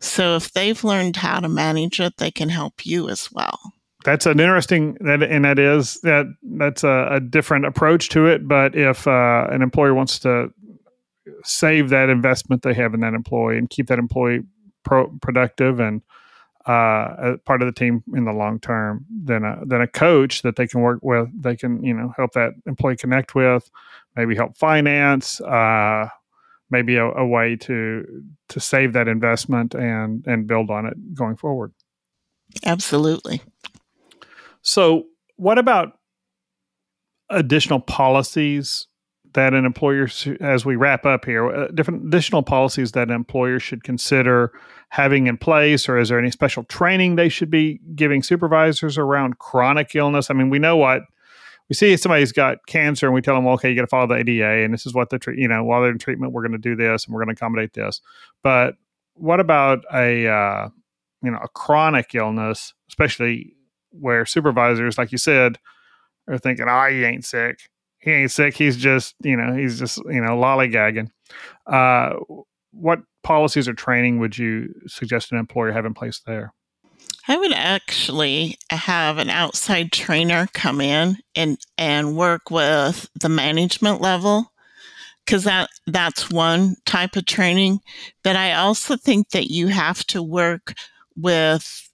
So 0.00 0.36
if 0.36 0.52
they've 0.52 0.82
learned 0.82 1.16
how 1.16 1.40
to 1.40 1.48
manage 1.48 2.00
it, 2.00 2.16
they 2.16 2.30
can 2.30 2.48
help 2.48 2.84
you 2.84 3.08
as 3.08 3.30
well 3.30 3.58
that's 4.04 4.26
an 4.26 4.40
interesting 4.40 4.96
that 5.00 5.22
and 5.22 5.44
that 5.44 5.58
is 5.58 6.00
that 6.00 6.26
that's 6.42 6.84
a, 6.84 7.08
a 7.12 7.20
different 7.20 7.66
approach 7.66 8.08
to 8.08 8.26
it 8.26 8.46
but 8.46 8.74
if 8.74 9.06
uh, 9.06 9.46
an 9.50 9.62
employer 9.62 9.94
wants 9.94 10.18
to 10.18 10.52
save 11.44 11.90
that 11.90 12.08
investment 12.08 12.62
they 12.62 12.74
have 12.74 12.94
in 12.94 13.00
that 13.00 13.14
employee 13.14 13.58
and 13.58 13.70
keep 13.70 13.86
that 13.86 13.98
employee 13.98 14.42
pro- 14.84 15.10
productive 15.20 15.80
and 15.80 16.02
uh, 16.66 17.36
part 17.44 17.60
of 17.60 17.66
the 17.66 17.72
team 17.72 18.04
in 18.14 18.24
the 18.24 18.32
long 18.32 18.58
term 18.60 19.04
then 19.10 19.42
a, 19.44 19.80
a 19.80 19.86
coach 19.86 20.42
that 20.42 20.56
they 20.56 20.66
can 20.66 20.80
work 20.80 21.00
with 21.02 21.28
they 21.40 21.56
can 21.56 21.82
you 21.82 21.94
know 21.94 22.12
help 22.16 22.32
that 22.32 22.52
employee 22.66 22.96
connect 22.96 23.34
with 23.34 23.70
maybe 24.16 24.34
help 24.34 24.56
finance 24.56 25.40
uh, 25.42 26.08
maybe 26.72 26.96
a, 26.96 27.06
a 27.06 27.24
way 27.24 27.54
to 27.54 28.04
to 28.48 28.58
save 28.58 28.92
that 28.92 29.06
investment 29.06 29.74
and 29.74 30.26
and 30.26 30.48
build 30.48 30.70
on 30.70 30.86
it 30.86 31.14
going 31.14 31.36
forward 31.36 31.72
absolutely 32.66 33.40
so, 34.62 35.06
what 35.36 35.58
about 35.58 35.98
additional 37.28 37.80
policies 37.80 38.86
that 39.34 39.54
an 39.54 39.64
employer, 39.64 40.08
as 40.40 40.64
we 40.64 40.76
wrap 40.76 41.04
up 41.04 41.24
here, 41.24 41.50
uh, 41.50 41.68
different 41.68 42.06
additional 42.06 42.42
policies 42.42 42.92
that 42.92 43.08
an 43.08 43.14
employer 43.14 43.58
should 43.58 43.82
consider 43.82 44.52
having 44.90 45.26
in 45.26 45.38
place, 45.38 45.88
or 45.88 45.98
is 45.98 46.10
there 46.10 46.18
any 46.18 46.30
special 46.30 46.64
training 46.64 47.16
they 47.16 47.28
should 47.28 47.50
be 47.50 47.80
giving 47.94 48.22
supervisors 48.22 48.98
around 48.98 49.38
chronic 49.38 49.94
illness? 49.94 50.30
I 50.30 50.34
mean, 50.34 50.50
we 50.50 50.58
know 50.58 50.76
what 50.76 51.02
we 51.72 51.74
see 51.74 51.96
somebody's 51.96 52.32
got 52.32 52.66
cancer 52.66 53.06
and 53.06 53.14
we 53.14 53.22
tell 53.22 53.34
them, 53.34 53.46
okay, 53.46 53.70
you 53.70 53.74
got 53.74 53.80
to 53.80 53.86
follow 53.86 54.06
the 54.06 54.16
ADA 54.16 54.62
and 54.62 54.74
this 54.74 54.84
is 54.84 54.92
what 54.92 55.08
the, 55.08 55.18
you 55.34 55.48
know, 55.48 55.64
while 55.64 55.80
they're 55.80 55.90
in 55.90 55.96
treatment, 55.96 56.34
we're 56.34 56.42
going 56.42 56.52
to 56.52 56.58
do 56.58 56.76
this 56.76 57.06
and 57.06 57.14
we're 57.14 57.24
going 57.24 57.34
to 57.34 57.40
accommodate 57.40 57.72
this. 57.72 58.02
But 58.42 58.74
what 59.14 59.40
about 59.40 59.82
a, 59.90 60.28
uh, 60.28 60.68
you 61.22 61.30
know, 61.30 61.38
a 61.42 61.48
chronic 61.48 62.14
illness, 62.14 62.74
especially 62.90 63.54
where 63.88 64.26
supervisors, 64.26 64.98
like 64.98 65.12
you 65.12 65.16
said, 65.18 65.58
are 66.28 66.36
thinking, 66.36 66.66
"Oh, 66.68 66.88
he 66.90 67.04
ain't 67.04 67.24
sick. 67.24 67.60
He 68.00 68.10
ain't 68.10 68.30
sick. 68.30 68.54
He's 68.54 68.76
just, 68.76 69.14
you 69.22 69.38
know, 69.38 69.54
he's 69.54 69.78
just, 69.78 69.96
you 70.10 70.20
know, 70.20 70.32
lollygagging." 70.32 71.08
Uh, 71.66 72.16
what 72.72 73.00
policies 73.22 73.66
or 73.66 73.72
training 73.72 74.18
would 74.18 74.36
you 74.36 74.74
suggest 74.86 75.32
an 75.32 75.38
employer 75.38 75.72
have 75.72 75.86
in 75.86 75.94
place 75.94 76.20
there? 76.26 76.52
I 77.28 77.36
would 77.36 77.52
actually 77.52 78.58
have 78.70 79.18
an 79.18 79.30
outside 79.30 79.92
trainer 79.92 80.48
come 80.52 80.80
in 80.80 81.18
and 81.34 81.58
and 81.78 82.16
work 82.16 82.50
with 82.50 83.08
the 83.14 83.28
management 83.28 84.00
level 84.00 84.52
because 85.24 85.44
that 85.44 85.70
that's 85.86 86.30
one 86.30 86.76
type 86.84 87.16
of 87.16 87.26
training. 87.26 87.80
But 88.24 88.36
I 88.36 88.54
also 88.54 88.96
think 88.96 89.30
that 89.30 89.50
you 89.50 89.68
have 89.68 90.04
to 90.08 90.22
work 90.22 90.74
with 91.16 91.88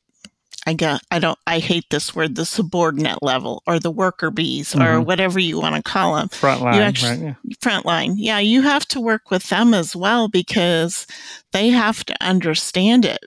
I 0.66 0.74
get 0.74 1.01
I 1.11 1.18
don't 1.18 1.39
I 1.47 1.61
hate 1.61 1.87
this 1.91 2.14
word 2.14 2.35
the 2.35 2.45
subordinate 2.45 3.22
level 3.22 3.62
or 3.66 3.79
the 3.79 3.91
worker 3.91 4.31
bees 4.31 4.72
mm-hmm. 4.72 4.83
or 4.83 5.01
whatever 5.01 5.39
you 5.39 5.59
want 5.59 5.76
to 5.76 5.83
call 5.83 6.16
them 6.16 6.29
frontline 6.29 6.74
you 6.74 6.81
actually, 6.83 7.11
right, 7.11 7.37
yeah. 7.45 7.55
frontline 7.62 8.14
yeah 8.16 8.39
you 8.39 8.61
have 8.62 8.87
to 8.89 9.01
work 9.01 9.31
with 9.31 9.49
them 9.49 9.72
as 9.72 9.97
well 9.97 10.29
because 10.29 11.07
they 11.53 11.68
have 11.70 12.05
to 12.05 12.14
understand 12.20 13.07
it 13.07 13.24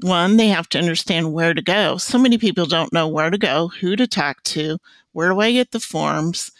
one 0.00 0.36
they 0.36 0.48
have 0.48 0.68
to 0.70 0.78
understand 0.78 1.32
where 1.32 1.54
to 1.54 1.62
go. 1.62 1.96
So 1.96 2.18
many 2.18 2.38
people 2.38 2.66
don't 2.66 2.92
know 2.92 3.08
where 3.08 3.30
to 3.30 3.38
go 3.38 3.68
who 3.68 3.96
to 3.96 4.06
talk 4.06 4.42
to 4.44 4.78
where 5.12 5.30
do 5.30 5.40
I 5.40 5.52
get 5.52 5.72
the 5.72 5.80
forms. 5.80 6.52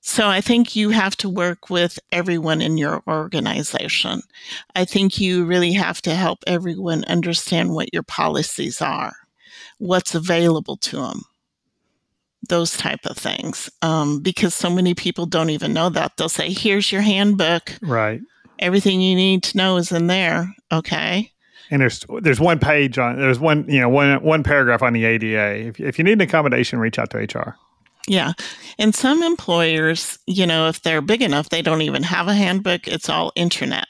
So 0.00 0.28
I 0.28 0.40
think 0.40 0.74
you 0.74 0.90
have 0.90 1.16
to 1.18 1.28
work 1.28 1.70
with 1.70 1.98
everyone 2.10 2.60
in 2.60 2.76
your 2.76 3.02
organization. 3.06 4.22
I 4.74 4.84
think 4.84 5.20
you 5.20 5.44
really 5.44 5.72
have 5.72 6.02
to 6.02 6.14
help 6.14 6.40
everyone 6.46 7.04
understand 7.04 7.72
what 7.72 7.92
your 7.92 8.02
policies 8.02 8.82
are 8.82 9.14
what's 9.78 10.14
available 10.14 10.76
to 10.76 10.96
them 10.96 11.22
those 12.48 12.76
type 12.76 13.04
of 13.04 13.16
things 13.16 13.70
um, 13.82 14.20
because 14.20 14.54
so 14.54 14.68
many 14.68 14.94
people 14.94 15.26
don't 15.26 15.50
even 15.50 15.72
know 15.72 15.88
that. 15.88 16.16
They'll 16.16 16.28
say 16.28 16.52
here's 16.52 16.90
your 16.90 17.00
handbook. 17.00 17.78
Right. 17.80 18.20
Everything 18.58 19.00
you 19.00 19.14
need 19.14 19.44
to 19.44 19.56
know 19.56 19.76
is 19.76 19.92
in 19.92 20.06
there 20.08 20.52
okay 20.70 21.31
and 21.72 21.80
there's 21.80 22.04
there's 22.20 22.38
one 22.38 22.60
page 22.60 22.98
on 22.98 23.16
there's 23.16 23.40
one 23.40 23.64
you 23.66 23.80
know 23.80 23.88
one 23.88 24.22
one 24.22 24.42
paragraph 24.44 24.82
on 24.82 24.92
the 24.92 25.04
ada 25.04 25.56
if, 25.56 25.80
if 25.80 25.98
you 25.98 26.04
need 26.04 26.12
an 26.12 26.20
accommodation 26.20 26.78
reach 26.78 26.98
out 26.98 27.10
to 27.10 27.18
hr 27.18 27.56
Yeah. 28.06 28.32
And 28.78 28.94
some 28.94 29.22
employers, 29.22 30.18
you 30.26 30.44
know, 30.44 30.66
if 30.66 30.82
they're 30.82 31.00
big 31.00 31.22
enough, 31.22 31.50
they 31.50 31.62
don't 31.62 31.82
even 31.82 32.02
have 32.02 32.26
a 32.26 32.34
handbook. 32.34 32.88
It's 32.88 33.08
all 33.08 33.30
internet. 33.36 33.86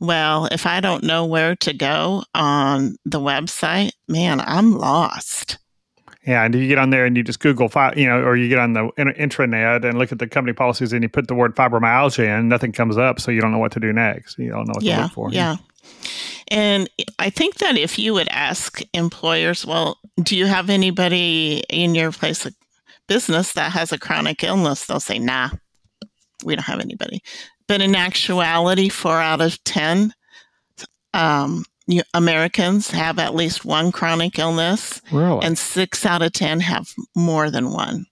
Well, 0.00 0.48
if 0.50 0.66
I 0.66 0.80
don't 0.80 1.04
know 1.04 1.24
where 1.24 1.54
to 1.56 1.72
go 1.72 2.24
on 2.34 2.96
the 3.04 3.20
website, 3.20 3.92
man, 4.08 4.40
I'm 4.40 4.72
lost. 4.72 5.58
Yeah, 6.26 6.44
and 6.44 6.54
if 6.54 6.60
you 6.60 6.68
get 6.68 6.78
on 6.78 6.90
there 6.90 7.04
and 7.04 7.16
you 7.16 7.22
just 7.22 7.40
Google, 7.40 7.70
you 7.96 8.08
know, 8.08 8.20
or 8.20 8.36
you 8.36 8.48
get 8.48 8.58
on 8.58 8.72
the 8.74 8.90
intranet 8.98 9.84
and 9.84 9.98
look 9.98 10.12
at 10.12 10.18
the 10.18 10.26
company 10.28 10.52
policies 10.52 10.92
and 10.92 11.02
you 11.02 11.08
put 11.08 11.28
the 11.28 11.34
word 11.34 11.54
fibromyalgia 11.56 12.38
in, 12.38 12.48
nothing 12.48 12.72
comes 12.72 12.96
up, 12.96 13.20
so 13.20 13.30
you 13.30 13.40
don't 13.40 13.52
know 13.52 13.58
what 13.58 13.72
to 13.72 13.80
do 13.80 13.92
next. 13.92 14.38
You 14.38 14.50
don't 14.50 14.66
know 14.66 14.74
what 14.74 14.82
yeah, 14.82 14.96
to 14.96 15.02
look 15.02 15.12
for. 15.12 15.30
Yeah. 15.30 15.56
And 16.52 16.90
I 17.18 17.30
think 17.30 17.56
that 17.56 17.78
if 17.78 17.98
you 17.98 18.12
would 18.12 18.28
ask 18.28 18.82
employers, 18.92 19.64
well, 19.64 19.98
do 20.22 20.36
you 20.36 20.44
have 20.44 20.68
anybody 20.68 21.64
in 21.70 21.94
your 21.94 22.12
place 22.12 22.44
of 22.44 22.54
business 23.08 23.54
that 23.54 23.72
has 23.72 23.90
a 23.90 23.98
chronic 23.98 24.44
illness? 24.44 24.84
They'll 24.84 25.00
say, 25.00 25.18
nah, 25.18 25.48
we 26.44 26.54
don't 26.54 26.64
have 26.64 26.80
anybody. 26.80 27.22
But 27.68 27.80
in 27.80 27.94
actuality, 27.94 28.90
four 28.90 29.18
out 29.18 29.40
of 29.40 29.64
10 29.64 30.12
um, 31.14 31.64
Americans 32.12 32.90
have 32.90 33.18
at 33.18 33.34
least 33.34 33.64
one 33.64 33.90
chronic 33.90 34.38
illness, 34.38 35.00
really? 35.10 35.44
and 35.44 35.56
six 35.56 36.04
out 36.04 36.22
of 36.22 36.32
ten 36.32 36.60
have 36.60 36.88
more 37.16 37.50
than 37.50 37.72
one. 37.72 38.06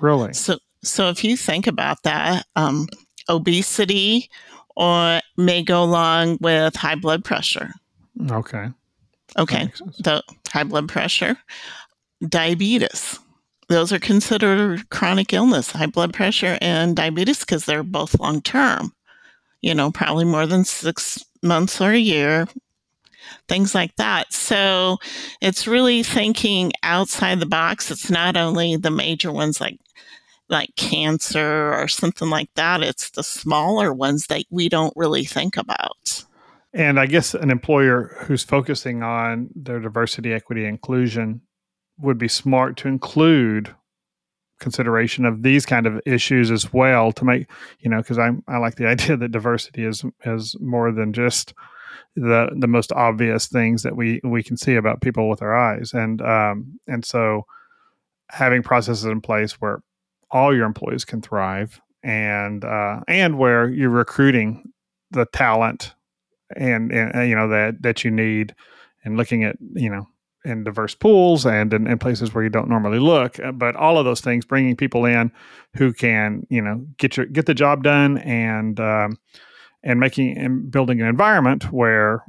Really? 0.00 0.32
So, 0.32 0.58
so 0.82 1.08
if 1.08 1.22
you 1.22 1.36
think 1.36 1.66
about 1.66 2.02
that, 2.02 2.46
um, 2.56 2.88
obesity 3.28 4.28
or 4.76 5.20
may 5.36 5.62
go 5.62 5.82
along 5.84 6.38
with 6.40 6.74
high 6.74 6.94
blood 6.94 7.24
pressure. 7.24 7.70
Okay. 8.30 8.68
Okay. 9.38 9.72
The 10.00 10.22
high 10.50 10.64
blood 10.64 10.88
pressure, 10.88 11.38
diabetes. 12.26 13.18
Those 13.68 13.92
are 13.92 13.98
considered 13.98 14.88
chronic 14.90 15.32
illness, 15.32 15.70
high 15.70 15.86
blood 15.86 16.12
pressure 16.12 16.58
and 16.60 16.94
diabetes, 16.94 17.40
because 17.40 17.64
they're 17.64 17.82
both 17.82 18.18
long 18.20 18.42
term. 18.42 18.92
You 19.62 19.74
know, 19.74 19.90
probably 19.90 20.24
more 20.24 20.46
than 20.46 20.64
six 20.64 21.24
months 21.42 21.80
or 21.80 21.92
a 21.92 21.98
year, 21.98 22.46
things 23.48 23.74
like 23.74 23.94
that. 23.96 24.32
So 24.32 24.98
it's 25.40 25.66
really 25.66 26.02
thinking 26.02 26.72
outside 26.82 27.40
the 27.40 27.46
box. 27.46 27.90
It's 27.90 28.10
not 28.10 28.36
only 28.36 28.76
the 28.76 28.90
major 28.90 29.32
ones 29.32 29.60
like 29.60 29.78
like 30.48 30.74
cancer 30.76 31.72
or 31.72 31.88
something 31.88 32.28
like 32.28 32.50
that. 32.56 32.82
It's 32.82 33.10
the 33.10 33.22
smaller 33.22 33.92
ones 33.92 34.26
that 34.26 34.44
we 34.50 34.68
don't 34.68 34.92
really 34.96 35.24
think 35.24 35.56
about. 35.56 36.24
And 36.74 36.98
I 36.98 37.06
guess 37.06 37.34
an 37.34 37.50
employer 37.50 38.16
who's 38.20 38.42
focusing 38.42 39.02
on 39.02 39.50
their 39.54 39.78
diversity, 39.78 40.32
equity, 40.32 40.64
inclusion 40.64 41.42
would 41.98 42.18
be 42.18 42.28
smart 42.28 42.76
to 42.78 42.88
include 42.88 43.74
consideration 44.58 45.24
of 45.24 45.42
these 45.42 45.66
kind 45.66 45.86
of 45.86 46.00
issues 46.06 46.50
as 46.50 46.72
well 46.72 47.10
to 47.10 47.24
make 47.24 47.50
you 47.80 47.90
know 47.90 47.98
because 47.98 48.16
I 48.16 48.30
I 48.46 48.58
like 48.58 48.76
the 48.76 48.86
idea 48.94 49.16
that 49.16 49.32
diversity 49.32 49.84
is 49.84 50.04
is 50.24 50.56
more 50.60 50.92
than 50.92 51.12
just 51.12 51.52
the 52.16 52.50
the 52.56 52.68
most 52.68 52.92
obvious 52.92 53.46
things 53.48 53.82
that 53.82 53.96
we 53.96 54.20
we 54.24 54.42
can 54.42 54.56
see 54.56 54.76
about 54.76 55.00
people 55.00 55.28
with 55.28 55.42
our 55.42 55.54
eyes. 55.54 55.92
And 55.92 56.22
um 56.22 56.78
and 56.86 57.04
so 57.04 57.44
having 58.30 58.62
processes 58.62 59.04
in 59.04 59.20
place 59.20 59.60
where 59.60 59.82
all 60.30 60.54
your 60.54 60.64
employees 60.64 61.04
can 61.04 61.20
thrive 61.20 61.80
and 62.02 62.64
uh 62.64 63.00
and 63.08 63.38
where 63.38 63.68
you're 63.68 63.90
recruiting 63.90 64.72
the 65.10 65.26
talent 65.26 65.94
and, 66.56 66.92
and 66.92 67.28
you 67.28 67.34
know 67.34 67.48
that 67.48 67.82
that 67.82 68.04
you 68.04 68.10
need 68.10 68.54
and 69.04 69.16
looking 69.16 69.44
at 69.44 69.56
you 69.74 69.90
know 69.90 70.06
in 70.44 70.64
diverse 70.64 70.94
pools 70.94 71.46
and 71.46 71.72
in, 71.72 71.86
in, 71.86 71.98
places 71.98 72.34
where 72.34 72.42
you 72.42 72.50
don't 72.50 72.68
normally 72.68 72.98
look. 72.98 73.38
Uh, 73.38 73.52
but 73.52 73.76
all 73.76 73.98
of 73.98 74.04
those 74.04 74.20
things, 74.20 74.44
bringing 74.44 74.76
people 74.76 75.04
in 75.04 75.30
who 75.76 75.92
can, 75.92 76.44
you 76.50 76.60
know, 76.60 76.84
get 76.96 77.16
your 77.16 77.26
get 77.26 77.46
the 77.46 77.54
job 77.54 77.82
done 77.82 78.18
and 78.18 78.80
um, 78.80 79.18
and 79.82 80.00
making 80.00 80.36
and 80.36 80.70
building 80.70 81.00
an 81.00 81.06
environment 81.06 81.72
where 81.72 82.24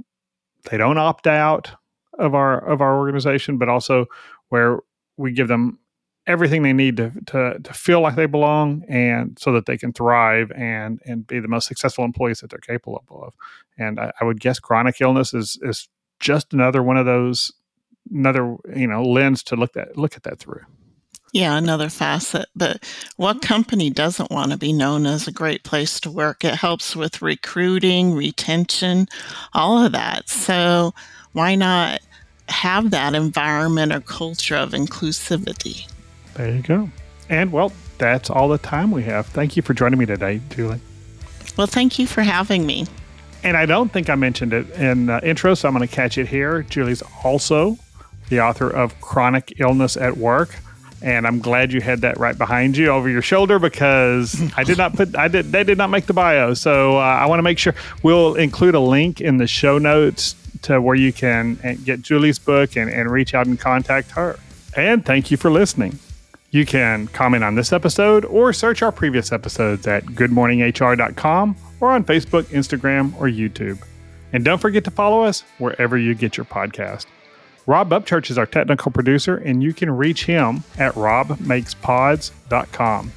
they 0.69 0.77
don't 0.77 0.97
opt 0.97 1.27
out 1.27 1.71
of 2.19 2.35
our 2.35 2.63
of 2.67 2.81
our 2.81 2.97
organization, 2.97 3.57
but 3.57 3.69
also 3.69 4.05
where 4.49 4.79
we 5.17 5.31
give 5.31 5.47
them 5.47 5.79
everything 6.25 6.63
they 6.63 6.73
need 6.73 6.97
to, 6.97 7.11
to 7.27 7.59
to 7.59 7.73
feel 7.73 8.01
like 8.01 8.15
they 8.15 8.25
belong 8.25 8.83
and 8.87 9.37
so 9.39 9.51
that 9.51 9.65
they 9.65 9.77
can 9.77 9.91
thrive 9.91 10.51
and 10.55 11.01
and 11.05 11.27
be 11.27 11.39
the 11.39 11.47
most 11.47 11.67
successful 11.67 12.05
employees 12.05 12.39
that 12.39 12.49
they're 12.49 12.59
capable 12.59 13.23
of. 13.23 13.33
And 13.77 13.99
I, 13.99 14.11
I 14.21 14.23
would 14.23 14.39
guess 14.39 14.59
chronic 14.59 15.01
illness 15.01 15.33
is 15.33 15.57
is 15.61 15.89
just 16.19 16.53
another 16.53 16.81
one 16.81 16.97
of 16.97 17.05
those 17.05 17.51
another 18.11 18.55
you 18.75 18.87
know 18.87 19.03
lens 19.03 19.43
to 19.43 19.55
look 19.55 19.75
at 19.75 19.97
look 19.97 20.15
at 20.15 20.23
that 20.23 20.39
through. 20.39 20.61
Yeah, 21.33 21.57
another 21.57 21.89
facet. 21.89 22.45
But 22.55 22.83
what 23.17 23.41
company 23.41 23.89
doesn't 23.89 24.29
want 24.29 24.51
to 24.51 24.57
be 24.57 24.71
known 24.71 25.07
as 25.07 25.27
a 25.27 25.31
great 25.31 25.63
place 25.63 25.99
to 26.01 26.11
work? 26.11 26.43
It 26.43 26.53
helps 26.53 26.95
with 26.95 27.23
recruiting, 27.23 28.13
retention, 28.13 29.07
all 29.51 29.83
of 29.83 29.93
that. 29.93 30.29
So 30.29 30.93
why 31.31 31.55
not 31.55 32.01
have 32.49 32.91
that 32.91 33.15
environment 33.15 33.91
or 33.91 33.99
culture 33.99 34.55
of 34.55 34.73
inclusivity? 34.73 35.91
There 36.35 36.49
you 36.49 36.61
go. 36.61 36.89
And 37.29 37.51
well, 37.51 37.71
that's 37.97 38.29
all 38.29 38.49
the 38.49 38.57
time 38.57 38.91
we 38.91 39.03
have. 39.03 39.27
Thank 39.27 39.55
you 39.55 39.61
for 39.61 39.73
joining 39.73 39.99
me 39.99 40.05
today, 40.05 40.41
Julie. 40.49 40.81
Well, 41.57 41.67
thank 41.67 41.99
you 41.99 42.07
for 42.07 42.21
having 42.21 42.65
me. 42.65 42.85
And 43.43 43.57
I 43.57 43.65
don't 43.65 43.91
think 43.91 44.09
I 44.09 44.15
mentioned 44.15 44.53
it 44.53 44.69
in 44.71 45.07
the 45.07 45.25
intro, 45.27 45.53
so 45.53 45.67
I'm 45.67 45.75
going 45.75 45.87
to 45.87 45.93
catch 45.93 46.17
it 46.17 46.27
here. 46.27 46.63
Julie's 46.63 47.03
also 47.23 47.77
the 48.29 48.39
author 48.39 48.69
of 48.69 48.99
Chronic 49.01 49.59
Illness 49.59 49.97
at 49.97 50.17
Work. 50.17 50.55
And 51.01 51.27
I'm 51.27 51.39
glad 51.39 51.73
you 51.73 51.81
had 51.81 51.99
that 52.01 52.17
right 52.17 52.37
behind 52.37 52.77
you 52.77 52.87
over 52.87 53.09
your 53.09 53.21
shoulder 53.21 53.59
because 53.59 54.41
I 54.55 54.63
did 54.63 54.77
not 54.77 54.95
put 54.95 55.17
I 55.17 55.27
did 55.27 55.51
they 55.51 55.65
did 55.65 55.77
not 55.77 55.89
make 55.89 56.05
the 56.05 56.13
bio. 56.13 56.53
So 56.53 56.97
uh, 56.97 57.01
I 57.01 57.25
want 57.25 57.39
to 57.39 57.43
make 57.43 57.59
sure 57.59 57.75
we'll 58.03 58.35
include 58.35 58.73
a 58.73 58.79
link 58.79 59.19
in 59.19 59.35
the 59.35 59.45
show 59.45 59.77
notes 59.77 60.35
to 60.61 60.79
where 60.79 60.95
you 60.95 61.11
can 61.11 61.59
uh, 61.61 61.73
get 61.83 62.01
Julie's 62.01 62.39
book 62.39 62.77
and, 62.77 62.89
and 62.89 63.11
reach 63.11 63.33
out 63.33 63.47
and 63.47 63.59
contact 63.59 64.11
her. 64.11 64.39
And 64.77 65.05
thank 65.05 65.29
you 65.29 65.35
for 65.35 65.51
listening. 65.51 65.99
You 66.53 66.65
can 66.67 67.07
comment 67.07 67.43
on 67.43 67.55
this 67.55 67.73
episode 67.73 68.25
or 68.25 68.53
search 68.53 68.83
our 68.83 68.91
previous 68.91 69.31
episodes 69.31 69.87
at 69.87 70.05
goodmorninghr.com 70.05 71.55
or 71.79 71.89
on 71.89 72.03
Facebook, 72.03 72.43
Instagram, 72.43 73.19
or 73.19 73.25
YouTube. 73.25 73.83
And 74.33 74.45
don't 74.45 74.59
forget 74.59 74.83
to 74.83 74.91
follow 74.91 75.23
us 75.23 75.43
wherever 75.57 75.97
you 75.97 76.13
get 76.13 76.37
your 76.37 76.45
podcast. 76.45 77.07
Rob 77.65 77.89
Upchurch 77.89 78.29
is 78.29 78.37
our 78.37 78.45
technical 78.45 78.91
producer, 78.91 79.37
and 79.37 79.63
you 79.63 79.73
can 79.73 79.89
reach 79.89 80.25
him 80.25 80.63
at 80.77 80.93
robmakespods.com. 80.93 83.11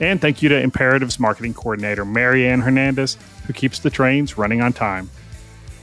And 0.00 0.20
thank 0.22 0.42
you 0.42 0.48
to 0.48 0.58
Imperatives 0.58 1.20
Marketing 1.20 1.52
Coordinator 1.52 2.06
Marianne 2.06 2.62
Hernandez, 2.62 3.18
who 3.46 3.52
keeps 3.52 3.78
the 3.78 3.90
trains 3.90 4.38
running 4.38 4.62
on 4.62 4.72
time. 4.72 5.10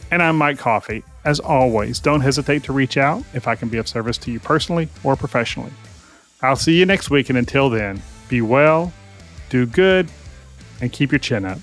And 0.10 0.24
I'm 0.24 0.36
Mike 0.36 0.58
Coffey. 0.58 1.04
As 1.26 1.40
always, 1.40 2.00
don't 2.00 2.22
hesitate 2.22 2.64
to 2.64 2.74
reach 2.74 2.98
out 2.98 3.24
if 3.36 3.48
I 3.48 3.54
can 3.54 3.70
be 3.70 3.78
of 3.78 3.88
service 3.88 4.18
to 4.18 4.32
you 4.32 4.40
personally 4.40 4.90
or 5.04 5.16
professionally. 5.16 5.72
I'll 6.42 6.56
see 6.56 6.78
you 6.78 6.86
next 6.86 7.10
week, 7.10 7.30
and 7.30 7.38
until 7.38 7.70
then, 7.70 8.02
be 8.28 8.42
well, 8.42 8.92
do 9.50 9.66
good, 9.66 10.10
and 10.82 10.92
keep 10.92 11.12
your 11.12 11.20
chin 11.20 11.46
up. 11.46 11.60